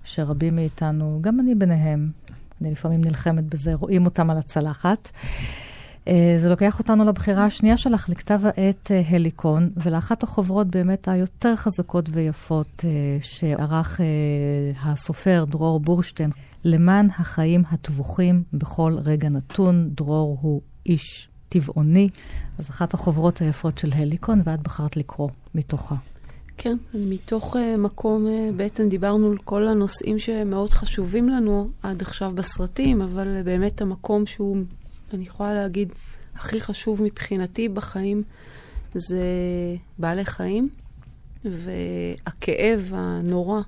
שרבים 0.04 0.56
מאיתנו, 0.56 1.19
גם 1.21 1.39
אני 1.39 1.56
ביניהם, 1.56 2.12
אני 2.62 2.71
לפעמים 2.71 3.02
נלחמת 3.02 3.43
בזה, 3.43 3.73
רואים 3.73 4.06
אותם 4.06 4.30
על 4.30 4.38
הצלחת. 4.38 5.12
אה, 6.07 6.35
זה 6.38 6.49
לוקח 6.49 6.79
אותנו 6.79 7.05
לבחירה 7.05 7.45
השנייה 7.45 7.77
שלך, 7.77 8.09
לכתב 8.09 8.41
העת 8.43 8.91
אה, 8.91 9.01
הליקון, 9.09 9.69
ולאחת 9.83 10.23
החוברות 10.23 10.67
באמת 10.67 11.07
היותר 11.07 11.55
חזקות 11.55 12.09
ויפות 12.12 12.85
אה, 12.85 13.17
שערך 13.21 14.01
הסופר 14.81 15.45
דרור 15.47 15.79
בורשטיין, 15.79 16.29
למען 16.63 17.07
החיים 17.19 17.63
הטבוחים 17.71 18.43
בכל 18.53 18.95
רגע 19.05 19.29
נתון. 19.29 19.89
דרור 19.93 20.38
הוא 20.41 20.62
איש 20.85 21.29
טבעוני, 21.49 22.09
אז 22.57 22.69
אחת 22.69 22.93
החוברות 22.93 23.41
היפות 23.41 23.77
של 23.77 23.89
הליקון, 23.93 24.41
ואת 24.45 24.62
בחרת 24.62 24.97
לקרוא 24.97 25.29
מתוכה. 25.55 25.95
כן, 26.62 26.77
מתוך 26.93 27.55
uh, 27.55 27.59
מקום, 27.77 28.27
uh, 28.27 28.55
בעצם 28.55 28.89
דיברנו 28.89 29.31
על 29.31 29.38
כל 29.38 29.67
הנושאים 29.67 30.19
שמאוד 30.19 30.69
חשובים 30.69 31.29
לנו 31.29 31.69
עד 31.83 32.01
עכשיו 32.01 32.31
בסרטים, 32.35 33.01
אבל 33.01 33.27
uh, 33.39 33.45
באמת 33.45 33.81
המקום 33.81 34.25
שהוא, 34.25 34.57
אני 35.13 35.24
יכולה 35.24 35.54
להגיד, 35.54 35.93
הכי 36.36 36.62
חשוב 36.62 37.04
מבחינתי 37.04 37.69
בחיים 37.69 38.24
זה 38.93 39.24
בעלי 39.98 40.26
חיים, 40.26 40.69
והכאב 41.45 42.91
הנורא 42.95 43.62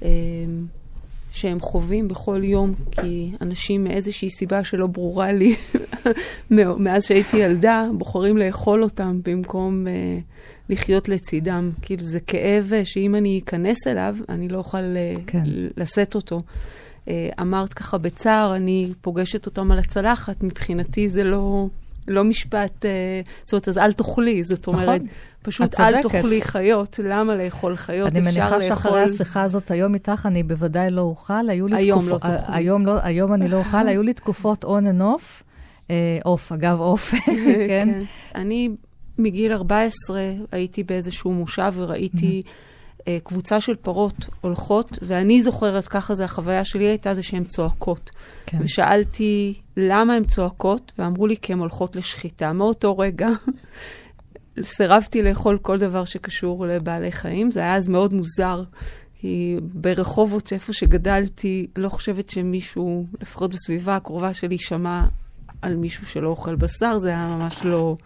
uh, 0.00 0.04
שהם 1.32 1.60
חווים 1.60 2.08
בכל 2.08 2.40
יום, 2.44 2.74
כי 2.90 3.32
אנשים 3.40 3.84
מאיזושהי 3.84 4.30
סיבה 4.30 4.64
שלא 4.64 4.86
ברורה 4.86 5.32
לי, 5.32 5.56
מאז 6.84 7.04
שהייתי 7.04 7.36
ילדה, 7.36 7.88
בוחרים 7.98 8.36
לאכול 8.36 8.82
אותם 8.82 9.20
במקום... 9.24 9.86
Uh, 9.86 9.90
לחיות 10.72 11.08
לצידם. 11.08 11.70
כאילו, 11.82 12.02
זה 12.02 12.20
כאב 12.20 12.72
שאם 12.84 13.14
אני 13.14 13.40
אכנס 13.44 13.86
אליו, 13.86 14.16
אני 14.28 14.48
לא 14.48 14.58
אוכל 14.58 14.78
אה, 14.78 15.14
כן. 15.26 15.42
לשאת 15.76 16.14
אותו. 16.14 16.42
אה, 17.08 17.28
אמרת 17.40 17.74
ככה 17.74 17.98
בצער, 17.98 18.56
אני 18.56 18.92
פוגשת 19.00 19.46
אותם 19.46 19.72
על 19.72 19.78
הצלחת, 19.78 20.42
מבחינתי 20.42 21.08
זה 21.08 21.24
לא, 21.24 21.66
לא 22.08 22.24
משפט, 22.24 22.84
אה, 22.84 23.20
זאת 23.44 23.52
אומרת, 23.52 23.68
אז 23.68 23.78
אל 23.78 23.92
תאכלי, 23.92 24.44
זאת 24.44 24.66
אומרת, 24.66 24.88
נכון. 24.88 25.06
פשוט 25.42 25.80
אל 25.80 26.02
תאכלי 26.02 26.42
חיות, 26.42 27.00
למה 27.04 27.34
לאכול 27.34 27.76
חיות? 27.76 28.12
אני 28.12 28.20
מניחה 28.20 28.60
שאחרי 28.60 29.02
השיחה 29.02 29.42
הזאת 29.42 29.70
היום 29.70 29.94
איתך, 29.94 30.26
אני 30.26 30.42
בוודאי 30.42 30.90
לא 30.90 31.00
אוכל, 31.00 31.48
היו 31.48 31.66
לי 31.66 31.76
היום 31.76 32.06
תקופ... 32.06 32.24
לא 32.24 32.28
תאכלי. 32.28 32.56
היום, 32.56 32.86
לא, 32.86 32.94
היום 33.02 33.34
אני 33.34 33.48
לא 33.48 33.56
אוכל, 33.56 33.88
היו 33.88 34.02
לי 34.02 34.14
תקופות 34.14 34.64
און 34.64 34.86
אנ 34.86 35.02
אוף, 35.02 35.42
אוף, 36.24 36.52
אגב, 36.52 36.80
אוף, 36.80 37.10
כן. 37.14 37.24
כן. 37.68 38.02
אני 38.34 38.68
מגיל 39.18 39.52
14 39.52 40.20
הייתי 40.52 40.82
באיזשהו 40.82 41.32
מושב 41.32 41.72
וראיתי 41.76 42.42
קבוצה 43.22 43.60
של 43.60 43.76
פרות 43.76 44.14
הולכות, 44.40 44.98
ואני 45.02 45.42
זוכרת, 45.42 45.88
ככה 45.88 46.14
זה 46.14 46.24
החוויה 46.24 46.64
שלי 46.64 46.84
הייתה, 46.84 47.14
זה 47.14 47.22
שהן 47.22 47.44
צועקות. 47.44 48.10
כן. 48.46 48.58
ושאלתי 48.60 49.54
למה 49.76 50.14
הן 50.14 50.24
צועקות, 50.24 50.92
ואמרו 50.98 51.26
לי 51.26 51.36
כי 51.42 51.52
הן 51.52 51.58
הולכות 51.58 51.96
לשחיטה. 51.96 52.52
מאותו 52.52 52.98
רגע 52.98 53.28
סירבתי 54.62 55.22
לאכול 55.22 55.58
כל 55.62 55.78
דבר 55.78 56.04
שקשור 56.04 56.66
לבעלי 56.66 57.12
חיים. 57.12 57.50
זה 57.50 57.60
היה 57.60 57.76
אז 57.76 57.88
מאוד 57.88 58.14
מוזר. 58.14 58.62
כי 59.20 59.56
ברחובות, 59.62 60.52
איפה 60.52 60.72
שגדלתי, 60.72 61.66
לא 61.76 61.88
חושבת 61.88 62.30
שמישהו, 62.30 63.06
לפחות 63.20 63.50
בסביבה 63.50 63.96
הקרובה 63.96 64.34
שלי, 64.34 64.58
שמע 64.58 65.04
על 65.62 65.76
מישהו 65.76 66.06
שלא 66.06 66.28
אוכל 66.28 66.56
בשר, 66.56 66.98
זה 66.98 67.08
היה 67.08 67.36
ממש 67.36 67.64
לא, 67.64 67.96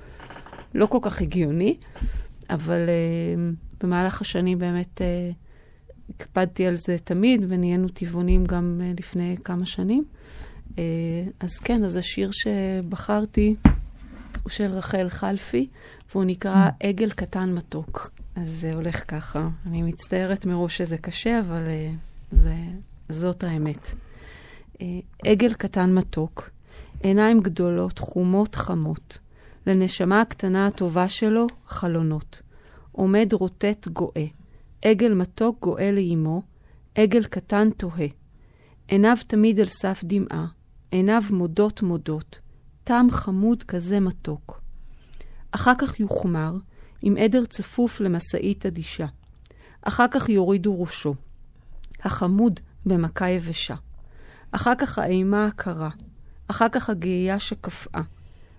לא 0.74 0.86
כל 0.86 0.98
כך 1.02 1.20
הגיוני, 1.20 1.76
אבל 2.50 2.80
uh, 2.86 3.65
במהלך 3.80 4.20
השנים 4.20 4.58
באמת 4.58 5.00
uh, 5.00 5.34
הקפדתי 6.10 6.66
על 6.66 6.74
זה 6.74 6.98
תמיד, 6.98 7.46
ונהיינו 7.48 7.88
טבעונים 7.88 8.44
גם 8.44 8.80
uh, 8.80 9.00
לפני 9.00 9.36
כמה 9.44 9.66
שנים. 9.66 10.04
Uh, 10.68 10.76
אז 11.40 11.58
כן, 11.58 11.84
אז 11.84 11.96
השיר 11.96 12.30
שבחרתי 12.32 13.54
הוא 14.42 14.50
של 14.50 14.70
רחל 14.70 15.08
חלפי, 15.08 15.66
והוא 16.10 16.24
נקרא 16.24 16.68
עגל 16.80 17.10
קטן 17.10 17.54
מתוק. 17.54 18.10
אז 18.36 18.48
זה 18.48 18.74
הולך 18.74 19.04
ככה. 19.08 19.48
אני 19.66 19.82
מצטערת 19.82 20.46
מראש 20.46 20.78
שזה 20.78 20.98
קשה, 20.98 21.40
אבל 21.40 21.62
זה, 22.32 22.54
זאת 23.08 23.44
האמת. 23.44 23.94
עגל 25.24 25.54
קטן 25.54 25.94
מתוק, 25.94 26.50
עיניים 27.00 27.40
גדולות, 27.40 27.98
חומות, 27.98 28.54
חמות. 28.54 29.18
לנשמה 29.66 30.20
הקטנה 30.20 30.66
הטובה 30.66 31.08
שלו 31.08 31.46
חלונות. 31.66 32.42
עומד 32.96 33.32
רוטט 33.32 33.88
גואה, 33.88 34.26
עגל 34.84 35.14
מתוק 35.14 35.60
גואה 35.60 35.92
לאמו, 35.92 36.42
עגל 36.94 37.24
קטן 37.24 37.70
תוהה. 37.70 38.06
עיניו 38.88 39.16
תמיד 39.26 39.60
על 39.60 39.66
סף 39.66 40.00
דמעה, 40.04 40.46
עיניו 40.90 41.22
מודות 41.30 41.82
מודות, 41.82 42.40
טעם 42.84 43.10
חמוד 43.10 43.62
כזה 43.62 44.00
מתוק. 44.00 44.60
אחר 45.50 45.72
כך 45.78 46.00
יוחמר, 46.00 46.56
עם 47.02 47.16
עדר 47.16 47.44
צפוף 47.44 48.00
למשאית 48.00 48.66
אדישה. 48.66 49.06
אחר 49.82 50.06
כך 50.10 50.28
יורידו 50.28 50.80
ראשו. 50.80 51.14
החמוד 52.02 52.60
במכה 52.86 53.28
יבשה. 53.28 53.74
אחר 54.52 54.74
כך 54.78 54.98
האימה 54.98 55.46
הקרה. 55.46 55.90
אחר 56.48 56.68
כך 56.68 56.90
הגאייה 56.90 57.38
שקפאה. 57.38 58.02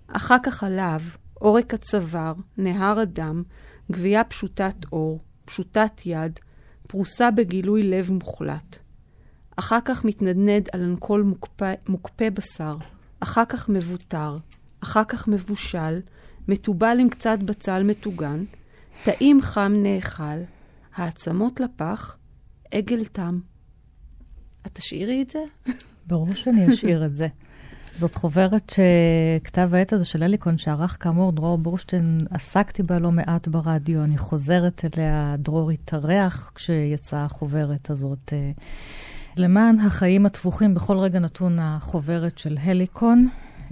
אחר 0.07 0.37
כך 0.43 0.63
הלהב, 0.63 1.01
עורק 1.33 1.73
הצוואר, 1.73 2.33
נהר 2.57 2.99
הדם, 2.99 3.43
גבייה 3.91 4.23
פשוטת 4.23 4.75
אור, 4.91 5.19
פשוטת 5.45 6.01
יד, 6.05 6.39
פרוסה 6.87 7.31
בגילוי 7.31 7.83
לב 7.83 8.11
מוחלט. 8.11 8.77
אחר 9.55 9.79
כך 9.85 10.05
מתנדנד 10.05 10.69
על 10.71 10.83
אנקול 10.83 11.23
מוקפא, 11.23 11.73
מוקפא 11.87 12.29
בשר, 12.29 12.77
אחר 13.19 13.45
כך 13.45 13.69
מבוטר, 13.69 14.37
אחר 14.79 15.03
כך 15.03 15.27
מבושל, 15.27 15.99
מתובל 16.47 16.97
עם 16.99 17.09
קצת 17.09 17.39
בצל 17.39 17.83
מטוגן, 17.83 18.43
טעים 19.03 19.41
חם 19.41 19.73
נאכל, 19.75 20.39
העצמות 20.95 21.59
לפח, 21.59 22.17
עגל 22.71 23.05
תם. 23.05 23.39
את 24.65 24.71
תשאירי 24.73 25.21
את 25.21 25.29
זה? 25.29 25.39
ברור 26.07 26.33
שאני 26.33 26.73
אשאיר 26.73 27.05
את 27.05 27.15
זה. 27.15 27.27
זאת 27.97 28.15
חוברת 28.15 28.73
שכתב 28.73 29.69
העת 29.73 29.93
הזה 29.93 30.05
של 30.05 30.23
אליקון, 30.23 30.57
שערך 30.57 30.97
כאמור 30.99 31.31
דרור 31.31 31.57
בורשטיין, 31.57 32.27
עסקתי 32.31 32.83
בה 32.83 32.99
לא 32.99 33.11
מעט 33.11 33.47
ברדיו, 33.47 34.03
אני 34.03 34.17
חוזרת 34.17 34.85
אליה, 34.85 35.35
דרור 35.37 35.71
התארח 35.71 36.51
כשיצאה 36.55 37.25
החוברת 37.25 37.89
הזאת. 37.89 38.33
למען 39.37 39.79
החיים 39.79 40.25
הטבוחים 40.25 40.73
בכל 40.73 40.97
רגע 40.97 41.19
נתון 41.19 41.59
החוברת 41.61 42.37
של 42.37 42.57
הליקון, 42.61 43.29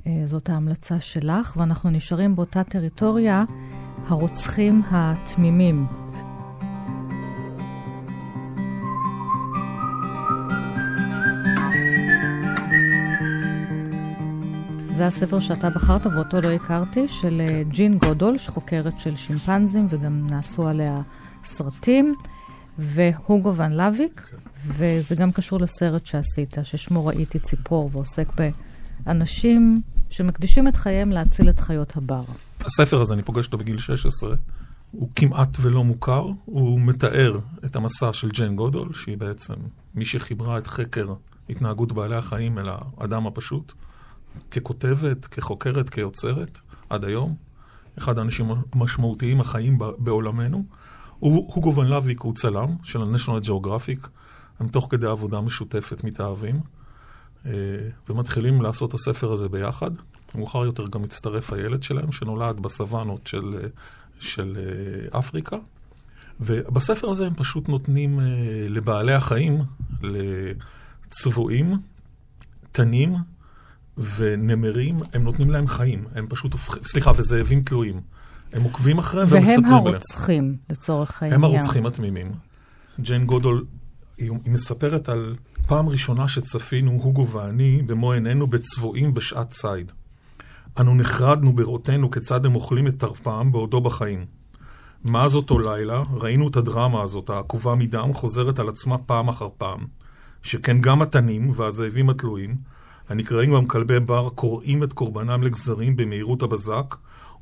אה, 0.08 0.22
זאת 0.26 0.50
ההמלצה 0.50 1.00
שלך, 1.00 1.58
ואנחנו 1.58 1.90
נשארים 1.90 2.36
באותה 2.36 2.64
טריטוריה, 2.64 3.44
הרוצחים 4.08 4.82
התמימים. 4.92 6.05
זה 14.96 15.08
הספר 15.08 15.40
שאתה 15.40 15.70
בחרת 15.70 16.06
ואותו 16.06 16.42
לא 16.42 16.52
הכרתי, 16.52 17.08
של 17.08 17.42
אה, 17.42 17.64
ג'ין 17.68 17.98
גודול, 17.98 18.38
שחוקרת 18.38 19.00
של 19.00 19.16
שימפנזים, 19.16 19.88
וגם 19.90 20.28
נעשו 20.28 20.68
עליה 20.68 21.02
סרטים, 21.44 22.16
והוגו 22.78 23.56
ון 23.56 23.72
לויק, 23.72 24.20
כן. 24.20 24.38
וזה 24.68 25.16
גם 25.16 25.32
קשור 25.32 25.60
לסרט 25.60 26.06
שעשית, 26.06 26.58
ששמו 26.64 27.06
ראיתי 27.06 27.40
ציפור, 27.40 27.90
ועוסק 27.94 28.28
באנשים 29.06 29.82
שמקדישים 30.10 30.68
את 30.68 30.76
חייהם 30.76 31.12
להציל 31.12 31.50
את 31.50 31.60
חיות 31.60 31.98
הבר. 31.98 32.24
הספר 32.62 33.02
הזה, 33.02 33.14
אני 33.14 33.24
פוגש 33.24 33.46
אותו 33.46 33.58
בגיל 33.58 33.78
16, 33.78 34.36
הוא 34.92 35.10
כמעט 35.16 35.58
ולא 35.62 35.84
מוכר, 35.84 36.28
הוא 36.46 36.80
מתאר 36.80 37.40
את 37.66 37.76
המסע 37.76 38.14
של 38.14 38.30
ג'ן 38.30 38.56
גודול, 38.56 38.94
שהיא 38.94 39.18
בעצם 39.18 39.54
מי 39.96 40.06
שחיברה 40.06 40.58
את 40.58 40.68
חקר 40.68 41.14
התנהגות 41.50 41.92
בעלי 41.92 42.16
החיים 42.16 42.60
אל 42.60 42.70
האדם 42.98 43.28
הפשוט, 43.28 43.74
ככותבת, 44.52 45.26
כחוקרת, 45.26 45.90
כיוצרת, 45.90 46.60
עד 46.90 47.06
היום. 47.06 47.36
אחד 47.98 48.20
האנשים 48.20 48.52
המשמעותיים 48.74 49.42
החיים 49.42 49.80
בעולמנו. 49.98 50.64
הוא 51.20 51.54
הוגו 51.54 51.76
ון 51.76 51.88
לוויק 51.88 52.22
הוא 52.22 52.36
צלם 52.36 52.76
של 52.84 53.02
ה-National 53.02 53.46
Geographic, 53.46 54.08
הם 54.60 54.68
תוך 54.68 54.88
כדי 54.90 55.08
עבודה 55.08 55.42
משותפת 55.42 56.04
מתאהבים, 56.04 56.60
אה, 57.46 57.52
ומתחילים 58.10 58.62
לעשות 58.62 58.90
את 58.90 58.94
הספר 58.94 59.32
הזה 59.32 59.50
ביחד. 59.50 59.92
מאוחר 60.36 60.66
יותר 60.66 60.88
גם 60.88 61.04
הצטרף 61.04 61.54
הילד 61.54 61.84
שלהם, 61.84 62.12
שנולד 62.12 62.60
בסוואנות 62.60 63.28
של, 63.28 63.56
אה, 63.64 63.68
של 64.20 64.58
אה, 64.58 65.20
אפריקה. 65.20 65.58
ובספר 66.40 67.10
הזה 67.10 67.28
הם 67.28 67.34
פשוט 67.36 67.70
נותנים 67.70 68.20
לבעלי 68.70 69.14
החיים, 69.14 69.62
לצבועים, 70.02 71.78
תנים 72.72 73.16
ונמרים, 73.98 74.98
הם 75.14 75.24
נותנים 75.24 75.50
להם 75.50 75.68
חיים. 75.68 76.04
הם 76.16 76.28
פשוט 76.30 76.52
הופכים, 76.52 76.84
סליחה, 76.84 77.12
וזאבים 77.16 77.62
תלויים. 77.62 78.02
הם 78.54 78.64
עוקבים 78.64 78.98
אחריהם 78.98 79.28
ומספרים 79.32 79.66
עליהם. 79.66 79.84
והם 79.84 79.88
הרוצחים, 79.88 80.58
לצורך 80.70 81.24
העניין. 81.24 81.40
הם 81.40 81.44
הרוצחים 81.44 81.86
התמימים. 81.86 82.32
ג'יין 83.00 83.26
גודול, 83.26 83.66
היא, 84.18 84.32
היא 84.46 84.54
מספרת 84.54 85.10
על 85.10 85.36
פעם 85.68 85.90
ראשונה 85.90 86.28
שצפינו, 86.28 86.92
הוגו 86.92 87.28
ואני, 87.28 87.82
במו 87.86 88.12
עינינו 88.12 88.48
בצבועים 88.48 89.14
בשעת 89.14 89.52
ציד. 89.52 89.92
אנו 90.80 90.96
נחרדנו 90.96 91.54
בראותנו 91.54 92.12
כיצד 92.12 92.46
הם 92.46 92.56
אוכלים 92.56 92.88
את 92.88 92.98
טרפם 92.98 93.52
בעודו 93.52 93.82
בחיים. 93.82 94.26
מאז 95.06 95.36
אותו 95.36 95.60
לילה 95.60 96.04
ראינו 96.14 96.48
את 96.48 96.56
הדרמה 96.56 97.04
הזאת, 97.04 97.30
העקובה 97.30 97.76
מדם, 97.76 98.14
חוזרת 98.14 98.60
על 98.60 98.70
עצמה 98.70 98.98
פעם 98.98 99.30
אחר 99.30 99.50
פעם. 99.58 99.86
שכן 100.44 100.82
גם 100.82 101.02
התנים 101.02 101.52
והזאבים 101.56 102.10
התלויים, 102.10 102.56
הנקראים 103.10 103.54
גם 103.54 103.66
כלבי 103.66 104.00
בר, 104.00 104.30
קורעים 104.30 104.84
את 104.84 104.94
קורבנם 104.94 105.44
לגזרים 105.44 105.96
במהירות 105.96 106.44
הבזק, 106.44 106.96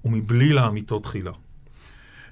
ומבלי 0.06 0.54
לאמיתו 0.54 0.99
תחילה. 0.99 1.32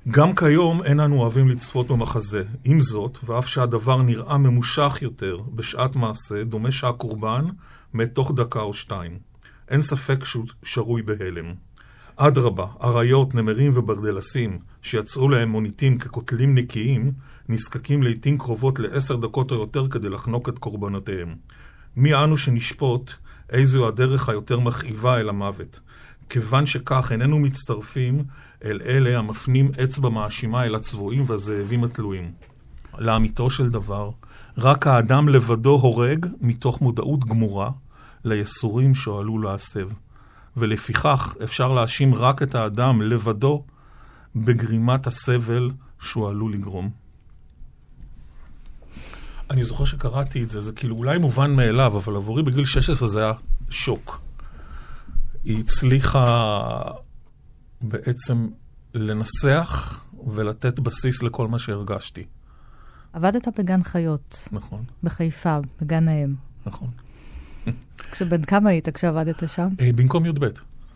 גם 0.07 0.35
כיום 0.35 0.83
אין 0.83 0.99
אנו 0.99 1.21
אוהבים 1.21 1.49
לצפות 1.49 1.87
במחזה. 1.87 2.43
עם 2.63 2.79
זאת, 2.79 3.17
ואף 3.23 3.47
שהדבר 3.47 4.01
נראה 4.01 4.37
ממושך 4.37 4.97
יותר 5.01 5.37
בשעת 5.55 5.95
מעשה, 5.95 6.43
דומה 6.43 6.71
שהקורבן 6.71 7.45
מת 7.93 8.15
תוך 8.15 8.31
דקה 8.35 8.61
או 8.61 8.73
שתיים. 8.73 9.17
אין 9.69 9.81
ספק 9.81 10.23
שהוא 10.25 10.45
שרוי 10.63 11.01
בהלם. 11.01 11.53
אדרבה, 12.15 12.65
אריות, 12.83 13.35
נמרים 13.35 13.71
וברדלסים, 13.75 14.59
שיצאו 14.81 15.29
להם 15.29 15.49
מוניטין 15.49 15.97
כקוטלים 15.97 16.55
נקיים, 16.55 17.11
נזקקים 17.49 18.03
לעיתים 18.03 18.37
קרובות 18.37 18.79
לעשר 18.79 19.15
דקות 19.15 19.51
או 19.51 19.55
יותר 19.55 19.87
כדי 19.87 20.09
לחנוק 20.09 20.49
את 20.49 20.59
קורבנותיהם. 20.59 21.35
מי 21.95 22.15
אנו 22.15 22.37
שנשפוט 22.37 23.13
איזו 23.49 23.87
הדרך 23.87 24.29
היותר 24.29 24.59
מכאיבה 24.59 25.19
אל 25.19 25.29
המוות? 25.29 25.79
כיוון 26.29 26.65
שכך 26.65 27.11
איננו 27.11 27.39
מצטרפים 27.39 28.23
אל 28.65 28.81
אלה 28.85 29.19
המפנים 29.19 29.71
אצבע 29.83 30.09
מאשימה 30.09 30.65
אל 30.65 30.75
הצבועים 30.75 31.23
והזאבים 31.27 31.83
התלויים. 31.83 32.31
לאמיתו 32.97 33.49
של 33.49 33.69
דבר, 33.69 34.09
רק 34.57 34.87
האדם 34.87 35.29
לבדו 35.29 35.69
הורג 35.69 36.25
מתוך 36.41 36.81
מודעות 36.81 37.25
גמורה 37.25 37.71
ליסורים 38.23 38.95
שהוא 38.95 39.19
עלול 39.19 39.43
להסב. 39.43 39.89
ולפיכך 40.57 41.35
אפשר 41.43 41.71
להאשים 41.71 42.15
רק 42.15 42.41
את 42.41 42.55
האדם 42.55 43.01
לבדו 43.01 43.63
בגרימת 44.35 45.07
הסבל 45.07 45.71
שהוא 45.99 46.29
עלול 46.29 46.53
לגרום. 46.53 47.00
אני 49.51 49.63
זוכר 49.63 49.85
שקראתי 49.85 50.43
את 50.43 50.49
זה, 50.49 50.61
זה 50.61 50.71
כאילו 50.73 50.97
אולי 50.97 51.17
מובן 51.17 51.51
מאליו, 51.51 51.97
אבל 51.97 52.15
עבורי 52.15 52.43
בגיל 52.43 52.65
16 52.65 53.07
זה 53.07 53.23
היה 53.23 53.33
שוק. 53.69 54.21
היא 55.43 55.59
הצליחה 55.59 56.81
בעצם 57.81 58.47
לנסח 58.93 60.03
ולתת 60.27 60.79
בסיס 60.79 61.23
לכל 61.23 61.47
מה 61.47 61.59
שהרגשתי. 61.59 62.23
עבדת 63.13 63.47
בגן 63.59 63.83
חיות. 63.83 64.47
נכון. 64.51 64.83
בחיפה, 65.03 65.57
בגן 65.81 66.07
האם. 66.07 66.35
נכון. 66.65 66.87
כשבן 68.11 68.43
כמה 68.43 68.69
היית 68.69 68.89
כשעבדת 68.89 69.49
שם? 69.49 69.67
אה, 69.79 69.89
במקום 69.95 70.25
י"ב. 70.25 70.45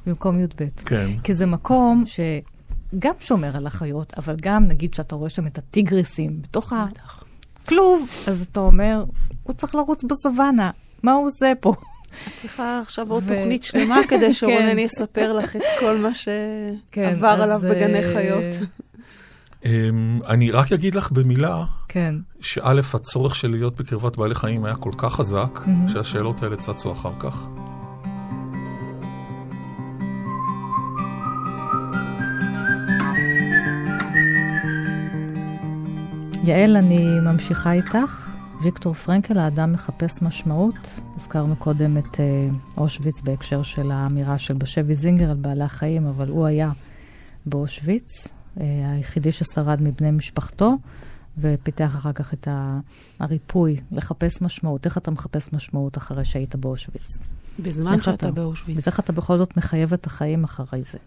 במקום 0.06 0.40
י"ב. 0.40 0.68
כן. 0.86 1.20
כי 1.24 1.34
זה 1.34 1.46
מקום 1.46 2.04
שגם 2.06 3.14
שומר 3.20 3.58
על 3.58 3.68
החיות, 3.68 4.14
אבל 4.18 4.36
גם, 4.42 4.64
נגיד 4.64 4.94
שאתה 4.94 5.16
רואה 5.16 5.30
שם 5.30 5.48
את 5.48 5.58
הטיגריסים 5.58 6.42
בתוך 6.42 6.74
הכלוב, 7.66 8.10
אז 8.28 8.48
אתה 8.52 8.60
אומר, 8.60 9.04
הוא 9.44 9.56
צריך 9.56 9.76
לרוץ 9.76 10.04
בסוואנה, 10.04 10.72
מה 11.04 11.14
הוא 11.14 11.26
עושה 11.26 11.54
פה? 11.60 11.74
את 12.28 12.32
צריכה 12.36 12.80
עכשיו 12.80 13.12
עוד 13.12 13.24
תוכנית 13.28 13.64
שלמה 13.64 13.98
כדי 14.08 14.34
שרונן 14.38 14.72
כן. 14.72 14.80
יספר 14.80 15.34
לך 15.34 15.56
את 15.56 15.62
כל 15.80 15.98
מה 15.98 16.10
כן, 16.92 17.10
שעבר 17.12 17.28
עליו 17.28 17.60
בגני 17.60 18.04
אה, 18.04 18.14
חיות. 18.14 18.68
אמ, 19.66 20.20
אני 20.28 20.52
רק 20.52 20.72
אגיד 20.72 20.96
לך 20.96 21.12
במילה, 21.12 21.64
כן. 21.88 22.16
שא', 22.40 22.82
הצורך 22.94 23.36
של 23.36 23.52
להיות 23.52 23.76
בקרבת 23.76 24.18
בעלי 24.18 24.36
חיים 24.36 24.66
היה 24.66 24.76
כל 24.76 24.92
כך 24.98 25.14
חזק, 25.14 25.60
שהשאלות 25.88 26.44
האלה 26.44 26.56
צצו 26.56 26.92
אחר 26.92 27.14
כך. 27.20 27.48
יעל, 36.48 36.78
אני 36.78 37.20
ממשיכה 37.20 37.72
איתך. 37.72 38.30
ויקטור 38.62 38.94
פרנקל, 38.94 39.38
האדם 39.38 39.74
מחפש 39.74 40.22
משמעות. 40.22 41.00
הזכרנו 41.16 41.56
קודם 41.56 41.98
את 41.98 42.04
uh, 42.04 42.78
אושוויץ 42.78 43.22
בהקשר 43.22 43.64
של 43.64 43.92
האמירה 43.92 44.38
של 44.38 44.54
בשבי 44.54 44.96
זינגר 44.96 45.30
על 45.30 45.38
בעלי 45.38 45.64
החיים, 45.64 46.06
אבל 46.06 46.30
הוא 46.30 46.46
היה 46.46 46.72
באושוויץ, 47.46 48.28
uh, 48.28 48.62
היחידי 48.96 49.32
ששרד 49.32 49.82
מבני 49.82 50.12
משפחתו, 50.12 50.74
ופיתח 51.38 51.96
אחר 51.96 52.14
כך 52.14 52.34
את 52.34 52.48
הריפוי, 53.20 53.76
לחפש 53.92 54.42
משמעות. 54.42 54.86
איך 54.86 54.98
אתה 54.98 55.12
מחפש 55.12 55.54
משמעות 55.54 55.98
אחרי 55.98 56.26
שהיית 56.26 56.56
באושוויץ? 56.56 57.18
בזמן 57.60 58.02
שאתה 58.02 58.32
באושוויץ. 58.32 58.88
ואיך 58.88 59.00
אתה 59.00 59.14
בכל 59.14 59.38
זאת 59.38 59.58
מחייב 59.58 59.94
את 59.94 60.06
החיים 60.06 60.44
אחרי 60.44 60.84
זה? 60.84 60.98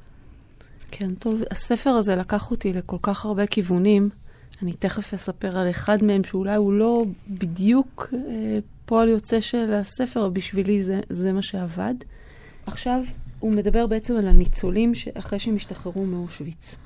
כן, 0.90 1.14
טוב, 1.14 1.40
הספר 1.50 1.90
הזה 1.90 2.16
לקח 2.16 2.50
אותי 2.50 2.72
לכל 2.72 2.98
כך 3.02 3.24
הרבה 3.24 3.46
כיוונים. 3.46 4.08
אני 4.62 4.72
תכף 4.72 5.14
אספר 5.14 5.58
על 5.58 5.70
אחד 5.70 6.04
מהם, 6.04 6.24
שאולי 6.24 6.56
הוא 6.56 6.72
לא 6.72 7.04
בדיוק 7.28 8.08
אה, 8.14 8.58
פועל 8.84 9.08
יוצא 9.08 9.40
של 9.40 9.72
הספר, 9.74 10.20
אבל 10.20 10.30
בשבילי 10.30 10.82
זה, 10.82 11.00
זה 11.08 11.32
מה 11.32 11.42
שעבד. 11.42 11.94
עכשיו 12.66 13.02
הוא 13.38 13.52
מדבר 13.52 13.86
בעצם 13.86 14.16
על 14.16 14.28
הניצולים 14.28 14.92
אחרי 15.14 15.38
שהם 15.38 15.56
השתחררו 15.56 16.06
מאושוויץ. 16.06 16.76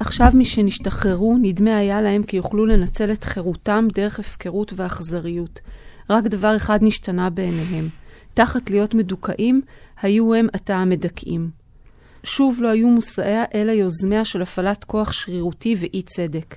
עכשיו 0.00 0.32
משנשתחררו, 0.34 1.38
נדמה 1.42 1.76
היה 1.76 2.00
להם 2.00 2.22
כי 2.22 2.36
יוכלו 2.36 2.66
לנצל 2.66 3.12
את 3.12 3.24
חירותם 3.24 3.88
דרך 3.94 4.20
הפקרות 4.20 4.72
ואכזריות. 4.76 5.60
רק 6.10 6.24
דבר 6.24 6.56
אחד 6.56 6.78
נשתנה 6.82 7.30
בעיניהם. 7.30 7.88
תחת 8.34 8.70
להיות 8.70 8.94
מדוכאים, 8.94 9.62
היו 10.02 10.34
הם 10.34 10.46
עתה 10.52 10.76
המדכאים. 10.76 11.63
שוב 12.24 12.62
לא 12.62 12.68
היו 12.68 12.88
מושאיה 12.88 13.44
אלא 13.54 13.72
יוזמיה 13.72 14.24
של 14.24 14.42
הפעלת 14.42 14.84
כוח 14.84 15.12
שרירותי 15.12 15.76
ואי 15.78 16.02
צדק. 16.02 16.56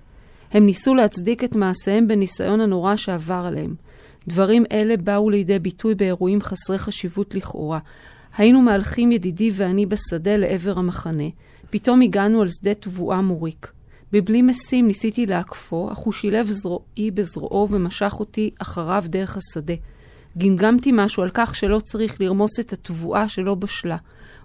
הם 0.51 0.65
ניסו 0.65 0.95
להצדיק 0.95 1.43
את 1.43 1.55
מעשיהם 1.55 2.07
בניסיון 2.07 2.61
הנורא 2.61 2.95
שעבר 2.95 3.43
עליהם. 3.47 3.75
דברים 4.27 4.63
אלה 4.71 4.97
באו 4.97 5.29
לידי 5.29 5.59
ביטוי 5.59 5.95
באירועים 5.95 6.41
חסרי 6.41 6.77
חשיבות 6.77 7.35
לכאורה. 7.35 7.79
היינו 8.37 8.61
מהלכים 8.61 9.11
ידידי 9.11 9.51
ואני 9.53 9.85
בשדה 9.85 10.37
לעבר 10.37 10.79
המחנה. 10.79 11.27
פתאום 11.69 12.01
הגענו 12.01 12.41
על 12.41 12.49
שדה 12.49 12.73
תבואה 12.73 13.21
מוריק. 13.21 13.71
בבלי 14.11 14.41
משים 14.41 14.87
ניסיתי 14.87 15.25
לעקפו, 15.25 15.91
אך 15.91 15.97
הוא 15.97 16.13
שילב 16.13 16.47
זרועי 16.51 17.11
בזרועו 17.13 17.67
ומשך 17.71 18.15
אותי 18.19 18.49
אחריו 18.59 19.03
דרך 19.07 19.37
השדה. 19.37 19.73
גמגמתי 20.37 20.91
משהו 20.93 21.23
על 21.23 21.29
כך 21.33 21.55
שלא 21.55 21.79
צריך 21.79 22.21
לרמוס 22.21 22.59
את 22.59 22.73
התבואה 22.73 23.29
שלא 23.29 23.55
בשלה. 23.55 23.97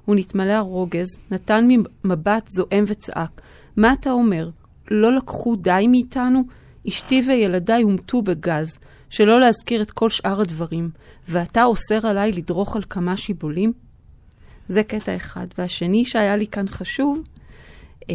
הוא 0.05 0.17
נתמלא 0.17 0.53
הרוגז, 0.53 1.19
נתן 1.31 1.69
מבט 2.05 2.49
זועם 2.49 2.85
וצעק. 2.87 3.43
מה 3.77 3.93
אתה 3.93 4.11
אומר? 4.11 4.51
לא 4.91 5.17
לקחו 5.17 5.57
די 5.57 5.87
מאיתנו? 5.89 6.43
אשתי 6.89 7.23
וילדיי 7.27 7.83
הומתו 7.83 8.23
בגז, 8.23 8.79
שלא 9.09 9.41
להזכיר 9.41 9.83
את 9.83 9.91
כל 9.91 10.11
שאר 10.11 10.41
הדברים, 10.41 10.91
ואתה 11.29 11.65
אוסר 11.65 12.07
עליי 12.07 12.33
לדרוך 12.33 12.77
על 12.77 12.83
כמה 12.91 13.17
שיבולים? 13.17 13.73
זה 14.69 14.83
קטע 14.83 15.17
אחד. 15.17 15.47
והשני 15.59 16.05
שהיה 16.05 16.37
לי 16.37 16.47
כאן 16.47 16.69
חשוב, 16.69 17.23
אה, 18.11 18.15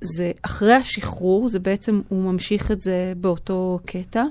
זה 0.00 0.32
אחרי 0.42 0.74
השחרור, 0.74 1.48
זה 1.48 1.58
בעצם, 1.58 2.00
הוא 2.08 2.32
ממשיך 2.32 2.70
את 2.70 2.82
זה 2.82 3.12
באותו 3.16 3.78
קטע. 3.86 4.24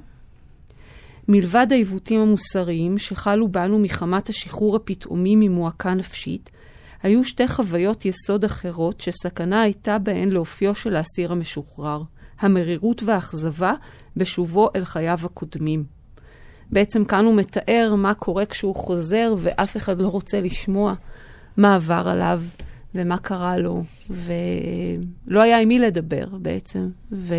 מלבד 1.28 1.68
העיוותים 1.72 2.22
המוסריים 2.22 2.98
שחלו 2.98 3.48
בנו 3.48 3.80
מחמת 3.80 4.30
השחרור 4.30 4.76
הפתאומי 4.76 5.36
ממועקה 5.36 5.94
נפשית, 5.94 6.52
היו 7.04 7.24
שתי 7.24 7.48
חוויות 7.48 8.06
יסוד 8.06 8.46
אחרות 8.46 9.02
שסכנה 9.02 9.62
הייתה 9.62 10.00
בהן 10.00 10.30
לאופיו 10.30 10.76
של 10.76 10.96
האסיר 10.96 11.32
המשוחרר, 11.32 12.04
המרירות 12.40 13.04
והאכזבה 13.04 13.74
בשובו 14.18 14.70
אל 14.76 14.86
חייו 14.86 15.20
הקודמים. 15.24 15.84
בעצם 16.72 17.06
כאן 17.06 17.26
הוא 17.26 17.36
מתאר 17.36 17.94
מה 17.98 18.14
קורה 18.14 18.46
כשהוא 18.46 18.76
חוזר 18.76 19.36
ואף 19.38 19.78
אחד 19.78 20.00
לא 20.00 20.08
רוצה 20.08 20.42
לשמוע 20.42 20.94
מה 21.58 21.76
עבר 21.76 22.08
עליו 22.08 22.42
ומה 22.96 23.18
קרה 23.18 23.58
לו, 23.58 23.84
ולא 24.10 25.42
היה 25.42 25.60
עם 25.60 25.68
מי 25.68 25.80
לדבר 25.80 26.26
בעצם. 26.42 26.90
ו... 27.12 27.36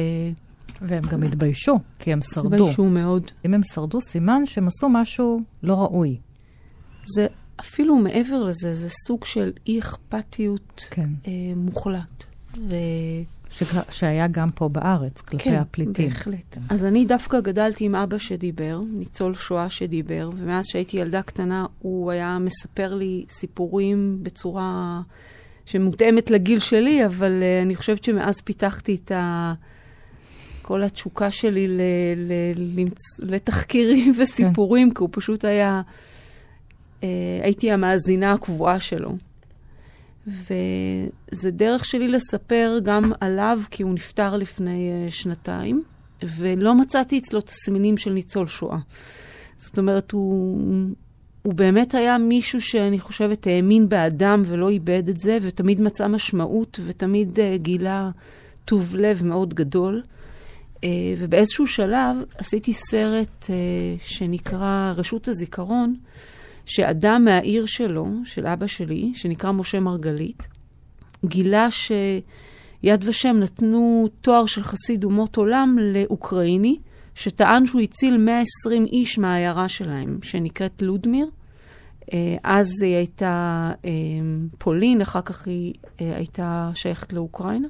והם 0.83 1.03
גם 1.11 1.23
התביישו, 1.23 1.79
כי 1.99 2.13
הם 2.13 2.23
שרדו. 2.23 2.55
התביישו 2.55 2.85
מאוד. 2.85 3.31
אם 3.45 3.55
הם 3.55 3.61
שרדו, 3.63 4.01
סימן 4.01 4.47
שהם 4.47 4.67
עשו 4.67 4.89
משהו 4.89 5.41
לא 5.63 5.75
ראוי. 5.75 6.19
זה 7.15 7.27
אפילו 7.61 7.97
מעבר 7.97 8.45
לזה, 8.45 8.73
זה 8.73 8.89
סוג 8.89 9.25
של 9.25 9.53
אי 9.67 9.79
אכפתיות 9.79 10.85
כן. 10.91 11.09
אה, 11.27 11.33
מוחלט. 11.57 12.25
ו... 12.71 12.75
ש... 13.51 13.63
שהיה 13.91 14.27
גם 14.29 14.51
פה 14.51 14.69
בארץ, 14.69 15.21
כלפי 15.21 15.45
כן, 15.45 15.55
הפליטים. 15.55 15.95
כן, 15.95 16.09
בהחלט. 16.09 16.59
אז 16.69 16.85
אני 16.85 17.05
דווקא 17.05 17.41
גדלתי 17.41 17.85
עם 17.85 17.95
אבא 17.95 18.19
שדיבר, 18.19 18.81
ניצול 18.93 19.35
שואה 19.35 19.71
שדיבר, 19.71 20.31
ומאז 20.37 20.67
שהייתי 20.67 20.97
ילדה 20.97 21.23
קטנה, 21.23 21.67
הוא 21.79 22.11
היה 22.11 22.39
מספר 22.39 22.95
לי 22.95 23.25
סיפורים 23.29 24.19
בצורה 24.23 25.01
שמותאמת 25.67 26.31
לגיל 26.31 26.59
שלי, 26.59 27.07
אבל 27.07 27.31
uh, 27.41 27.65
אני 27.65 27.77
חושבת 27.77 28.05
שמאז 28.05 28.41
פיתחתי 28.41 28.95
את 29.05 29.13
ה... 29.13 29.55
כל 30.63 30.83
התשוקה 30.83 31.31
שלי 31.31 31.67
ל... 31.67 31.81
ל... 32.17 32.33
למצ... 32.77 33.21
לתחקירים 33.21 34.13
וסיפורים, 34.19 34.89
כן. 34.89 34.95
כי 34.95 35.01
הוא 35.01 35.09
פשוט 35.13 35.45
היה... 35.45 35.83
Uh, 37.01 37.05
הייתי 37.43 37.71
המאזינה 37.71 38.33
הקבועה 38.33 38.81
שלו. 38.81 39.17
וזה 40.27 41.51
דרך 41.51 41.85
שלי 41.85 42.09
לספר 42.09 42.79
גם 42.83 43.13
עליו, 43.21 43.61
כי 43.71 43.83
הוא 43.83 43.95
נפטר 43.95 44.37
לפני 44.37 44.91
uh, 44.91 45.11
שנתיים, 45.11 45.83
ולא 46.23 46.75
מצאתי 46.75 47.19
אצלו 47.19 47.41
תסמינים 47.41 47.97
של 47.97 48.13
ניצול 48.13 48.47
שואה. 48.47 48.79
זאת 49.57 49.79
אומרת, 49.79 50.13
הוא, 50.13 50.59
הוא 51.43 51.55
באמת 51.55 51.95
היה 51.95 52.19
מישהו 52.19 52.61
שאני 52.61 53.01
חושבת 53.01 53.47
האמין 53.47 53.89
באדם 53.89 54.43
ולא 54.47 54.69
איבד 54.69 55.09
את 55.09 55.21
זה, 55.21 55.39
ותמיד 55.43 55.81
מצא 55.81 56.09
משמעות, 56.09 56.81
ותמיד 56.87 57.39
uh, 57.39 57.41
גילה 57.57 58.11
טוב 58.65 58.97
לב 58.97 59.25
מאוד 59.25 59.55
גדול. 59.55 60.03
Uh, 60.77 60.79
ובאיזשהו 61.19 61.67
שלב 61.67 62.17
עשיתי 62.39 62.73
סרט 62.73 63.45
uh, 63.45 63.49
שנקרא 64.05 64.93
רשות 64.97 65.29
הזיכרון, 65.29 65.97
שאדם 66.67 67.25
מהעיר 67.25 67.67
שלו, 67.67 68.07
של 68.25 68.47
אבא 68.47 68.67
שלי, 68.67 69.13
שנקרא 69.15 69.53
משה 69.53 69.81
מרגלית, 69.81 70.49
גילה 71.25 71.69
שיד 71.71 73.05
ושם 73.05 73.37
נתנו 73.41 74.09
תואר 74.21 74.47
של 74.47 74.63
חסיד 74.63 75.05
אומות 75.05 75.37
עולם 75.37 75.79
לאוקראיני, 75.81 76.79
שטען 77.15 77.67
שהוא 77.67 77.81
הציל 77.81 78.17
120 78.17 78.85
איש 78.85 79.19
מהעיירה 79.19 79.69
שלהם, 79.69 80.19
שנקראת 80.23 80.83
לודמיר. 80.83 81.31
אז 82.43 82.83
היא 82.83 82.97
הייתה 82.97 83.73
פולין, 84.59 85.01
אחר 85.01 85.21
כך 85.21 85.47
היא 85.47 85.75
הייתה 85.99 86.71
שייכת 86.75 87.13
לאוקראינה. 87.13 87.69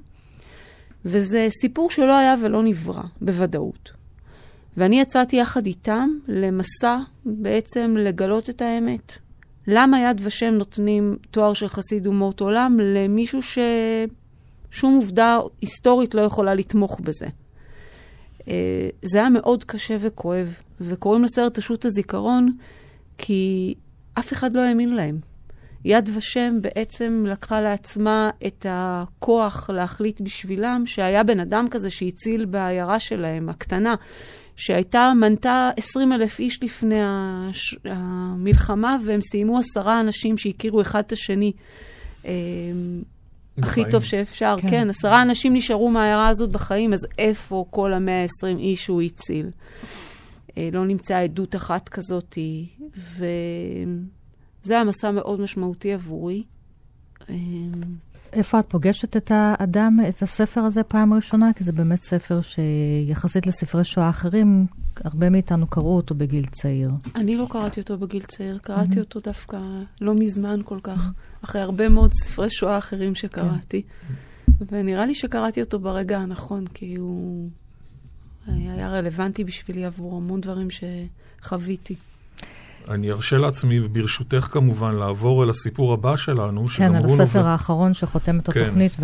וזה 1.05 1.47
סיפור 1.51 1.91
שלא 1.91 2.17
היה 2.17 2.35
ולא 2.43 2.63
נברא, 2.63 3.03
בוודאות. 3.21 3.96
ואני 4.77 5.01
יצאתי 5.01 5.37
יחד 5.37 5.67
איתם 5.67 6.11
למסע 6.29 6.99
בעצם 7.25 7.95
לגלות 7.99 8.51
את 8.51 8.63
האמת. 8.63 9.19
למה 9.67 10.01
יד 10.01 10.21
ושם 10.25 10.51
נותנים 10.51 11.17
תואר 11.31 11.53
של 11.53 11.69
חסיד 11.69 12.07
אומות 12.07 12.41
עולם 12.41 12.77
למישהו 12.83 13.41
ששום 13.43 14.95
עובדה 14.95 15.39
היסטורית 15.61 16.15
לא 16.15 16.21
יכולה 16.21 16.55
לתמוך 16.55 17.01
בזה? 17.01 17.27
זה 19.03 19.19
היה 19.19 19.31
מאוד 19.31 19.65
קשה 19.65 19.97
וכואב, 20.01 20.55
וקוראים 20.81 21.25
לסרט 21.25 21.59
רשות 21.59 21.85
הזיכרון 21.85 22.57
כי 23.19 23.75
אף 24.19 24.33
אחד 24.33 24.57
לא 24.57 24.61
האמין 24.61 24.95
להם. 24.95 25.19
יד 25.85 26.11
ושם 26.15 26.59
בעצם 26.61 27.25
לקחה 27.29 27.61
לעצמה 27.61 28.31
את 28.47 28.67
הכוח 28.69 29.71
להחליט 29.71 30.21
בשבילם 30.21 30.83
שהיה 30.87 31.23
בן 31.23 31.41
אדם 31.41 31.67
כזה 31.71 31.91
שהציל 31.91 32.45
בעיירה 32.45 33.01
שלהם, 33.01 33.49
הקטנה, 33.49 33.95
שהייתה, 34.57 35.13
מנתה 35.21 35.71
20 35.77 36.13
אלף 36.13 36.39
איש 36.39 36.63
לפני 36.63 37.01
הש... 37.03 37.77
המלחמה, 37.85 38.97
והם 39.05 39.21
סיימו 39.21 39.59
עשרה 39.59 40.01
אנשים 40.01 40.39
שהכירו 40.39 40.81
אחד 40.81 40.99
את 40.99 41.13
השני. 41.13 41.53
אה, 42.27 42.33
הכי 43.59 43.83
טוב 43.91 44.05
שאפשר, 44.05 44.57
כן. 44.61 44.69
כן, 44.71 44.91
עשרה 44.91 45.23
אנשים 45.23 45.55
נשארו 45.55 45.91
מהעיירה 45.91 46.29
הזאת 46.29 46.51
בחיים, 46.51 46.93
אז 46.93 47.07
איפה 47.19 47.65
כל 47.71 47.93
המאה 47.93 48.23
ה-20 48.23 48.59
איש 48.59 48.85
שהוא 48.85 49.03
הציל? 49.03 49.51
אה, 50.59 50.69
לא 50.73 50.87
נמצאה 50.87 51.21
עדות 51.21 51.57
אחת 51.57 51.89
כזאת, 51.89 52.39
וזה 52.97 54.75
היה 54.75 54.85
מסע 54.85 55.11
מאוד 55.11 55.41
משמעותי 55.41 55.95
עבורי. 55.95 56.43
איפה 58.37 58.59
את 58.59 58.65
פוגשת 58.69 59.17
את 59.17 59.31
האדם, 59.35 59.99
את 60.09 60.23
הספר 60.23 60.61
הזה 60.61 60.83
פעם 60.83 61.15
ראשונה? 61.15 61.53
כי 61.53 61.65
זה 61.65 61.73
באמת 61.73 62.05
ספר 62.05 62.41
שיחסית 62.41 63.47
לספרי 63.47 63.85
שואה 63.85 64.09
אחרים, 64.09 64.67
הרבה 65.05 65.31
מאיתנו 65.31 65.67
קראו 65.67 65.97
אותו 65.97 66.15
בגיל 66.15 66.47
צעיר. 66.47 66.91
אני 67.15 67.37
לא 67.37 67.47
קראתי 67.51 67.81
אותו 67.81 67.99
בגיל 67.99 68.23
צעיר, 68.23 68.59
קראתי. 68.59 69.01
אותו 69.01 69.21
דווקא 69.21 69.61
לא 70.01 70.15
מזמן 70.15 70.61
כל 70.65 70.79
כך. 70.83 71.13
אחרי 71.45 71.61
הרבה 71.61 71.89
מאוד 71.89 72.13
ספרי 72.13 72.51
שואה 72.51 72.79
אחרים 72.79 73.15
שקראתי. 73.15 73.83
כן. 73.83 74.15
ונראה 74.71 75.07
לי 75.07 75.15
שקראתי 75.15 75.61
אותו 75.61 75.79
ברגע 75.79 76.19
הנכון, 76.19 76.67
כי 76.67 76.95
הוא 76.95 77.51
היה 78.47 78.91
רלוונטי 78.91 79.45
בשבילי 79.45 79.85
עבור 79.85 80.17
המון 80.17 80.41
דברים 80.41 80.69
שחוויתי. 80.71 81.95
אני 82.89 83.11
ארשה 83.11 83.39
לעצמי, 83.39 83.81
ברשותך 83.81 84.49
כמובן, 84.51 84.95
לעבור 84.95 85.45
אל 85.45 85.51
הסיפור 85.51 85.93
הבא 85.93 86.17
שלנו, 86.17 86.67
כן, 86.67 86.95
על 86.95 87.05
הספר. 87.05 87.47
האחרון 87.47 87.95
שחותם 87.95 88.39
את 88.39 88.51
כן. 88.51 88.61
התוכנית, 88.61 88.97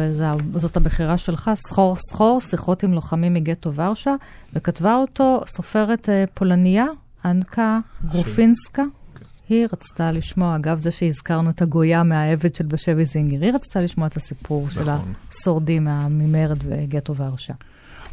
וזאת 0.53 0.77
הבחירה 0.77 1.19
שלך, 1.19 1.51
סחור 1.57 1.97
סחור, 1.97 2.41
שיחות 2.41 2.83
עם 2.83 2.95
לוחמים 2.95 3.35
מגטו 3.35 3.75
ורשה, 3.75 4.15
וכתבה 4.53 4.97
אותו 4.97 5.41
סופרת 5.47 6.09
uh, 6.09 6.31
פולניה, 6.35 6.87
אנקה 7.25 7.79
גרופינסקה. 8.11 8.83
כן. 8.83 9.25
היא 9.49 9.67
רצתה 9.73 10.13
לשמוע, 10.13 10.57
אגב 10.57 10.79
זה 10.79 10.91
שהזכרנו 10.91 11.51
את 11.51 11.63
הגויה 11.63 12.03
מהעבד 12.03 12.55
של 12.55 12.67
בשבי 12.67 13.05
זינגר, 13.05 13.41
היא 13.43 13.53
רצתה 13.53 13.81
לשמוע 13.81 14.07
את 14.07 14.17
הסיפור 14.17 14.67
נכון. 14.67 14.85
של 14.85 14.91
השורדים 15.31 15.89
ממרד 16.11 16.59
וגטו 16.69 17.17
ורשה. 17.17 17.55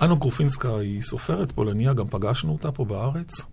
אנו 0.01 0.17
גרופינסקה 0.17 0.77
היא 0.77 1.01
סופרת 1.01 1.51
פולניה, 1.51 1.93
גם 1.93 2.07
פגשנו 2.09 2.51
אותה 2.51 2.71
פה 2.71 2.85
בארץ. 2.85 3.45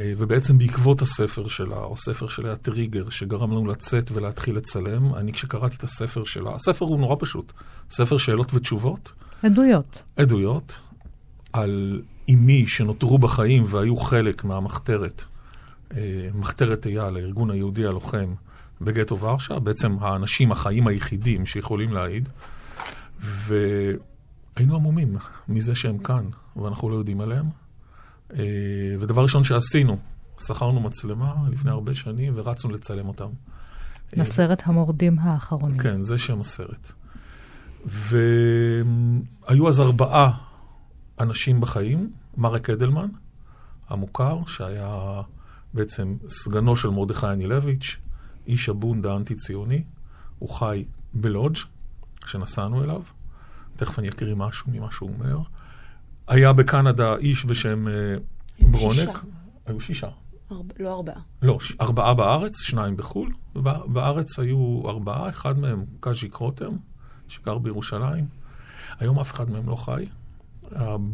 אה, 0.00 0.12
ובעצם 0.16 0.58
בעקבות 0.58 1.02
הספר 1.02 1.48
שלה, 1.48 1.76
או 1.76 1.96
ספר 1.96 2.28
שלה 2.28 2.48
היה 2.48 2.56
טריגר 2.56 3.08
שגרם 3.08 3.50
לנו 3.50 3.66
לצאת 3.66 4.10
ולהתחיל 4.12 4.56
לצלם, 4.56 5.14
אני 5.14 5.32
כשקראתי 5.32 5.76
את 5.76 5.84
הספר 5.84 6.24
שלה, 6.24 6.54
הספר 6.54 6.84
הוא 6.84 7.00
נורא 7.00 7.16
פשוט, 7.18 7.52
ספר 7.90 8.18
שאלות 8.18 8.54
ותשובות. 8.54 9.12
עדויות. 9.42 10.02
עדויות 10.16 10.78
על 11.52 12.02
אימי 12.28 12.66
שנותרו 12.68 13.18
בחיים 13.18 13.64
והיו 13.66 13.96
חלק 13.96 14.44
מהמחתרת, 14.44 15.24
אה, 15.96 16.28
מחתרת 16.34 16.86
אייל, 16.86 17.16
הארגון 17.16 17.50
היהודי 17.50 17.86
הלוחם 17.86 18.34
בגטו 18.80 19.18
ורשה, 19.18 19.58
בעצם 19.58 19.96
האנשים 20.00 20.52
החיים 20.52 20.86
היחידים 20.86 21.46
שיכולים 21.46 21.92
להעיד, 21.92 22.28
והיינו 23.20 24.74
עמומים 24.74 25.16
מזה 25.48 25.74
שהם 25.74 25.98
כאן, 25.98 26.24
ואנחנו 26.56 26.90
לא 26.90 26.94
יודעים 26.94 27.20
עליהם. 27.20 27.63
אה, 28.38 28.44
ודבר 29.00 29.22
ראשון 29.22 29.44
שעשינו, 29.44 29.98
שכרנו 30.40 30.80
מצלמה 30.80 31.34
לפני 31.50 31.70
הרבה 31.70 31.94
שנים 31.94 32.32
ורצנו 32.36 32.70
לצלם 32.70 33.08
אותם. 33.08 33.28
לסרט 34.12 34.62
המורדים 34.66 35.18
האחרונים. 35.18 35.78
כן, 35.78 36.02
זה 36.02 36.18
שם 36.18 36.40
הסרט. 36.40 36.92
והיו 37.86 39.68
אז 39.68 39.80
ארבעה 39.80 40.38
אנשים 41.20 41.60
בחיים, 41.60 42.12
מרק 42.36 42.70
אדלמן, 42.70 43.08
המוכר, 43.88 44.38
שהיה 44.46 45.20
בעצם 45.74 46.16
סגנו 46.28 46.76
של 46.76 46.88
מרדכי 46.88 47.26
אנילביץ', 47.26 47.96
איש 48.46 48.68
הבונד 48.68 49.06
האנטי-ציוני, 49.06 49.84
הוא 50.38 50.48
חי 50.48 50.84
בלודג', 51.14 51.58
שנסענו 52.26 52.84
אליו. 52.84 53.02
תכף 53.76 53.98
אני 53.98 54.08
אקריא 54.08 54.34
משהו 54.34 54.70
ממה 54.72 54.88
שהוא 54.90 55.10
אומר. 55.18 55.38
היה 56.28 56.52
בקנדה 56.52 57.16
איש 57.16 57.46
בשם 57.46 57.88
אה, 57.88 57.92
ברונק. 58.60 58.96
שישה. 58.96 59.12
היו 59.66 59.80
שישה. 59.80 60.08
ארבע, 60.52 60.74
לא 60.80 60.94
ארבעה. 60.94 61.20
לא. 61.42 61.58
ארבעה 61.80 62.14
בארץ, 62.14 62.60
שניים 62.62 62.96
בחו"ל. 62.96 63.32
בארץ 63.86 64.38
היו 64.38 64.82
ארבעה, 64.88 65.28
אחד 65.28 65.58
מהם 65.58 65.84
קאז'יק 66.00 66.34
רותם, 66.34 66.72
שגר 67.28 67.58
בירושלים. 67.58 68.26
היום 69.00 69.18
אף 69.18 69.32
אחד 69.32 69.50
מהם 69.50 69.68
לא 69.68 69.76
חי. 69.76 70.06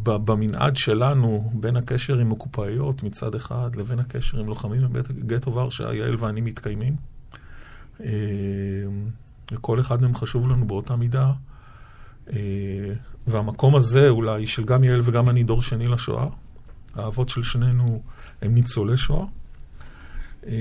במנעד 0.03 0.75
שלנו, 0.75 1.51
בין 1.53 1.75
הקשר 1.75 2.17
עם 2.17 2.31
הקופאיות 2.31 3.03
מצד 3.03 3.35
אחד, 3.35 3.75
לבין 3.75 3.99
הקשר 3.99 4.39
עם 4.39 4.47
לוחמים 4.47 4.81
בבית 4.81 5.11
גטו 5.11 5.53
ורשה, 5.55 5.93
יעל 5.93 6.15
ואני 6.19 6.41
מתקיימים. 6.41 6.95
אה, 8.03 8.07
וכל 9.51 9.79
אחד 9.79 10.01
מהם 10.01 10.15
חשוב 10.15 10.49
לנו 10.49 10.67
באותה 10.67 10.95
מידה. 10.95 11.31
אה, 12.29 12.35
והמקום 13.27 13.75
הזה 13.75 14.09
אולי, 14.09 14.47
של 14.47 14.63
גם 14.63 14.83
יעל 14.83 15.01
וגם 15.03 15.29
אני 15.29 15.43
דור 15.43 15.61
שני 15.61 15.87
לשואה, 15.87 16.27
האבות 16.95 17.29
של 17.29 17.43
שנינו 17.43 18.01
הם 18.41 18.55
ניצולי 18.55 18.97
שואה. 18.97 19.25
אה, 20.47 20.53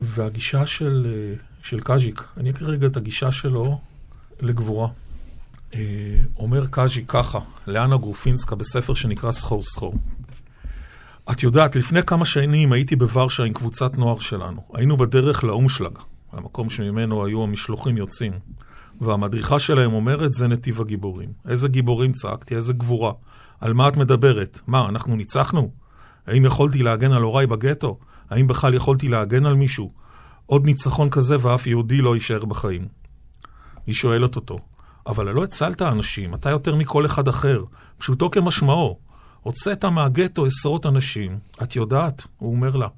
והגישה 0.00 0.66
של, 0.66 1.06
אה, 1.10 1.34
של 1.62 1.80
קאז'יק, 1.80 2.24
אני 2.36 2.50
אקריא 2.50 2.70
רגע 2.70 2.86
את 2.86 2.96
הגישה 2.96 3.32
שלו 3.32 3.80
לגבורה. 4.40 4.88
אומר 6.36 6.66
קאז'יק 6.66 7.04
ככה, 7.08 7.38
לאנה 7.66 7.96
גרופינסקה 7.96 8.54
בספר 8.54 8.94
שנקרא 8.94 9.32
סחור 9.32 9.62
סחור. 9.62 9.94
את 11.32 11.42
יודעת, 11.42 11.76
לפני 11.76 12.02
כמה 12.02 12.24
שנים 12.26 12.72
הייתי 12.72 12.96
בוורשה 12.96 13.44
עם 13.44 13.52
קבוצת 13.52 13.98
נוער 13.98 14.18
שלנו. 14.18 14.62
היינו 14.74 14.96
בדרך 14.96 15.44
לאומשלג, 15.44 15.98
המקום 16.32 16.70
שממנו 16.70 17.26
היו 17.26 17.42
המשלוחים 17.42 17.96
יוצאים. 17.96 18.32
והמדריכה 19.00 19.58
שלהם 19.58 19.92
אומרת, 19.92 20.34
זה 20.34 20.48
נתיב 20.48 20.80
הגיבורים. 20.80 21.32
איזה 21.48 21.68
גיבורים 21.68 22.12
צעקתי, 22.12 22.56
איזה 22.56 22.72
גבורה. 22.72 23.12
על 23.60 23.72
מה 23.72 23.88
את 23.88 23.96
מדברת? 23.96 24.60
מה, 24.66 24.88
אנחנו 24.88 25.16
ניצחנו? 25.16 25.70
האם 26.26 26.44
יכולתי 26.44 26.82
להגן 26.82 27.12
על 27.12 27.22
הוריי 27.22 27.46
בגטו? 27.46 27.98
האם 28.30 28.46
בכלל 28.46 28.74
יכולתי 28.74 29.08
להגן 29.08 29.46
על 29.46 29.54
מישהו? 29.54 29.92
עוד 30.46 30.64
ניצחון 30.64 31.10
כזה 31.10 31.36
ואף 31.40 31.66
יהודי 31.66 32.00
לא 32.00 32.14
יישאר 32.14 32.44
בחיים. 32.44 32.88
היא 33.86 33.94
שואלת 33.94 34.36
אותו, 34.36 34.56
אבל 35.06 35.32
לא 35.32 35.44
הצלת 35.44 35.82
אנשים, 35.82 36.34
אתה 36.34 36.50
יותר 36.50 36.74
מכל 36.74 37.06
אחד 37.06 37.28
אחר, 37.28 37.64
פשוטו 37.98 38.30
כמשמעו. 38.30 38.98
הוצאת 39.40 39.84
מהגטו 39.84 40.46
עשרות 40.46 40.86
אנשים, 40.86 41.38
את 41.62 41.76
יודעת, 41.76 42.26
הוא 42.38 42.52
אומר 42.52 42.76
לה. 42.76 42.88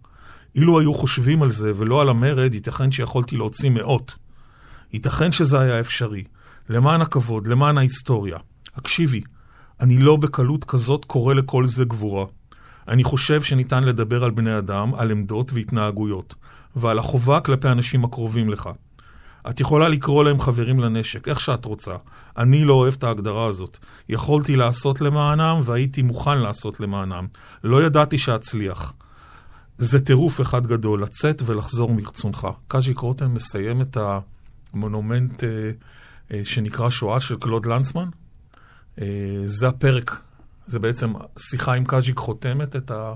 אילו 0.54 0.80
היו 0.80 0.94
חושבים 0.94 1.42
על 1.42 1.50
זה 1.50 1.72
ולא 1.76 2.00
על 2.00 2.08
המרד, 2.08 2.54
ייתכן 2.54 2.92
שיכולתי 2.92 3.36
להוציא 3.36 3.70
מאות. 3.70 4.14
ייתכן 4.92 5.32
שזה 5.32 5.60
היה 5.60 5.80
אפשרי. 5.80 6.24
למען 6.68 7.00
הכבוד, 7.00 7.46
למען 7.46 7.78
ההיסטוריה. 7.78 8.38
הקשיבי, 8.76 9.20
אני 9.80 9.98
לא 9.98 10.16
בקלות 10.16 10.64
כזאת 10.64 11.04
קורא 11.04 11.34
לכל 11.34 11.66
זה 11.66 11.84
גבורה. 11.84 12.26
אני 12.88 13.04
חושב 13.04 13.42
שניתן 13.42 13.84
לדבר 13.84 14.24
על 14.24 14.30
בני 14.30 14.58
אדם, 14.58 14.94
על 14.94 15.10
עמדות 15.10 15.52
והתנהגויות, 15.52 16.34
ועל 16.76 16.98
החובה 16.98 17.40
כלפי 17.40 17.68
האנשים 17.68 18.04
הקרובים 18.04 18.48
לך. 18.48 18.68
את 19.50 19.60
יכולה 19.60 19.88
לקרוא 19.88 20.24
להם 20.24 20.40
חברים 20.40 20.80
לנשק, 20.80 21.28
איך 21.28 21.40
שאת 21.40 21.64
רוצה. 21.64 21.94
אני 22.38 22.64
לא 22.64 22.74
אוהב 22.74 22.94
את 22.98 23.04
ההגדרה 23.04 23.46
הזאת. 23.46 23.78
יכולתי 24.08 24.56
לעשות 24.56 25.00
למענם 25.00 25.60
והייתי 25.64 26.02
מוכן 26.02 26.38
לעשות 26.38 26.80
למענם. 26.80 27.26
לא 27.64 27.82
ידעתי 27.82 28.18
שאצליח. 28.18 28.92
זה 29.78 30.04
טירוף 30.04 30.40
אחד 30.40 30.66
גדול, 30.66 31.02
לצאת 31.02 31.42
ולחזור 31.46 31.92
מרצונך. 31.92 32.48
קאז'יק 32.68 32.98
רותם 32.98 33.34
מסיים 33.34 33.80
את 33.80 33.96
המונומנט 33.96 34.41
אה, 34.74 35.70
אה, 36.32 36.40
שנקרא 36.44 36.90
שואה 36.90 37.20
של 37.20 37.36
קלוד 37.36 37.66
לנצמן. 37.66 38.08
אה, 39.00 39.06
זה 39.46 39.68
הפרק, 39.68 40.22
זה 40.66 40.78
בעצם 40.78 41.12
שיחה 41.38 41.74
עם 41.74 41.84
קאז'יק 41.84 42.16
חותמת 42.16 42.76
את, 42.76 42.90
ה, 42.90 43.14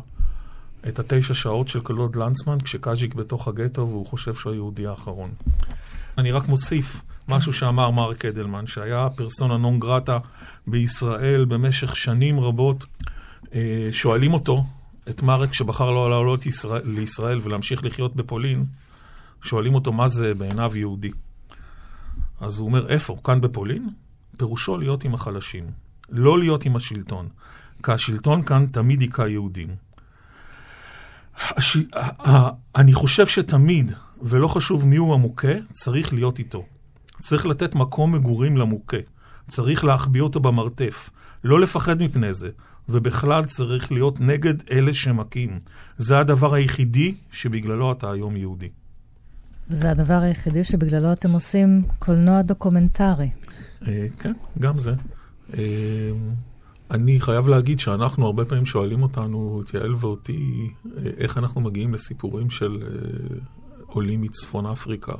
את 0.88 0.98
התשע 0.98 1.34
שעות 1.34 1.68
של 1.68 1.80
קלוד 1.80 2.16
לנצמן, 2.16 2.60
כשקאז'יק 2.60 3.14
בתוך 3.14 3.48
הגטו 3.48 3.88
והוא 3.88 4.06
חושב 4.06 4.34
שהוא 4.34 4.52
היהודי 4.52 4.86
האחרון. 4.86 5.30
אני 6.18 6.32
רק 6.32 6.48
מוסיף 6.48 7.02
משהו 7.28 7.52
שאמר 7.52 7.90
מרק 7.90 8.24
אדלמן, 8.24 8.66
שהיה 8.66 9.08
פרסונה 9.16 9.56
נון 9.56 9.80
גרטה 9.80 10.18
בישראל 10.66 11.44
במשך 11.44 11.96
שנים 11.96 12.40
רבות. 12.40 12.84
אה, 13.54 13.88
שואלים 13.92 14.34
אותו, 14.34 14.64
את 15.10 15.22
מרק 15.22 15.54
שבחר 15.54 15.90
לו 15.90 16.08
לעלות 16.08 16.46
ישראל, 16.46 16.82
לישראל 16.84 17.40
ולהמשיך 17.42 17.84
לחיות 17.84 18.16
בפולין, 18.16 18.64
שואלים 19.42 19.74
אותו 19.74 19.92
מה 19.92 20.08
זה 20.08 20.34
בעיניו 20.34 20.76
יהודי. 20.76 21.10
אז 22.40 22.58
הוא 22.58 22.66
אומר, 22.66 22.88
איפה? 22.88 23.16
כאן 23.24 23.40
בפולין? 23.40 23.88
פירושו 24.36 24.76
להיות 24.76 25.04
עם 25.04 25.14
החלשים, 25.14 25.64
לא 26.08 26.38
להיות 26.38 26.64
עם 26.64 26.76
השלטון, 26.76 27.28
כי 27.82 27.92
השלטון 27.92 28.42
כאן 28.42 28.66
תמיד 28.66 29.00
היכה 29.00 29.28
יהודים. 29.28 29.68
הש... 31.36 31.76
אני 32.76 32.94
חושב 32.94 33.26
שתמיד 33.26 33.92
ולא 34.22 34.48
חשוב 34.48 34.86
מי 34.86 34.96
הוא 34.96 35.14
המוכה, 35.14 35.52
צריך 35.72 36.12
להיות 36.12 36.38
איתו. 36.38 36.64
צריך 37.20 37.46
לתת 37.46 37.74
מקום 37.74 38.12
מגורים 38.12 38.56
למוכה. 38.56 38.96
צריך 39.48 39.84
להחביא 39.84 40.20
אותו 40.20 40.40
במרתף. 40.40 41.10
לא 41.44 41.60
לפחד 41.60 42.02
מפני 42.02 42.32
זה. 42.32 42.50
ובכלל 42.88 43.44
צריך 43.44 43.92
להיות 43.92 44.20
נגד 44.20 44.54
אלה 44.70 44.94
שמכים. 44.94 45.58
זה 45.96 46.18
הדבר 46.18 46.54
היחידי 46.54 47.14
שבגללו 47.32 47.92
אתה 47.92 48.10
היום 48.10 48.36
יהודי. 48.36 48.68
וזה 49.70 49.90
הדבר 49.90 50.14
היחידי 50.14 50.64
שבגללו 50.64 51.12
אתם 51.12 51.30
עושים 51.30 51.82
קולנוע 51.98 52.42
דוקומנטרי. 52.42 53.30
אה, 53.86 54.06
כן, 54.18 54.32
גם 54.58 54.78
זה. 54.78 54.94
אה, 55.54 56.10
אני 56.90 57.20
חייב 57.20 57.48
להגיד 57.48 57.80
שאנחנו 57.80 58.26
הרבה 58.26 58.44
פעמים 58.44 58.66
שואלים 58.66 59.02
אותנו, 59.02 59.62
את 59.64 59.74
יעל 59.74 59.94
ואותי, 59.94 60.70
אה, 60.86 61.02
איך 61.16 61.38
אנחנו 61.38 61.60
מגיעים 61.60 61.94
לסיפורים 61.94 62.50
של 62.50 62.82
עולים 63.86 64.22
מצפון 64.22 64.66
אפריקה. 64.66 65.14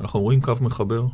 אנחנו 0.00 0.20
רואים 0.20 0.40
קו 0.40 0.52
מחבר, 0.60 1.06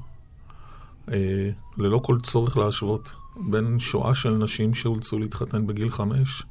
ללא 1.79 1.99
כל 1.99 2.19
צורך 2.23 2.57
להשוות, 2.57 3.15
בין 3.51 3.79
שואה 3.79 4.15
של 4.15 4.31
נשים 4.31 4.75
שאולצו 4.75 5.19
להתחתן 5.19 5.67
בגיל 5.67 5.91
חמש, 5.91 6.43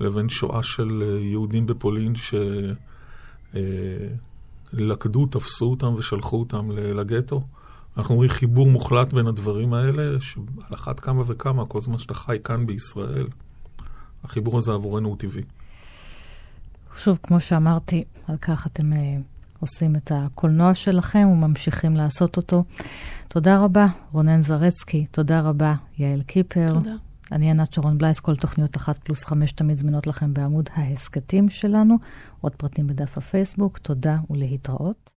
לבין 0.00 0.28
שואה 0.28 0.62
של 0.62 1.02
יהודים 1.20 1.66
בפולין 1.66 2.14
שלכדו, 2.14 3.60
אה, 4.80 5.26
תפסו 5.30 5.70
אותם 5.70 5.94
ושלחו 5.94 6.36
אותם 6.36 6.70
לגטו. 6.70 7.42
אנחנו 7.96 8.14
רואים 8.14 8.30
חיבור 8.30 8.66
מוחלט 8.66 9.12
בין 9.12 9.26
הדברים 9.26 9.74
האלה, 9.74 10.20
שעל 10.20 10.44
אחת 10.74 11.00
כמה 11.00 11.22
וכמה, 11.26 11.66
כל 11.66 11.80
זמן 11.80 11.98
שאתה 11.98 12.14
חי 12.14 12.38
כאן 12.44 12.66
בישראל, 12.66 13.26
החיבור 14.24 14.58
הזה 14.58 14.72
עבורנו 14.72 15.08
הוא 15.08 15.16
טבעי. 15.18 15.42
שוב, 16.96 17.18
כמו 17.22 17.40
שאמרתי, 17.40 18.04
על 18.28 18.36
כך 18.36 18.66
אתם 18.66 18.90
עושים 19.60 19.96
את 19.96 20.12
הקולנוע 20.14 20.74
שלכם 20.74 21.28
וממשיכים 21.32 21.96
לעשות 21.96 22.36
אותו. 22.36 22.64
תודה 23.28 23.58
רבה, 23.58 23.86
רונן 24.12 24.42
זרצקי. 24.42 25.06
תודה 25.10 25.40
רבה, 25.40 25.74
יעל 25.98 26.22
קיפר. 26.22 26.68
תודה. 26.68 26.94
אני 27.34 27.50
ענת 27.50 27.72
שרון 27.72 27.98
בלייס, 27.98 28.20
כל 28.20 28.36
תוכניות 28.36 28.76
אחת 28.76 28.98
פלוס 28.98 29.24
חמש 29.24 29.52
תמיד 29.52 29.78
זמינות 29.78 30.06
לכם 30.06 30.34
בעמוד 30.34 30.68
ההסכתים 30.74 31.50
שלנו. 31.50 31.96
עוד 32.40 32.54
פרטים 32.54 32.86
בדף 32.86 33.18
הפייסבוק. 33.18 33.78
תודה 33.78 34.16
ולהתראות. 34.30 35.12